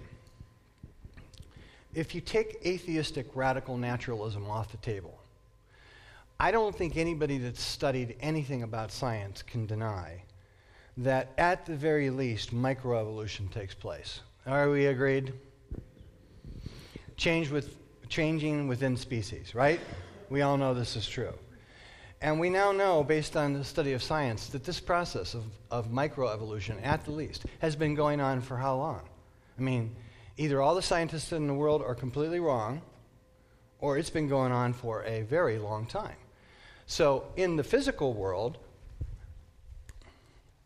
if 1.94 2.16
you 2.16 2.22
take 2.22 2.66
atheistic 2.66 3.28
radical 3.36 3.78
naturalism 3.78 4.50
off 4.50 4.72
the 4.72 4.78
table, 4.78 5.20
I 6.44 6.52
don't 6.52 6.76
think 6.76 6.98
anybody 6.98 7.38
that's 7.38 7.64
studied 7.64 8.18
anything 8.20 8.64
about 8.64 8.92
science 8.92 9.42
can 9.42 9.66
deny 9.66 10.24
that 10.98 11.30
at 11.38 11.66
the 11.66 11.74
very 11.74 12.10
least 12.10 12.54
microevolution 12.54 13.50
takes 13.50 13.74
place. 13.74 14.20
Are 14.46 14.70
we 14.70 14.88
agreed? 14.88 15.32
Change 17.16 17.50
with, 17.50 17.78
changing 18.10 18.68
within 18.68 18.98
species, 18.98 19.56
right? 19.56 19.80
We 20.30 20.42
all 20.42 20.58
know 20.58 20.74
this 20.74 20.98
is 20.98 21.08
true. 21.08 21.34
And 22.20 22.42
we 22.42 22.50
now 22.50 22.74
know, 22.74 23.06
based 23.06 23.38
on 23.38 23.54
the 23.54 23.64
study 23.64 23.94
of 23.94 24.04
science, 24.04 24.48
that 24.48 24.66
this 24.66 24.82
process 24.82 25.36
of, 25.36 25.46
of 25.72 25.88
microevolution, 25.88 26.76
at 26.86 27.06
the 27.06 27.12
least, 27.12 27.46
has 27.60 27.78
been 27.78 27.96
going 27.96 28.20
on 28.20 28.42
for 28.42 28.58
how 28.58 28.76
long? 28.76 29.04
I 29.58 29.62
mean, 29.62 29.96
either 30.36 30.62
all 30.62 30.76
the 30.76 30.82
scientists 30.82 31.32
in 31.32 31.48
the 31.48 31.54
world 31.54 31.82
are 31.82 31.96
completely 31.96 32.42
wrong, 32.42 32.82
or 33.80 33.98
it's 33.98 34.10
been 34.10 34.28
going 34.28 34.52
on 34.52 34.74
for 34.74 35.06
a 35.06 35.22
very 35.22 35.58
long 35.58 35.86
time. 35.86 36.18
So, 36.86 37.26
in 37.36 37.56
the 37.56 37.64
physical 37.64 38.14
world, 38.14 38.58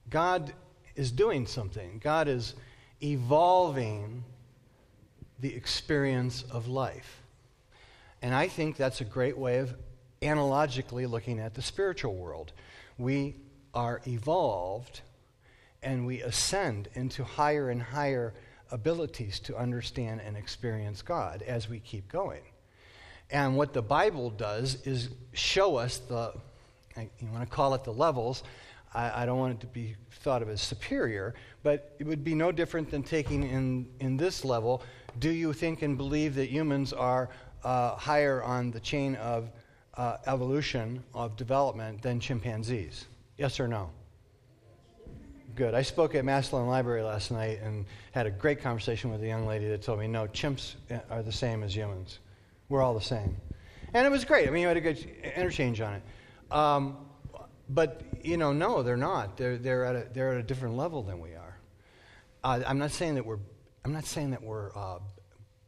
God 0.10 0.54
is 0.96 1.12
doing 1.12 1.46
something. 1.46 2.00
God 2.04 2.28
is 2.28 2.56
evolving 3.02 4.24
the 5.40 5.54
experience 5.54 6.44
of 6.50 6.68
life. 6.68 7.22
And 8.22 8.34
I 8.34 8.48
think 8.48 8.78
that's 8.78 9.02
a 9.02 9.06
great 9.06 9.38
way 9.38 9.60
of 9.60 9.76
analogically 10.22 11.06
looking 11.06 11.40
at 11.40 11.54
the 11.54 11.62
spiritual 11.62 12.16
world. 12.16 12.54
We 12.98 13.36
are 13.74 14.02
evolved 14.08 15.02
and 15.84 16.08
we 16.08 16.22
ascend 16.22 16.90
into 16.96 17.24
higher 17.24 17.70
and 17.70 17.82
higher 17.82 18.34
abilities 18.72 19.40
to 19.42 19.56
understand 19.56 20.22
and 20.22 20.36
experience 20.36 21.02
God 21.02 21.44
as 21.44 21.70
we 21.70 21.80
keep 21.80 22.08
going. 22.10 22.42
And 23.30 23.58
what 23.58 23.74
the 23.74 23.82
Bible 23.82 24.30
does 24.30 24.86
is 24.86 25.10
show 25.34 25.76
us 25.76 25.98
the, 25.98 26.34
you 26.96 27.28
want 27.32 27.48
to 27.48 27.56
call 27.56 27.74
it 27.74 27.84
the 27.84 27.94
levels. 27.94 28.44
I, 28.94 29.24
I 29.24 29.26
don't 29.26 29.38
want 29.38 29.54
it 29.54 29.60
to 29.62 29.68
be 29.68 29.96
thought 30.12 30.42
of 30.42 30.50
as 30.50 30.62
superior, 30.62 31.36
but 31.64 31.96
it 32.00 32.08
would 32.08 32.24
be 32.24 32.36
no 32.36 32.52
different 32.52 32.90
than 32.90 33.04
taking 33.04 33.44
in, 33.44 33.88
in 34.00 34.18
this 34.18 34.46
level 34.46 34.82
do 35.20 35.30
you 35.30 35.52
think 35.54 35.82
and 35.82 35.98
believe 35.98 36.36
that 36.36 36.50
humans 36.50 36.94
are 36.94 37.30
uh, 37.64 37.96
higher 37.96 38.44
on 38.44 38.72
the 38.72 38.80
chain 38.80 39.16
of 39.16 39.50
uh, 39.96 40.18
evolution, 40.28 41.04
of 41.14 41.36
development, 41.36 42.02
than 42.02 42.20
chimpanzees? 42.20 43.06
Yes 43.38 43.60
or 43.60 43.68
no? 43.68 43.90
Good. 45.56 45.74
I 45.74 45.82
spoke 45.82 46.14
at 46.14 46.24
Massillon 46.24 46.68
Library 46.68 47.02
last 47.02 47.32
night 47.32 47.60
and 47.64 47.86
had 48.12 48.28
a 48.28 48.30
great 48.30 48.62
conversation 48.62 49.12
with 49.12 49.24
a 49.24 49.28
young 49.28 49.48
lady 49.48 49.68
that 49.70 49.82
told 49.82 50.00
me, 50.00 50.08
no, 50.08 50.28
chimps 50.28 50.76
are 51.10 51.24
the 51.24 51.32
same 51.32 51.64
as 51.64 51.76
humans. 51.76 52.20
We're 52.70 52.82
all 52.82 52.94
the 52.94 53.02
same. 53.02 53.38
And 53.94 54.06
it 54.06 54.10
was 54.10 54.26
great. 54.26 54.48
I 54.48 54.52
mean, 54.52 54.62
you 54.62 54.68
had 54.68 54.78
a 54.78 54.82
good 54.82 54.98
interchange 55.36 55.82
on 55.82 55.96
it. 55.96 56.04
Um, 56.52 56.98
but, 57.70 58.02
you 58.24 58.38
know, 58.38 58.54
no, 58.54 58.84
they're 58.84 58.98
not. 58.98 59.38
They're, 59.38 59.58
they're, 59.58 59.86
at, 59.86 59.96
a, 59.96 60.08
they're 60.14 60.34
at 60.34 60.40
a 60.40 60.44
different 60.44 60.76
level 60.76 61.04
than 61.04 61.20
we 61.20 61.32
are. 61.32 61.58
Uh, 62.44 62.62
I'm 62.66 62.78
not 62.78 62.92
saying 62.92 63.16
that 63.16 63.26
we're, 63.26 63.40
I'm 63.84 63.94
not 63.94 64.06
saying 64.06 64.32
that 64.32 64.44
we're 64.44 64.76
uh, 64.76 65.00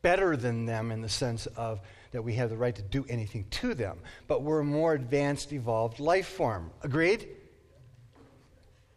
better 0.02 0.38
than 0.38 0.66
them 0.66 0.92
in 0.92 1.02
the 1.02 1.10
sense 1.10 1.46
of 1.48 1.82
that 2.12 2.22
we 2.22 2.34
have 2.34 2.50
the 2.50 2.58
right 2.58 2.76
to 2.76 2.82
do 2.82 3.06
anything 3.10 3.46
to 3.52 3.74
them, 3.74 4.00
but 4.28 4.44
we're 4.44 4.60
a 4.60 4.66
more 4.66 4.94
advanced, 4.94 5.54
evolved 5.54 6.00
life 6.00 6.28
form. 6.28 6.72
Agreed? 6.84 7.28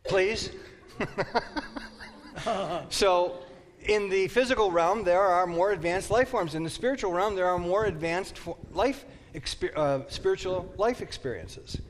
Please? 0.05 0.51
so, 2.89 3.39
in 3.87 4.09
the 4.09 4.29
physical 4.29 4.71
realm, 4.71 5.05
there 5.05 5.21
are 5.21 5.47
more 5.47 5.73
advanced 5.73 6.11
life 6.11 6.29
forms. 6.29 6.55
In 6.55 6.63
the 6.63 6.71
spiritual 6.71 7.13
realm, 7.13 7.35
there 7.35 7.49
are 7.49 7.59
more 7.59 7.85
advanced 7.87 8.39
life 8.73 9.05
exper- 9.35 9.77
uh, 9.77 10.09
spiritual 10.09 10.73
life 10.77 11.01
experiences. 11.01 11.81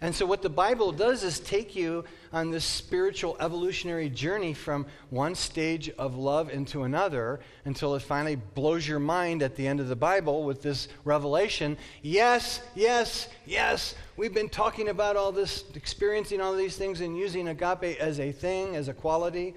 And 0.00 0.14
so, 0.14 0.26
what 0.26 0.42
the 0.42 0.50
Bible 0.50 0.92
does 0.92 1.22
is 1.22 1.40
take 1.40 1.74
you 1.74 2.04
on 2.30 2.50
this 2.50 2.66
spiritual 2.66 3.34
evolutionary 3.40 4.10
journey 4.10 4.52
from 4.52 4.86
one 5.08 5.34
stage 5.34 5.88
of 5.90 6.16
love 6.16 6.50
into 6.50 6.82
another 6.82 7.40
until 7.64 7.94
it 7.94 8.02
finally 8.02 8.36
blows 8.36 8.86
your 8.86 8.98
mind 8.98 9.42
at 9.42 9.56
the 9.56 9.66
end 9.66 9.80
of 9.80 9.88
the 9.88 9.96
Bible 9.96 10.44
with 10.44 10.60
this 10.60 10.88
revelation. 11.04 11.78
Yes, 12.02 12.60
yes, 12.74 13.28
yes, 13.46 13.94
we've 14.18 14.34
been 14.34 14.50
talking 14.50 14.88
about 14.88 15.16
all 15.16 15.32
this, 15.32 15.64
experiencing 15.74 16.42
all 16.42 16.54
these 16.54 16.76
things, 16.76 17.00
and 17.00 17.16
using 17.16 17.48
agape 17.48 17.98
as 17.98 18.20
a 18.20 18.32
thing, 18.32 18.76
as 18.76 18.88
a 18.88 18.94
quality. 18.94 19.54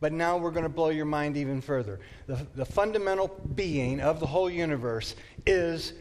But 0.00 0.12
now 0.12 0.36
we're 0.36 0.52
going 0.52 0.64
to 0.64 0.68
blow 0.68 0.90
your 0.90 1.06
mind 1.06 1.36
even 1.36 1.60
further. 1.60 1.98
The, 2.26 2.46
the 2.54 2.64
fundamental 2.64 3.28
being 3.54 4.00
of 4.00 4.20
the 4.20 4.26
whole 4.26 4.48
universe 4.48 5.16
is 5.44 5.92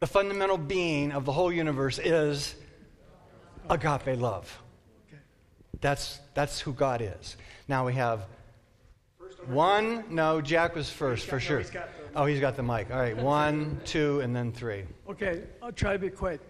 the 0.00 0.06
fundamental 0.06 0.58
being 0.58 1.12
of 1.12 1.24
the 1.24 1.32
whole 1.32 1.52
universe 1.52 1.98
is 1.98 2.54
agape 3.70 4.18
love. 4.18 4.60
That's, 5.80 6.20
that's 6.34 6.60
who 6.60 6.72
God 6.72 7.00
is. 7.00 7.36
Now 7.68 7.86
we 7.86 7.94
have 7.94 8.26
one. 9.46 10.04
No, 10.10 10.40
Jack 10.40 10.74
was 10.74 10.90
first 10.90 11.26
for 11.26 11.40
sure. 11.40 11.62
Oh, 12.14 12.26
he's 12.26 12.40
got 12.40 12.56
the 12.56 12.62
mic. 12.62 12.90
All 12.90 13.00
right, 13.00 13.16
one, 13.16 13.80
two, 13.84 14.20
and 14.20 14.36
then 14.36 14.52
three. 14.52 14.84
Okay, 15.08 15.42
I'll 15.62 15.72
try 15.72 15.94
to 15.94 15.98
be 15.98 16.10
quick. 16.10 16.40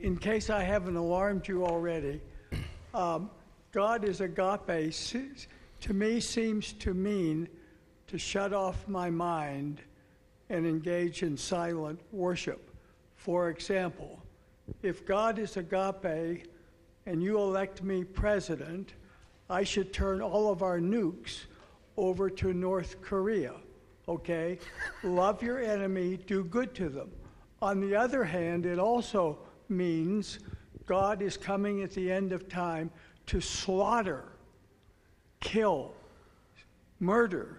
In 0.00 0.16
case 0.16 0.50
I 0.50 0.62
haven't 0.62 0.96
alarmed 0.96 1.46
you 1.46 1.64
already, 1.64 2.20
um, 2.94 3.30
God 3.72 4.04
is 4.04 4.20
agape. 4.20 4.94
To 5.80 5.92
me, 5.92 6.20
seems 6.20 6.72
to 6.74 6.94
mean 6.94 7.48
to 8.08 8.18
shut 8.18 8.52
off 8.52 8.88
my 8.88 9.10
mind 9.10 9.80
and 10.50 10.66
engage 10.66 11.22
in 11.22 11.36
silent 11.36 12.00
worship. 12.10 12.70
For 13.16 13.50
example, 13.50 14.22
if 14.82 15.04
God 15.04 15.38
is 15.38 15.56
agape 15.56 16.46
and 17.06 17.22
you 17.22 17.38
elect 17.38 17.82
me 17.82 18.04
president, 18.04 18.94
I 19.50 19.64
should 19.64 19.92
turn 19.92 20.20
all 20.20 20.50
of 20.50 20.62
our 20.62 20.78
nukes 20.78 21.44
over 21.96 22.30
to 22.30 22.52
North 22.52 23.00
Korea. 23.00 23.54
Okay? 24.08 24.58
Love 25.02 25.42
your 25.42 25.58
enemy, 25.60 26.16
do 26.16 26.44
good 26.44 26.74
to 26.76 26.88
them. 26.88 27.10
On 27.60 27.80
the 27.80 27.94
other 27.94 28.24
hand, 28.24 28.66
it 28.66 28.78
also 28.78 29.38
means 29.68 30.38
God 30.88 31.20
is 31.20 31.36
coming 31.36 31.82
at 31.82 31.90
the 31.90 32.10
end 32.10 32.32
of 32.32 32.48
time 32.48 32.90
to 33.26 33.42
slaughter, 33.42 34.24
kill, 35.38 35.92
murder. 36.98 37.58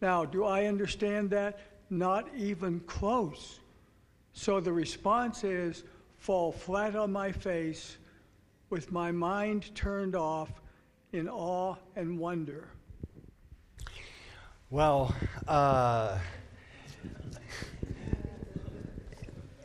Now, 0.00 0.24
do 0.24 0.44
I 0.44 0.66
understand 0.66 1.28
that? 1.30 1.58
Not 1.90 2.28
even 2.36 2.78
close. 2.86 3.58
So 4.32 4.60
the 4.60 4.72
response 4.72 5.42
is 5.42 5.82
fall 6.18 6.52
flat 6.52 6.94
on 6.94 7.10
my 7.10 7.32
face 7.32 7.96
with 8.70 8.92
my 8.92 9.10
mind 9.10 9.74
turned 9.74 10.14
off 10.14 10.52
in 11.12 11.28
awe 11.28 11.74
and 11.96 12.16
wonder. 12.16 12.68
Well, 14.70 15.12
uh, 15.48 16.16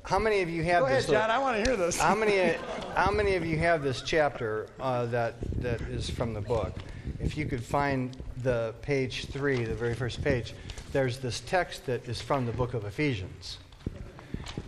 how 0.06 0.20
many 0.20 0.42
of 0.42 0.50
you 0.50 0.64
have 0.64 0.84
Go 0.84 0.90
this? 0.90 1.10
ahead, 1.10 1.22
John. 1.22 1.32
I 1.32 1.40
want 1.40 1.58
to 1.58 1.64
hear 1.70 1.76
this. 1.76 2.00
How 2.00 2.16
many? 2.16 2.56
How 2.96 3.12
many 3.12 3.36
of 3.36 3.46
you 3.46 3.58
have 3.58 3.84
this 3.84 4.02
chapter 4.02 4.68
uh, 4.80 5.06
that 5.08 5.36
that 5.62 5.82
is 5.82 6.10
from 6.10 6.34
the 6.34 6.40
book? 6.40 6.74
If 7.20 7.36
you 7.36 7.46
could 7.46 7.64
find 7.64 8.16
the 8.42 8.74
page 8.82 9.26
three, 9.26 9.66
the 9.66 9.76
very 9.76 9.96
first 9.96 10.24
page, 10.24 10.54
there's 10.94 11.18
this 11.18 11.42
text 11.42 11.86
that 11.88 12.08
is 12.08 12.22
from 12.22 12.46
the 12.46 12.54
book 12.54 12.74
of 12.74 12.86
Ephesians. 12.86 13.58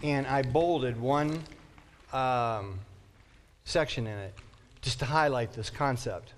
And 0.03 0.27
I 0.27 0.41
bolded 0.41 0.99
one 0.99 1.41
um, 2.11 2.79
section 3.63 4.07
in 4.07 4.17
it 4.17 4.33
just 4.81 4.99
to 4.99 5.05
highlight 5.05 5.53
this 5.53 5.69
concept. 5.69 6.33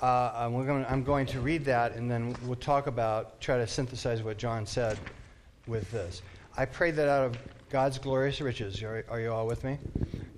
Uh, 0.00 0.48
going, 0.48 0.84
I'm 0.88 1.04
going 1.04 1.26
to 1.26 1.40
read 1.40 1.64
that 1.66 1.94
and 1.94 2.10
then 2.10 2.34
we'll 2.44 2.56
talk 2.56 2.86
about, 2.86 3.40
try 3.40 3.58
to 3.58 3.66
synthesize 3.66 4.22
what 4.22 4.36
John 4.36 4.66
said 4.66 4.98
with 5.66 5.90
this. 5.90 6.22
I 6.56 6.66
pray 6.66 6.90
that 6.90 7.08
out 7.08 7.26
of 7.26 7.38
God's 7.70 7.98
glorious 7.98 8.40
riches, 8.42 8.82
are, 8.82 9.04
are 9.08 9.20
you 9.20 9.32
all 9.32 9.46
with 9.46 9.64
me? 9.64 9.78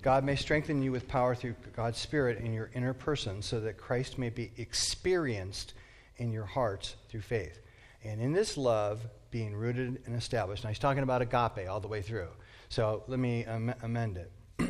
God 0.01 0.23
may 0.23 0.37
strengthen 0.37 0.81
you 0.81 0.91
with 0.91 1.09
power 1.09 1.35
through 1.35 1.55
God's 1.75 1.99
Spirit 1.99 2.37
in 2.37 2.53
your 2.53 2.69
inner 2.73 2.93
person 2.93 3.41
so 3.41 3.59
that 3.59 3.77
Christ 3.77 4.17
may 4.17 4.29
be 4.29 4.51
experienced 4.55 5.73
in 6.17 6.31
your 6.31 6.45
hearts 6.45 6.95
through 7.09 7.21
faith. 7.21 7.59
And 8.03 8.21
in 8.21 8.31
this 8.31 8.55
love, 8.55 9.01
being 9.29 9.53
rooted 9.53 10.03
and 10.05 10.15
established. 10.15 10.63
Now, 10.63 10.69
he's 10.69 10.79
talking 10.79 11.03
about 11.03 11.21
agape 11.21 11.67
all 11.69 11.81
the 11.81 11.89
way 11.89 12.01
through. 12.01 12.29
So 12.69 13.03
let 13.07 13.19
me 13.19 13.43
am- 13.43 13.73
amend 13.81 14.17
it. 14.17 14.31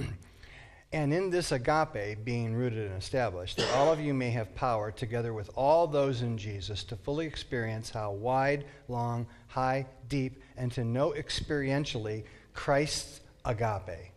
and 0.96 1.14
in 1.14 1.30
this 1.30 1.52
agape, 1.52 2.24
being 2.24 2.56
rooted 2.56 2.90
and 2.90 2.98
established, 2.98 3.58
that 3.58 3.70
all 3.76 3.92
of 3.92 4.00
you 4.00 4.14
may 4.14 4.30
have 4.32 4.56
power, 4.56 4.92
together 4.92 5.34
with 5.34 5.50
all 5.54 5.88
those 5.88 6.22
in 6.22 6.38
Jesus, 6.38 6.86
to 6.86 6.96
fully 6.96 7.26
experience 7.26 7.90
how 7.90 8.12
wide, 8.12 8.64
long, 8.88 9.28
high, 9.48 9.86
deep, 10.08 10.42
and 10.56 10.72
to 10.72 10.86
know 10.86 11.12
experientially 11.12 12.24
Christ's 12.54 13.20
agape. 13.44 14.14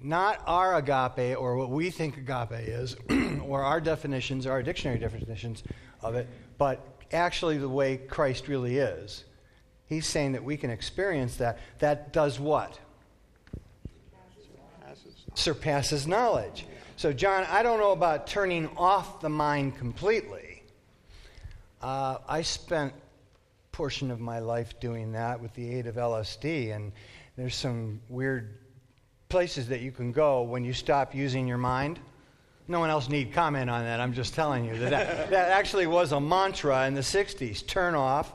Not 0.00 0.42
our 0.46 0.76
agape 0.76 1.40
or 1.40 1.56
what 1.56 1.70
we 1.70 1.88
think 1.88 2.18
agape 2.18 2.68
is, 2.68 2.94
or 3.46 3.62
our 3.62 3.80
definitions, 3.80 4.46
or 4.46 4.52
our 4.52 4.62
dictionary 4.62 4.98
definitions 4.98 5.62
of 6.02 6.14
it, 6.14 6.28
but 6.58 6.86
actually 7.10 7.56
the 7.56 7.70
way 7.70 7.96
Christ 7.96 8.48
really 8.48 8.76
is. 8.76 9.24
He's 9.86 10.06
saying 10.06 10.32
that 10.32 10.44
we 10.44 10.58
can 10.58 10.68
experience 10.68 11.36
that. 11.36 11.58
That 11.78 12.12
does 12.12 12.38
what? 12.38 12.78
Surpasses 15.34 16.06
knowledge. 16.06 16.66
So, 16.96 17.12
John, 17.12 17.44
I 17.50 17.62
don't 17.62 17.80
know 17.80 17.92
about 17.92 18.26
turning 18.26 18.68
off 18.76 19.20
the 19.20 19.28
mind 19.28 19.76
completely. 19.76 20.62
Uh, 21.80 22.18
I 22.28 22.42
spent 22.42 22.92
a 22.92 23.76
portion 23.76 24.10
of 24.10 24.20
my 24.20 24.38
life 24.38 24.78
doing 24.78 25.12
that 25.12 25.40
with 25.40 25.52
the 25.54 25.74
aid 25.74 25.86
of 25.86 25.96
LSD, 25.96 26.74
and 26.74 26.92
there's 27.36 27.56
some 27.56 28.00
weird 28.08 28.58
places 29.28 29.68
that 29.68 29.80
you 29.80 29.90
can 29.90 30.12
go 30.12 30.42
when 30.42 30.64
you 30.64 30.72
stop 30.72 31.14
using 31.14 31.48
your 31.48 31.58
mind. 31.58 31.98
No 32.68 32.78
one 32.78 32.90
else 32.90 33.08
need 33.08 33.32
comment 33.32 33.68
on 33.68 33.82
that. 33.82 33.98
I'm 33.98 34.12
just 34.12 34.34
telling 34.34 34.64
you 34.64 34.78
that, 34.78 34.90
that 34.90 35.30
that 35.30 35.50
actually 35.50 35.86
was 35.86 36.12
a 36.12 36.20
mantra 36.20 36.86
in 36.86 36.94
the 36.94 37.00
60s. 37.00 37.66
Turn 37.66 37.94
off. 37.94 38.32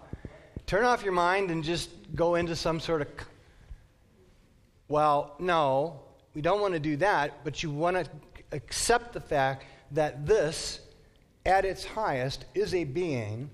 Turn 0.66 0.84
off 0.84 1.04
your 1.04 1.14
mind 1.14 1.52
and 1.52 1.64
just 1.64 1.89
go 2.16 2.36
into 2.36 2.56
some 2.56 2.80
sort 2.80 3.02
of 3.02 3.08
Well, 4.89 5.36
no. 5.39 6.02
We 6.38 6.44
don't 6.44 6.62
want 6.62 6.76
to 6.76 6.80
do 6.80 6.98
that, 6.98 7.44
but 7.44 7.64
you 7.64 7.72
want 7.72 7.98
to 7.98 8.08
accept 8.52 9.12
the 9.12 9.20
fact 9.20 9.66
that 9.94 10.28
this 10.28 10.82
at 11.48 11.66
its 11.66 11.84
highest 11.84 12.46
is 12.54 12.76
a 12.76 12.84
being, 12.84 13.50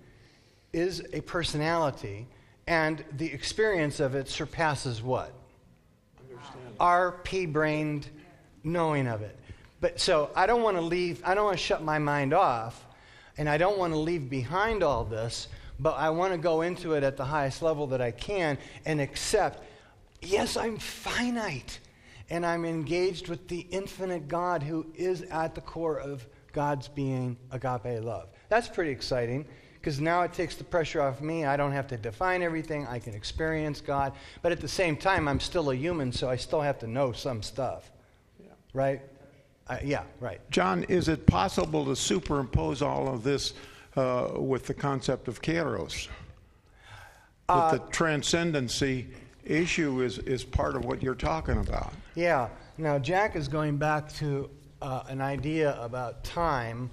is 0.73 1.01
a 1.13 1.21
personality, 1.21 2.27
and 2.67 3.01
the 3.15 3.31
experience 3.31 4.01
of 4.01 4.15
it 4.15 4.27
surpasses 4.27 5.01
what? 5.01 5.33
Our 6.77 7.13
pea 7.23 7.45
brained 7.45 8.09
knowing 8.65 9.07
of 9.07 9.21
it. 9.21 9.39
But 9.79 10.01
so 10.01 10.29
I 10.35 10.45
don't 10.45 10.61
want 10.61 10.75
to 10.75 10.81
leave, 10.81 11.21
I 11.23 11.35
don't 11.35 11.45
want 11.45 11.57
to 11.57 11.63
shut 11.63 11.83
my 11.83 11.99
mind 11.99 12.33
off, 12.33 12.85
and 13.37 13.47
I 13.47 13.57
don't 13.57 13.77
want 13.77 13.93
to 13.93 13.97
leave 13.97 14.29
behind 14.29 14.83
all 14.83 15.05
this, 15.05 15.47
but 15.79 15.93
I 15.93 16.09
want 16.09 16.33
to 16.33 16.37
go 16.37 16.63
into 16.63 16.95
it 16.95 17.03
at 17.03 17.15
the 17.15 17.23
highest 17.23 17.61
level 17.61 17.87
that 17.87 18.01
I 18.01 18.11
can 18.11 18.57
and 18.85 18.99
accept 18.99 19.63
yes, 20.21 20.57
I'm 20.57 20.77
finite, 20.77 21.79
and 22.33 22.43
I'm 22.43 22.65
engaged 22.65 23.27
with 23.27 23.47
the 23.47 23.59
infinite 23.69 24.27
God 24.27 24.63
who 24.63 24.87
is 24.95 25.21
at 25.21 25.53
the 25.53 25.61
core 25.61 25.99
of 25.99 26.27
God's 26.51 26.87
being 26.87 27.37
agape 27.51 28.03
love. 28.03 28.29
That's 28.49 28.67
pretty 28.67 28.89
exciting 28.89 29.45
because 29.75 30.01
now 30.01 30.23
it 30.23 30.33
takes 30.33 30.55
the 30.55 30.63
pressure 30.63 30.99
off 30.99 31.21
me. 31.21 31.45
I 31.45 31.55
don't 31.55 31.73
have 31.73 31.85
to 31.89 31.97
define 31.97 32.41
everything. 32.41 32.87
I 32.87 32.97
can 32.97 33.13
experience 33.13 33.81
God. 33.81 34.13
But 34.41 34.51
at 34.51 34.61
the 34.61 34.67
same 34.67 34.97
time, 34.97 35.27
I'm 35.27 35.39
still 35.39 35.69
a 35.69 35.75
human, 35.75 36.11
so 36.11 36.27
I 36.27 36.35
still 36.37 36.61
have 36.61 36.79
to 36.79 36.87
know 36.87 37.11
some 37.11 37.43
stuff. 37.43 37.91
Yeah. 38.39 38.47
Right? 38.73 39.01
Uh, 39.67 39.77
yeah, 39.83 40.01
right. 40.19 40.41
John, 40.49 40.85
is 40.85 41.09
it 41.09 41.27
possible 41.27 41.85
to 41.85 41.95
superimpose 41.95 42.81
all 42.81 43.13
of 43.13 43.21
this 43.21 43.53
uh, 43.95 44.31
with 44.37 44.65
the 44.65 44.73
concept 44.73 45.27
of 45.27 45.39
kairos? 45.39 46.07
Uh, 47.47 47.69
that 47.69 47.85
the 47.85 47.91
transcendency 47.91 49.09
issue 49.45 50.01
is, 50.01 50.17
is 50.17 50.43
part 50.43 50.75
of 50.75 50.83
what 50.83 51.03
you're 51.03 51.13
talking 51.13 51.59
about. 51.59 51.93
Yeah. 52.15 52.49
Now, 52.77 52.99
Jack 52.99 53.35
is 53.35 53.47
going 53.47 53.77
back 53.77 54.13
to 54.17 54.47
uh, 54.83 55.01
an 55.07 55.19
idea 55.19 55.75
about 55.81 56.23
time. 56.23 56.91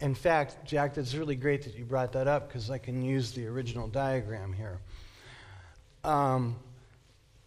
In 0.00 0.14
fact, 0.14 0.64
Jack, 0.64 0.94
that's 0.94 1.14
really 1.14 1.36
great 1.36 1.62
that 1.64 1.76
you 1.76 1.84
brought 1.84 2.12
that 2.12 2.26
up 2.26 2.48
because 2.48 2.70
I 2.70 2.78
can 2.78 3.02
use 3.02 3.32
the 3.32 3.46
original 3.46 3.86
diagram 3.86 4.50
here. 4.54 4.78
Um, 6.04 6.56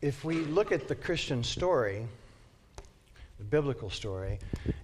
if 0.02 0.24
we 0.24 0.36
look 0.36 0.72
at 0.72 0.88
the 0.88 0.94
Christian 0.94 1.44
story, 1.44 2.06
the 3.40 3.44
biblical 3.44 3.90
story, 3.90 4.38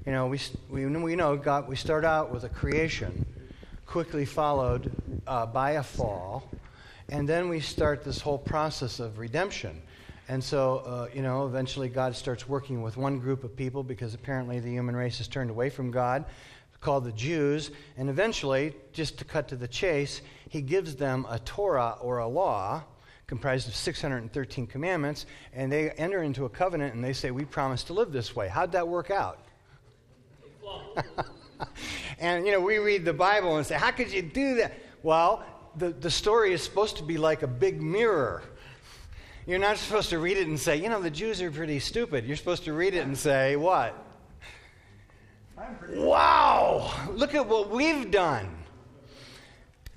you 0.07 0.11
know, 0.11 0.25
we, 0.25 0.39
we, 0.67 0.87
we 0.87 1.15
know 1.15 1.37
God, 1.37 1.67
we 1.67 1.75
start 1.75 2.03
out 2.03 2.31
with 2.31 2.43
a 2.43 2.49
creation, 2.49 3.23
quickly 3.85 4.25
followed 4.25 4.91
uh, 5.27 5.45
by 5.45 5.71
a 5.71 5.83
fall, 5.83 6.49
And 7.09 7.29
then 7.29 7.49
we 7.49 7.59
start 7.59 8.03
this 8.03 8.19
whole 8.19 8.39
process 8.39 8.99
of 8.99 9.19
redemption. 9.19 9.79
And 10.31 10.41
so, 10.41 10.77
uh, 10.85 11.07
you 11.13 11.21
know, 11.21 11.45
eventually 11.45 11.89
God 11.89 12.15
starts 12.15 12.47
working 12.47 12.81
with 12.81 12.95
one 12.95 13.19
group 13.19 13.43
of 13.43 13.53
people 13.53 13.83
because 13.83 14.13
apparently 14.13 14.61
the 14.61 14.69
human 14.69 14.95
race 14.95 15.17
has 15.17 15.27
turned 15.27 15.49
away 15.49 15.69
from 15.69 15.91
God, 15.91 16.23
called 16.79 17.03
the 17.03 17.11
Jews. 17.11 17.69
And 17.97 18.09
eventually, 18.09 18.73
just 18.93 19.17
to 19.17 19.25
cut 19.25 19.49
to 19.49 19.57
the 19.57 19.67
chase, 19.67 20.21
he 20.47 20.61
gives 20.61 20.95
them 20.95 21.27
a 21.29 21.37
Torah 21.39 21.97
or 21.99 22.19
a 22.19 22.27
law 22.29 22.81
comprised 23.27 23.67
of 23.67 23.75
613 23.75 24.67
commandments, 24.67 25.25
and 25.51 25.69
they 25.69 25.89
enter 25.91 26.23
into 26.23 26.45
a 26.45 26.49
covenant 26.49 26.95
and 26.95 27.03
they 27.03 27.11
say, 27.11 27.31
We 27.31 27.43
promise 27.43 27.83
to 27.83 27.93
live 27.93 28.13
this 28.13 28.33
way. 28.33 28.47
How'd 28.47 28.71
that 28.71 28.87
work 28.87 29.11
out? 29.11 29.37
and, 32.19 32.45
you 32.45 32.53
know, 32.53 32.61
we 32.61 32.77
read 32.77 33.03
the 33.03 33.11
Bible 33.11 33.57
and 33.57 33.67
say, 33.67 33.75
How 33.75 33.91
could 33.91 34.13
you 34.13 34.21
do 34.21 34.55
that? 34.55 34.79
Well, 35.03 35.43
the, 35.75 35.89
the 35.89 36.11
story 36.11 36.53
is 36.53 36.61
supposed 36.61 36.95
to 36.97 37.03
be 37.03 37.17
like 37.17 37.43
a 37.43 37.47
big 37.47 37.81
mirror. 37.81 38.43
You're 39.47 39.59
not 39.59 39.77
supposed 39.77 40.09
to 40.11 40.19
read 40.19 40.37
it 40.37 40.47
and 40.47 40.59
say, 40.59 40.77
You 40.77 40.89
know, 40.89 41.01
the 41.01 41.09
Jews 41.09 41.41
are 41.41 41.51
pretty 41.51 41.79
stupid. 41.79 42.25
You're 42.25 42.37
supposed 42.37 42.63
to 42.65 42.73
read 42.73 42.93
it 42.93 43.05
and 43.05 43.17
say, 43.17 43.55
What? 43.55 43.95
Wow! 45.89 46.91
Look 47.11 47.35
at 47.35 47.47
what 47.47 47.69
we've 47.69 48.09
done. 48.09 48.49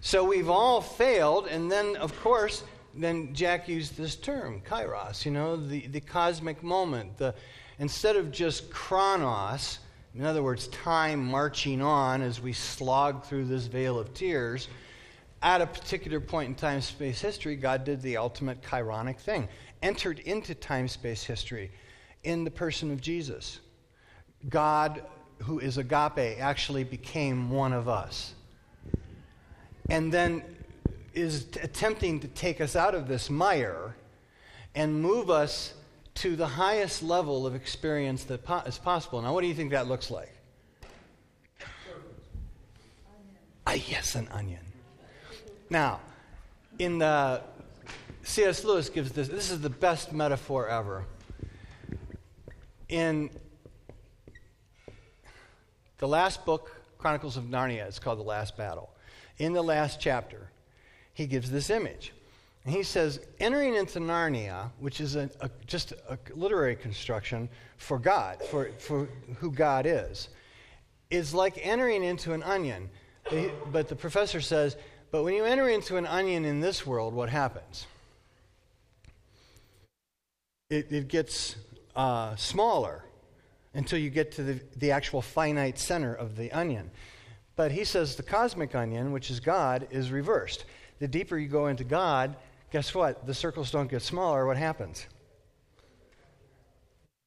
So 0.01 0.24
we've 0.24 0.51
all 0.51 0.80
failed, 0.82 1.47
and 1.47 1.72
then, 1.72 1.97
of 1.97 2.18
course, 2.20 2.62
then 2.95 3.34
Jack 3.34 3.68
used 3.68 3.97
this 3.97 4.16
term, 4.16 4.61
kairos, 4.61 5.24
you 5.24 5.30
know, 5.30 5.57
the, 5.57 5.86
the 5.86 6.01
cosmic 6.01 6.62
moment. 6.62 7.16
The, 7.16 7.34
instead 7.78 8.16
of 8.16 8.30
just 8.30 8.70
chronos, 8.70 9.78
in 10.14 10.24
other 10.24 10.42
words, 10.42 10.68
time 10.68 11.24
marching 11.24 11.80
on 11.80 12.20
as 12.20 12.40
we 12.40 12.53
slog 12.53 13.24
through 13.24 13.47
this 13.47 13.66
vale 13.66 13.99
of 13.99 14.12
tears, 14.14 14.68
at 15.45 15.61
a 15.61 15.66
particular 15.66 16.20
point 16.20 16.49
in 16.49 16.55
time 16.55 16.80
space 16.80 17.20
history, 17.20 17.55
God 17.55 17.84
did 17.84 18.01
the 18.01 18.16
ultimate 18.16 18.62
chironic 18.62 19.18
thing, 19.18 19.47
entered 19.82 20.18
into 20.20 20.55
time 20.55 20.88
space 20.88 21.22
history 21.22 21.70
in 22.24 22.45
the 22.45 22.51
person 22.51 22.90
of 22.90 23.03
Jesus. 23.03 23.61
God, 24.49 25.05
who 25.42 25.59
is 25.59 25.76
agape, 25.76 26.40
actually 26.40 26.82
became 26.82 27.51
one 27.51 27.74
of 27.74 27.90
us. 27.90 28.32
And 29.90 30.11
then 30.11 30.42
is 31.12 31.45
t- 31.45 31.61
attempting 31.61 32.20
to 32.20 32.28
take 32.28 32.62
us 32.62 32.74
out 32.74 32.95
of 32.95 33.07
this 33.07 33.28
mire 33.28 33.95
and 34.74 35.01
move 35.01 35.28
us 35.28 35.74
to 36.14 36.36
the 36.36 36.47
highest 36.47 37.03
level 37.03 37.47
of 37.47 37.55
experience 37.55 38.24
that 38.24 38.45
po- 38.45 38.62
is 38.66 38.78
possible. 38.78 39.20
Now, 39.20 39.34
what 39.34 39.42
do 39.42 39.47
you 39.49 39.55
think 39.55 39.72
that 39.72 39.88
looks 39.88 40.11
like? 40.11 40.32
Ah, 43.66 43.74
yes, 43.74 44.14
an 44.14 44.28
onion. 44.28 44.64
Now, 45.71 46.01
in 46.79 46.99
the 46.99 47.43
C.S. 48.23 48.65
Lewis 48.65 48.89
gives 48.89 49.12
this. 49.12 49.29
This 49.29 49.51
is 49.51 49.61
the 49.61 49.71
best 49.71 50.12
metaphor 50.12 50.69
ever. 50.69 51.05
In 52.89 53.31
the 55.99 56.09
last 56.09 56.45
book, 56.45 56.75
Chronicles 56.99 57.37
of 57.37 57.45
Narnia, 57.45 57.87
it's 57.87 57.99
called 57.99 58.19
The 58.19 58.25
Last 58.25 58.57
Battle. 58.57 58.91
In 59.39 59.53
the 59.53 59.62
last 59.62 60.01
chapter, 60.01 60.51
he 61.12 61.27
gives 61.27 61.51
this 61.51 61.71
image. 61.71 62.12
And 62.65 62.75
he 62.75 62.83
says, 62.83 63.21
entering 63.41 63.75
into 63.75 64.01
Narnia, 64.01 64.71
which 64.79 65.01
is 65.01 65.17
a, 65.17 65.29
a, 65.41 65.51
just 65.67 65.93
a 66.09 66.19
literary 66.35 66.77
construction 66.77 67.49
for 67.77 67.99
God, 67.99 68.43
for, 68.51 68.71
for 68.79 69.09
who 69.39 69.51
God 69.51 69.87
is, 69.87 70.29
is 71.11 71.35
like 71.35 71.59
entering 71.61 72.03
into 72.03 72.33
an 72.33 72.43
onion. 72.43 72.89
But 73.71 73.89
the 73.89 73.97
professor 73.97 74.41
says, 74.41 74.77
but 75.15 75.23
when 75.23 75.35
you 75.35 75.45
enter 75.45 75.69
into 75.69 75.97
an 75.97 76.07
onion 76.07 76.45
in 76.45 76.59
this 76.59 76.85
world, 76.85 77.15
what 77.15 77.29
happens? 77.29 77.87
It, 80.71 80.91
it 80.91 81.07
gets 81.07 81.55
uh, 81.95 82.35
smaller 82.35 83.05
until 83.75 84.01
you 84.01 84.11
get 84.11 84.33
to 84.33 84.43
the, 84.43 84.61
the 84.75 84.91
actual 84.91 85.23
finite 85.23 85.79
center 85.79 86.12
of 86.12 86.35
the 86.35 86.51
onion. 86.51 86.91
But 87.55 87.71
he 87.71 87.85
says 87.85 88.17
the 88.17 88.25
cosmic 88.25 88.75
onion, 88.75 89.12
which 89.12 89.31
is 89.31 89.39
God, 89.39 89.87
is 89.93 90.11
reversed 90.11 90.65
the 90.99 91.07
deeper 91.07 91.39
you 91.39 91.47
go 91.47 91.69
into 91.69 91.85
God, 91.85 92.35
guess 92.73 92.93
what? 92.93 93.25
The 93.25 93.35
circles 93.35 93.71
don't 93.71 93.89
get 93.89 94.03
smaller. 94.03 94.45
What 94.47 94.57
happens? 94.57 95.07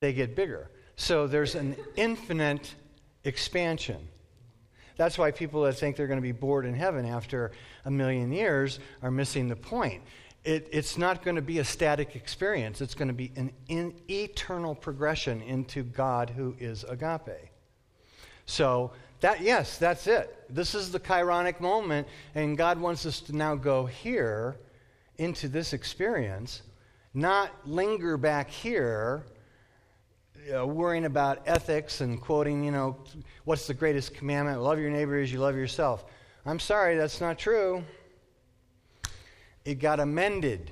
They 0.01 0.11
get 0.11 0.35
bigger. 0.35 0.69
So 0.97 1.25
there's 1.25 1.55
an 1.55 1.77
infinite 1.95 2.75
expansion. 3.23 4.09
That's 4.97 5.17
why 5.17 5.31
people 5.31 5.63
that 5.63 5.73
think 5.73 5.95
they're 5.95 6.07
going 6.07 6.17
to 6.17 6.21
be 6.23 6.31
bored 6.31 6.65
in 6.65 6.73
heaven 6.73 7.05
after 7.05 7.51
a 7.85 7.91
million 7.91 8.31
years 8.31 8.79
are 9.03 9.11
missing 9.11 9.47
the 9.47 9.55
point. 9.55 10.01
It, 10.43 10.67
it's 10.71 10.97
not 10.97 11.23
going 11.23 11.35
to 11.35 11.41
be 11.41 11.59
a 11.59 11.63
static 11.63 12.15
experience, 12.15 12.81
it's 12.81 12.95
going 12.95 13.09
to 13.09 13.13
be 13.13 13.31
an 13.35 13.51
in, 13.67 13.93
eternal 14.09 14.75
progression 14.75 15.41
into 15.41 15.83
God 15.83 16.29
who 16.29 16.55
is 16.59 16.83
agape. 16.83 17.49
So 18.45 18.91
that, 19.19 19.41
yes, 19.41 19.77
that's 19.77 20.07
it. 20.07 20.45
This 20.49 20.73
is 20.73 20.91
the 20.91 20.99
chironic 20.99 21.59
moment, 21.59 22.07
and 22.33 22.57
God 22.57 22.79
wants 22.79 23.05
us 23.05 23.19
to 23.21 23.35
now 23.35 23.55
go 23.55 23.85
here 23.85 24.57
into 25.17 25.47
this 25.47 25.73
experience, 25.73 26.61
not 27.13 27.51
linger 27.65 28.15
back 28.15 28.49
here. 28.49 29.25
Uh, 30.55 30.65
worrying 30.65 31.03
about 31.03 31.41
ethics 31.45 31.99
and 31.99 32.21
quoting, 32.21 32.63
you 32.63 32.71
know, 32.71 32.95
what's 33.43 33.67
the 33.67 33.73
greatest 33.73 34.13
commandment? 34.13 34.61
Love 34.61 34.79
your 34.79 34.89
neighbor 34.89 35.19
as 35.19 35.33
you 35.33 35.39
love 35.39 35.55
yourself. 35.55 36.05
I'm 36.45 36.59
sorry, 36.59 36.95
that's 36.95 37.19
not 37.19 37.37
true. 37.37 37.83
It 39.65 39.75
got 39.79 39.99
amended, 39.99 40.71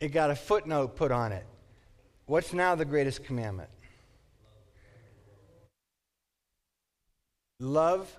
it 0.00 0.08
got 0.08 0.30
a 0.30 0.34
footnote 0.34 0.96
put 0.96 1.12
on 1.12 1.32
it. 1.32 1.46
What's 2.26 2.52
now 2.52 2.74
the 2.74 2.84
greatest 2.84 3.24
commandment? 3.24 3.70
Love 7.58 8.14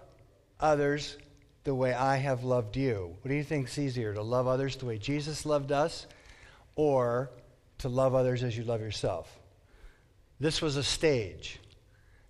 others 0.60 1.18
the 1.64 1.76
way 1.76 1.94
I 1.94 2.16
have 2.16 2.44
loved 2.44 2.76
you. 2.76 3.16
What 3.22 3.30
do 3.30 3.36
you 3.36 3.44
think 3.44 3.68
is 3.68 3.78
easier, 3.78 4.16
to 4.16 4.24
love 4.24 4.48
others 4.48 4.78
the 4.78 4.86
way 4.88 4.98
Jesus 4.98 5.46
loved 5.46 5.72
us 5.72 6.08
or 6.76 7.30
to 7.80 7.90
love 7.90 8.16
others 8.16 8.42
as 8.42 8.58
you 8.58 8.64
love 8.64 8.82
yourself? 8.82 9.38
This 10.40 10.62
was 10.62 10.76
a 10.76 10.84
stage. 10.84 11.60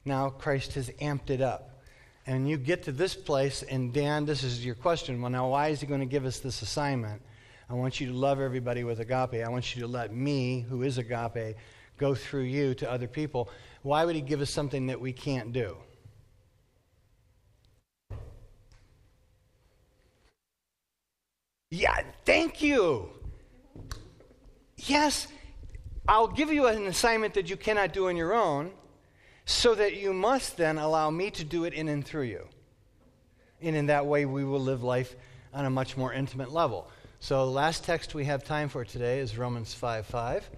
Now 0.06 0.30
Christ 0.30 0.74
has 0.76 0.90
amped 1.02 1.30
it 1.30 1.42
up. 1.42 1.78
And 2.26 2.50
you 2.50 2.58
get 2.58 2.84
to 2.84 2.92
this 2.92 3.16
place, 3.16 3.64
and 3.64 3.94
Dan, 3.94 4.26
this 4.26 4.44
is 4.44 4.66
your 4.66 4.76
question. 4.76 5.22
Well, 5.22 5.32
now, 5.32 5.50
why 5.50 5.70
is 5.70 5.80
he 5.80 5.88
going 5.88 6.02
to 6.02 6.06
give 6.06 6.26
us 6.26 6.40
this 6.40 6.62
assignment? 6.62 7.22
I 7.70 7.74
want 7.74 8.02
you 8.02 8.08
to 8.08 8.14
love 8.14 8.42
everybody 8.42 8.84
with 8.84 9.00
agape. 9.00 9.46
I 9.46 9.50
want 9.50 9.74
you 9.76 9.82
to 9.84 9.88
let 9.88 10.14
me, 10.14 10.66
who 10.70 10.84
is 10.84 10.98
agape, 10.98 11.56
go 11.98 12.14
through 12.16 12.44
you 12.44 12.74
to 12.76 12.92
other 12.92 13.08
people. 13.08 13.50
Why 13.82 14.04
would 14.04 14.16
he 14.16 14.22
give 14.22 14.42
us 14.42 14.50
something 14.50 14.88
that 14.88 15.00
we 15.00 15.14
can't 15.14 15.54
do? 15.54 15.78
Yeah, 21.70 22.02
thank 22.26 22.62
you. 22.62 23.10
Yes, 24.78 25.28
I'll 26.08 26.28
give 26.28 26.52
you 26.52 26.68
an 26.68 26.88
assignment 26.88 27.34
that 27.34 27.50
you 27.50 27.58
cannot 27.58 27.94
do 27.94 28.08
on 28.08 28.16
your 28.16 28.34
own, 28.34 28.72
so 29.46 29.76
that 29.76 29.96
you 29.96 30.14
must 30.14 30.58
then 30.58 30.78
allow 30.78 31.10
me 31.10 31.32
to 31.32 31.44
do 31.44 31.66
it 31.66 31.74
in 31.74 31.88
and 31.88 32.06
through 32.06 32.24
you. 32.24 32.48
And 33.62 33.76
in 33.76 33.88
that 33.88 34.06
way, 34.06 34.26
we 34.26 34.44
will 34.44 34.60
live 34.60 34.84
life 34.84 35.16
on 35.54 35.66
a 35.66 35.70
much 35.70 35.98
more 35.98 36.14
intimate 36.14 36.52
level. 36.52 36.90
So, 37.20 37.46
the 37.46 37.52
last 37.52 37.84
text 37.84 38.14
we 38.14 38.26
have 38.26 38.44
time 38.44 38.70
for 38.70 38.86
today 38.86 39.20
is 39.20 39.38
Romans 39.38 39.74
5 39.74 40.06
5. 40.06 40.50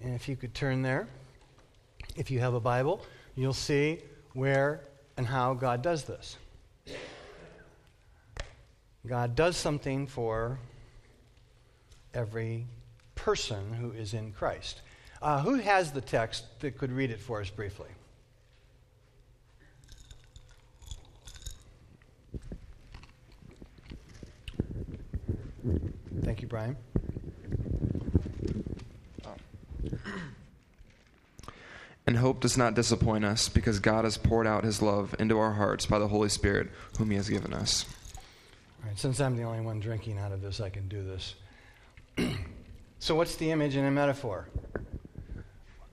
And 0.00 0.14
if 0.14 0.28
you 0.28 0.36
could 0.36 0.54
turn 0.54 0.82
there, 0.82 1.06
if 2.16 2.30
you 2.30 2.40
have 2.40 2.54
a 2.54 2.60
Bible, 2.60 3.02
you'll 3.34 3.52
see 3.52 4.00
where 4.32 4.80
and 5.16 5.26
how 5.26 5.54
God 5.54 5.82
does 5.82 6.04
this. 6.04 6.36
God 9.06 9.34
does 9.34 9.56
something 9.56 10.06
for 10.06 10.58
every 12.14 12.66
person 13.14 13.72
who 13.74 13.92
is 13.92 14.14
in 14.14 14.32
Christ. 14.32 14.82
Uh, 15.22 15.40
who 15.40 15.56
has 15.56 15.92
the 15.92 16.00
text 16.00 16.44
that 16.60 16.76
could 16.76 16.92
read 16.92 17.10
it 17.10 17.20
for 17.20 17.40
us 17.40 17.50
briefly? 17.50 17.88
Thank 26.22 26.42
you, 26.42 26.48
Brian. 26.48 26.76
And 32.06 32.16
hope 32.16 32.40
does 32.40 32.56
not 32.56 32.74
disappoint 32.74 33.24
us 33.24 33.48
because 33.48 33.80
God 33.80 34.04
has 34.04 34.16
poured 34.16 34.46
out 34.46 34.62
his 34.62 34.80
love 34.80 35.14
into 35.18 35.38
our 35.38 35.54
hearts 35.54 35.86
by 35.86 35.98
the 35.98 36.06
Holy 36.06 36.28
Spirit, 36.28 36.68
whom 36.98 37.10
he 37.10 37.16
has 37.16 37.28
given 37.28 37.52
us. 37.52 37.84
Right, 38.84 38.96
since 38.96 39.20
I'm 39.20 39.36
the 39.36 39.42
only 39.42 39.60
one 39.60 39.80
drinking 39.80 40.18
out 40.18 40.30
of 40.30 40.40
this, 40.40 40.60
I 40.60 40.68
can 40.68 40.86
do 40.86 41.02
this. 41.02 41.34
so, 43.00 43.16
what's 43.16 43.34
the 43.36 43.50
image 43.50 43.74
and 43.74 43.86
a 43.86 43.90
metaphor? 43.90 44.46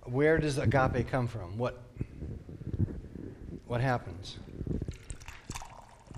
Where 0.05 0.37
does 0.37 0.57
agape 0.57 1.07
come 1.07 1.27
from? 1.27 1.57
What, 1.57 1.81
what 3.67 3.81
happens? 3.81 4.37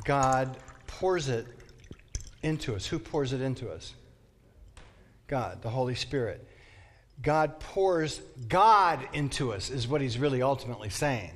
God 0.03 0.57
pours 0.88 1.29
it 1.29 1.47
into 2.41 2.75
us. 2.75 2.86
Who 2.88 2.99
pours 2.99 3.33
it 3.33 3.41
into 3.41 3.71
us? 3.71 3.93
God, 5.27 5.61
the 5.61 5.69
Holy 5.69 5.95
Spirit. 5.95 6.47
God 7.21 7.59
pours 7.59 8.21
God 8.47 9.07
into 9.13 9.53
us, 9.53 9.69
is 9.69 9.88
what 9.88 10.01
he's 10.01 10.17
really 10.17 10.41
ultimately 10.41 10.89
saying. 10.89 11.31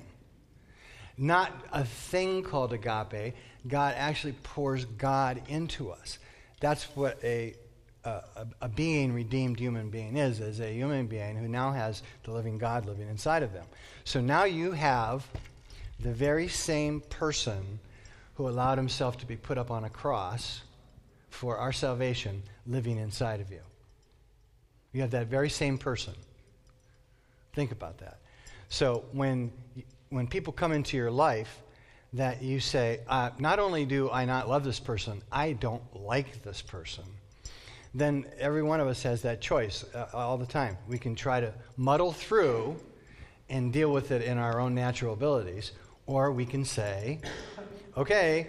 Not 1.18 1.52
a 1.72 1.84
thing 1.84 2.44
called 2.44 2.74
agape. 2.74 3.36
God 3.68 3.96
actually 3.98 4.34
pours 4.44 4.86
God 4.86 5.42
into 5.48 5.92
us. 5.92 6.20
That's 6.60 6.84
what 6.96 7.22
a, 7.24 7.56
a, 8.36 8.48
a 8.62 8.70
being, 8.70 9.14
redeemed 9.14 9.60
human 9.60 9.90
being 9.90 10.18
is, 10.18 10.40
is 10.40 10.60
a 10.60 10.72
human 10.72 11.08
being 11.08 11.36
who 11.36 11.48
now 11.48 11.72
has 11.72 12.04
the 12.24 12.32
living 12.32 12.58
God 12.58 12.86
living 12.86 13.08
inside 13.10 13.44
of 13.44 13.54
them. 13.54 13.66
So 14.04 14.22
now 14.22 14.44
you 14.44 14.72
have 14.72 15.28
the 16.00 16.14
very 16.14 16.48
same 16.48 17.02
person 17.02 17.80
who 18.36 18.48
allowed 18.48 18.78
himself 18.78 19.18
to 19.18 19.26
be 19.26 19.36
put 19.36 19.58
up 19.58 19.70
on 19.70 19.84
a 19.84 19.90
cross 19.90 20.62
for 21.30 21.58
our 21.58 21.74
salvation 21.74 22.42
living 22.66 22.98
inside 22.98 23.42
of 23.42 23.52
you. 23.52 23.62
You 24.94 25.02
have 25.02 25.12
that 25.12 25.28
very 25.28 25.50
same 25.50 25.78
person. 25.78 26.14
Think 27.54 27.72
about 27.72 27.98
that. 28.00 28.20
So 28.70 29.06
when, 29.12 29.52
when 30.10 30.28
people 30.28 30.54
come 30.54 30.72
into 30.72 30.98
your 30.98 31.12
life, 31.12 31.62
that 32.14 32.42
you 32.42 32.60
say, 32.60 33.02
uh, 33.08 33.30
not 33.38 33.60
only 33.60 33.86
do 33.86 34.10
I 34.10 34.26
not 34.26 34.50
love 34.50 34.64
this 34.64 34.80
person, 34.80 35.22
I 35.32 35.54
don't 35.54 35.84
like 35.96 36.44
this 36.44 36.62
person, 36.62 37.04
then 37.94 38.26
every 38.38 38.64
one 38.64 38.80
of 38.80 38.88
us 38.88 39.04
has 39.04 39.22
that 39.24 39.42
choice 39.42 39.84
uh, 39.96 40.08
all 40.14 40.38
the 40.38 40.46
time. 40.46 40.78
We 40.88 40.98
can 40.98 41.16
try 41.16 41.40
to 41.40 41.54
muddle 41.78 42.12
through 42.12 42.80
and 43.50 43.74
deal 43.74 43.92
with 43.92 44.12
it 44.12 44.22
in 44.22 44.38
our 44.38 44.60
own 44.60 44.76
natural 44.76 45.14
abilities, 45.14 45.72
or 46.06 46.32
we 46.32 46.46
can 46.46 46.66
say, 46.66 47.20
okay, 47.98 48.48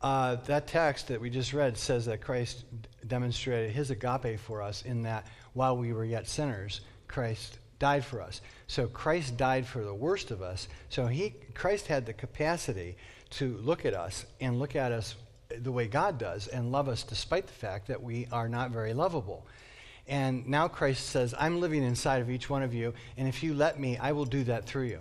uh, 0.00 0.36
that 0.46 0.66
text 0.66 1.08
that 1.08 1.20
we 1.20 1.30
just 1.30 1.52
read 1.52 1.76
says 1.76 2.06
that 2.06 2.20
Christ 2.20 2.64
demonstrated 3.06 3.72
his 3.72 3.90
agape 3.90 4.38
for 4.38 4.62
us 4.62 4.82
in 4.82 5.02
that 5.02 5.26
while 5.52 5.76
we 5.76 5.92
were 5.92 6.04
yet 6.04 6.26
sinners, 6.28 6.80
Christ 7.08 7.58
died 7.78 8.04
for 8.04 8.20
us. 8.20 8.40
So 8.68 8.86
Christ 8.86 9.36
died 9.36 9.66
for 9.66 9.84
the 9.84 9.94
worst 9.94 10.30
of 10.30 10.42
us. 10.42 10.68
So 10.88 11.06
he, 11.06 11.34
Christ 11.54 11.88
had 11.88 12.06
the 12.06 12.12
capacity 12.12 12.96
to 13.30 13.56
look 13.58 13.84
at 13.84 13.94
us 13.94 14.24
and 14.40 14.58
look 14.58 14.76
at 14.76 14.92
us 14.92 15.16
the 15.60 15.72
way 15.72 15.86
God 15.86 16.18
does 16.18 16.48
and 16.48 16.72
love 16.72 16.88
us 16.88 17.02
despite 17.02 17.46
the 17.46 17.52
fact 17.52 17.88
that 17.88 18.02
we 18.02 18.26
are 18.32 18.48
not 18.48 18.70
very 18.70 18.94
lovable. 18.94 19.46
And 20.08 20.46
now 20.48 20.68
Christ 20.68 21.10
says, 21.10 21.34
I'm 21.38 21.60
living 21.60 21.82
inside 21.82 22.22
of 22.22 22.30
each 22.30 22.50
one 22.50 22.62
of 22.62 22.74
you, 22.74 22.92
and 23.16 23.28
if 23.28 23.42
you 23.42 23.54
let 23.54 23.78
me, 23.78 23.96
I 23.98 24.12
will 24.12 24.24
do 24.24 24.44
that 24.44 24.66
through 24.66 24.86
you. 24.86 25.00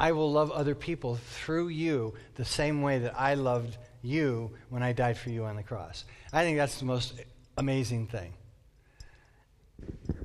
I 0.00 0.12
will 0.12 0.32
love 0.32 0.50
other 0.50 0.74
people 0.74 1.16
through 1.16 1.68
you 1.68 2.14
the 2.34 2.44
same 2.44 2.82
way 2.82 2.98
that 3.00 3.14
I 3.18 3.34
loved 3.34 3.76
you 4.02 4.50
when 4.68 4.82
I 4.82 4.92
died 4.92 5.16
for 5.16 5.30
you 5.30 5.44
on 5.44 5.56
the 5.56 5.62
cross. 5.62 6.04
I 6.32 6.42
think 6.42 6.56
that's 6.56 6.78
the 6.78 6.86
most 6.86 7.14
amazing 7.56 8.08
thing. 8.08 8.32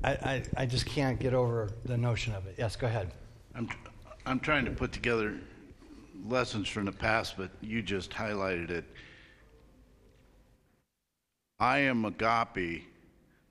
I, 0.04 0.12
I, 0.12 0.44
I 0.56 0.66
just 0.66 0.86
can't 0.86 1.20
get 1.20 1.34
over 1.34 1.72
the 1.86 1.98
notion 1.98 2.34
of 2.34 2.48
it. 2.48 2.56
Yes, 2.58 2.76
go 2.76 2.88
ahead. 2.88 3.12
I'm, 3.54 3.70
I'm 4.26 4.40
trying 4.40 4.66
to 4.66 4.72
put 4.72 4.92
together 4.92 5.38
lessons 6.26 6.68
from 6.68 6.86
the 6.86 6.92
past, 6.92 7.36
but 7.38 7.52
you 7.62 7.82
just 7.82 8.12
highlighted 8.12 8.70
it. 8.70 8.86
I 11.60 11.80
am 11.80 12.06
agape 12.06 12.86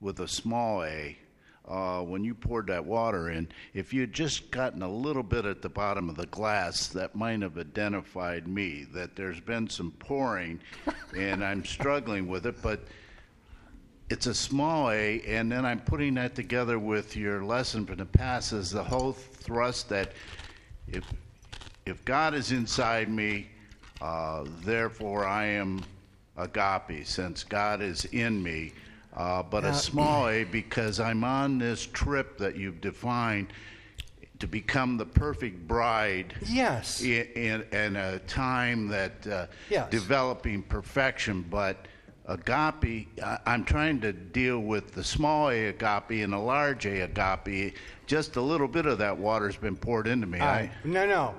with 0.01 0.21
a 0.21 0.29
small 0.29 0.85
a. 0.85 1.19
Uh, 1.67 2.01
when 2.03 2.23
you 2.23 2.33
poured 2.33 2.69
that 2.69 2.85
water 2.85 3.31
in, 3.31 3.49
if 3.75 3.93
you 3.93 4.03
had 4.03 4.13
just 4.13 4.53
gotten 4.53 4.83
a 4.83 4.89
little 4.89 5.25
bit 5.25 5.45
at 5.45 5.61
the 5.61 5.69
bottom 5.69 6.09
of 6.09 6.17
the 6.17 6.27
glass, 6.27 6.87
that 6.87 7.17
might 7.17 7.43
have 7.43 7.59
identified 7.59 8.47
me. 8.47 8.87
That 8.95 9.17
there's 9.17 9.41
been 9.41 9.69
some 9.69 9.91
pouring, 9.99 10.61
and 11.17 11.45
I'm 11.45 11.65
struggling 11.65 12.29
with 12.29 12.47
it, 12.47 12.63
but 12.63 12.85
it's 14.09 14.27
a 14.27 14.35
small 14.35 14.91
a, 14.91 15.21
and 15.23 15.51
then 15.51 15.67
I'm 15.67 15.81
putting 15.81 16.15
that 16.15 16.37
together 16.37 16.79
with 16.79 17.17
your 17.17 17.45
lesson 17.45 17.85
from 17.85 17.97
the 17.97 18.07
past 18.07 18.53
as 18.53 18.71
the 18.71 18.85
whole 18.85 19.13
thrust 19.13 19.89
that 19.89 20.13
if 20.87 21.03
if 21.85 22.05
God 22.05 22.35
is 22.35 22.53
inside 22.53 23.09
me, 23.09 23.49
uh, 24.01 24.45
therefore 24.63 25.27
I 25.27 25.47
am 25.47 25.83
agape, 26.37 27.07
since 27.07 27.45
God 27.45 27.83
is 27.83 28.05
in 28.07 28.43
me. 28.43 28.73
Uh, 29.17 29.43
but 29.43 29.65
a 29.65 29.73
small 29.73 30.29
a 30.29 30.45
because 30.45 31.01
I'm 31.01 31.25
on 31.25 31.59
this 31.59 31.87
trip 31.87 32.37
that 32.39 32.57
you've 32.57 32.83
defined 32.83 33.49
to 34.41 34.47
become 34.47 34.99
the 34.99 35.07
perfect 35.07 35.67
bride. 35.67 36.35
Yes. 36.47 37.03
In, 37.03 37.27
in, 37.35 37.63
in 37.73 37.97
a 37.97 38.19
time 38.21 38.89
that 38.89 39.27
uh, 39.27 39.47
yes. 39.71 39.91
developing 39.91 40.63
perfection, 40.63 41.47
but 41.49 41.89
agape, 42.27 43.09
I, 43.23 43.39
I'm 43.47 43.65
trying 43.65 44.01
to 44.03 44.13
deal 44.13 44.61
with 44.61 44.93
the 44.93 45.03
small 45.03 45.49
a 45.49 45.69
agape 45.69 46.23
and 46.23 46.35
the 46.35 46.39
large 46.39 46.85
a 46.85 47.01
agape. 47.01 47.75
Just 48.07 48.37
a 48.37 48.43
little 48.43 48.69
bit 48.69 48.85
of 48.85 48.99
that 48.99 49.17
water's 49.17 49.57
been 49.57 49.77
poured 49.77 50.07
into 50.07 50.27
me. 50.27 50.41
I, 50.41 50.71
no, 50.85 51.07
no. 51.07 51.35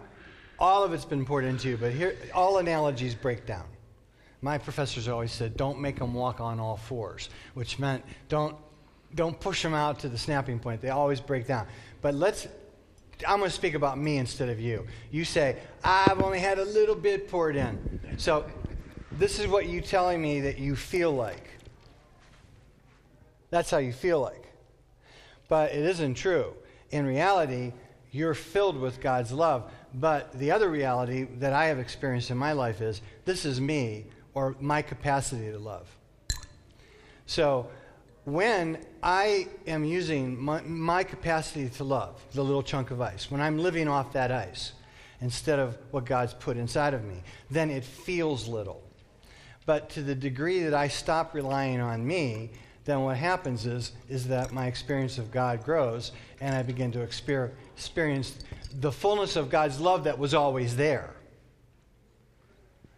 All 0.60 0.84
of 0.84 0.92
it's 0.94 1.06
been 1.06 1.26
poured 1.26 1.46
into 1.46 1.70
you, 1.70 1.78
but 1.78 1.94
here, 1.94 2.16
all 2.34 2.58
analogies 2.58 3.14
break 3.14 3.46
down. 3.46 3.66
My 4.42 4.58
professors 4.58 5.08
always 5.08 5.32
said, 5.32 5.58
don't 5.58 5.80
make 5.80 5.98
them 5.98 6.14
walk 6.14 6.40
on 6.40 6.60
all 6.60 6.78
fours, 6.78 7.30
which 7.56 7.80
meant 7.80 8.04
don't, 8.30 8.56
don't 9.16 9.40
push 9.40 9.64
them 9.64 9.74
out 9.74 10.00
to 10.00 10.10
the 10.10 10.18
snapping 10.18 10.60
point. 10.60 10.82
They 10.82 10.90
always 10.90 11.20
break 11.20 11.48
down. 11.48 11.68
But 12.02 12.14
let's, 12.14 12.48
I'm 13.28 13.40
going 13.40 13.50
to 13.50 13.56
speak 13.56 13.74
about 13.74 13.98
me 13.98 14.18
instead 14.18 14.50
of 14.50 14.60
you. 14.60 14.86
You 15.12 15.26
say, 15.26 15.58
I've 15.84 16.22
only 16.22 16.40
had 16.40 16.60
a 16.60 16.66
little 16.66 16.96
bit 16.96 17.30
poured 17.30 17.56
in. 17.56 18.00
So 18.18 18.46
this 19.14 19.40
is 19.40 19.48
what 19.48 19.68
you 19.68 19.82
telling 19.82 20.22
me 20.22 20.42
that 20.42 20.60
you 20.60 20.76
feel 20.76 21.12
like. 21.12 21.50
That's 23.50 23.72
how 23.72 23.78
you 23.78 23.94
feel 23.94 24.22
like. 24.22 24.44
But 25.48 25.72
it 25.72 25.84
isn't 25.84 26.16
true. 26.16 26.54
In 26.92 27.06
reality, 27.06 27.74
you're 28.12 28.34
filled 28.36 28.78
with 28.78 29.02
God's 29.02 29.32
love. 29.32 29.72
But 29.96 30.38
the 30.38 30.52
other 30.52 30.70
reality 30.70 31.28
that 31.40 31.54
I 31.54 31.66
have 31.66 31.80
experienced 31.80 32.30
in 32.30 32.38
my 32.38 32.52
life 32.52 32.82
is 32.82 33.02
this 33.26 33.46
is 33.46 33.60
me 33.60 34.06
or 34.38 34.56
my 34.60 34.84
capacity 34.84 35.50
to 35.52 35.58
love. 35.58 35.88
So 37.26 37.68
when 38.26 38.78
I 39.02 39.48
am 39.66 39.84
using 39.84 40.40
my, 40.40 40.62
my, 40.62 41.04
capacity 41.04 41.70
to 41.70 41.84
love, 41.84 42.24
the 42.34 42.44
little 42.44 42.62
chunk 42.62 42.92
of 42.92 43.02
ice, 43.02 43.32
when 43.32 43.42
I'm 43.42 43.58
living 43.58 43.88
off 43.88 44.14
that 44.14 44.32
ice 44.32 44.74
instead 45.22 45.58
of 45.58 45.76
what 45.90 46.06
God's 46.06 46.36
put 46.36 46.56
inside 46.56 46.94
of 46.94 47.04
me, 47.04 47.24
then 47.50 47.72
it 47.72 47.84
feels 47.84 48.48
little. 48.48 48.84
But 49.66 49.90
to 49.92 50.04
the 50.04 50.14
degree 50.14 50.62
that 50.62 50.76
I 50.76 50.88
stop 50.88 51.34
relying 51.34 51.82
on 51.82 52.06
me, 52.06 52.52
then 52.86 53.02
what 53.02 53.18
happens 53.18 53.66
is, 53.66 53.94
is 54.08 54.28
that 54.28 54.52
my 54.52 54.68
experience 54.68 55.18
of 55.18 55.32
God 55.32 55.64
grows 55.64 56.12
and 56.42 56.56
I 56.56 56.62
begin 56.62 56.92
to 56.92 57.02
experience 57.02 58.38
the 58.72 58.92
fullness 58.92 59.36
of 59.36 59.50
God's 59.50 59.80
love 59.80 60.04
that 60.04 60.20
was 60.20 60.36
always 60.36 60.76
there. 60.76 61.16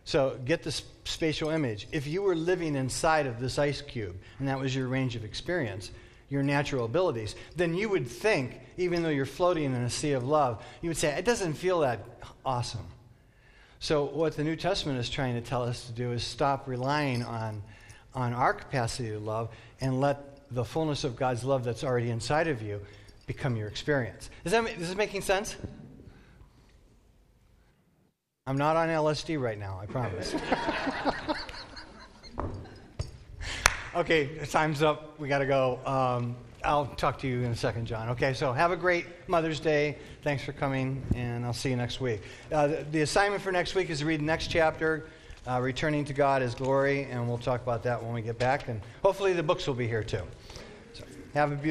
So 0.03 0.37
get 0.43 0.63
the 0.63 0.71
spatial 1.09 1.49
image. 1.49 1.87
If 1.91 2.07
you 2.07 2.21
were 2.21 2.35
living 2.35 2.75
inside 2.75 3.25
of 3.25 3.39
this 3.39 3.59
ice 3.59 3.81
cube 3.81 4.15
and 4.39 4.47
that 4.47 4.59
was 4.59 4.75
your 4.75 4.87
range 4.87 5.15
of 5.15 5.23
experience, 5.23 5.91
your 6.29 6.43
natural 6.43 6.85
abilities, 6.85 7.35
then 7.55 7.73
you 7.73 7.89
would 7.89 8.07
think, 8.07 8.59
even 8.77 9.03
though 9.03 9.09
you're 9.09 9.25
floating 9.25 9.65
in 9.65 9.73
a 9.73 9.89
sea 9.89 10.13
of 10.13 10.27
love, 10.27 10.63
you 10.81 10.89
would 10.89 10.97
say, 10.97 11.09
it 11.09 11.25
doesn't 11.25 11.53
feel 11.53 11.79
that 11.79 12.05
awesome. 12.45 12.85
So, 13.79 14.03
what 14.03 14.35
the 14.35 14.43
New 14.43 14.55
Testament 14.55 14.99
is 14.99 15.09
trying 15.09 15.35
to 15.35 15.41
tell 15.41 15.63
us 15.63 15.85
to 15.85 15.93
do 15.93 16.11
is 16.11 16.23
stop 16.23 16.67
relying 16.67 17.23
on, 17.23 17.63
on 18.13 18.33
our 18.33 18.53
capacity 18.53 19.09
to 19.09 19.19
love 19.19 19.49
and 19.79 20.01
let 20.01 20.51
the 20.51 20.65
fullness 20.65 21.03
of 21.03 21.15
God's 21.15 21.43
love 21.43 21.63
that's 21.63 21.83
already 21.83 22.09
inside 22.09 22.47
of 22.47 22.61
you 22.61 22.81
become 23.25 23.55
your 23.55 23.67
experience. 23.67 24.29
Is, 24.43 24.51
that, 24.51 24.65
is 24.69 24.89
this 24.89 24.97
making 24.97 25.21
sense? 25.21 25.55
I'm 28.49 28.57
not 28.57 28.75
on 28.75 28.89
LSD 28.89 29.39
right 29.39 29.59
now, 29.59 29.79
I 29.79 29.85
promise. 29.85 30.33
okay, 33.95 34.43
time's 34.49 34.81
up. 34.81 35.19
We 35.19 35.27
got 35.27 35.37
to 35.37 35.45
go. 35.45 35.79
Um, 35.85 36.35
I'll 36.63 36.87
talk 36.87 37.19
to 37.19 37.27
you 37.27 37.43
in 37.43 37.51
a 37.51 37.55
second, 37.55 37.85
John. 37.85 38.09
Okay, 38.09 38.33
so 38.33 38.51
have 38.51 38.71
a 38.71 38.75
great 38.75 39.05
Mother's 39.27 39.59
Day. 39.59 39.99
Thanks 40.23 40.43
for 40.43 40.51
coming, 40.51 41.03
and 41.13 41.45
I'll 41.45 41.53
see 41.53 41.69
you 41.69 41.75
next 41.75 42.01
week. 42.01 42.23
Uh, 42.51 42.65
the, 42.65 42.85
the, 42.89 43.01
assignment 43.01 43.43
for 43.43 43.51
next 43.51 43.75
week 43.75 43.91
is 43.91 43.99
to 43.99 44.07
read 44.07 44.19
the 44.19 44.25
next 44.25 44.47
chapter, 44.47 45.05
uh, 45.47 45.59
Returning 45.61 46.03
to 46.05 46.13
God 46.13 46.41
is 46.41 46.55
Glory, 46.55 47.03
and 47.03 47.27
we'll 47.27 47.37
talk 47.37 47.61
about 47.61 47.83
that 47.83 48.03
when 48.03 48.13
we 48.13 48.23
get 48.23 48.39
back. 48.39 48.67
And 48.67 48.81
hopefully 49.03 49.33
the 49.33 49.43
books 49.43 49.67
will 49.67 49.75
be 49.75 49.87
here 49.87 50.03
too. 50.03 50.23
So 50.93 51.03
have 51.35 51.51
a 51.51 51.55
beautiful 51.55 51.67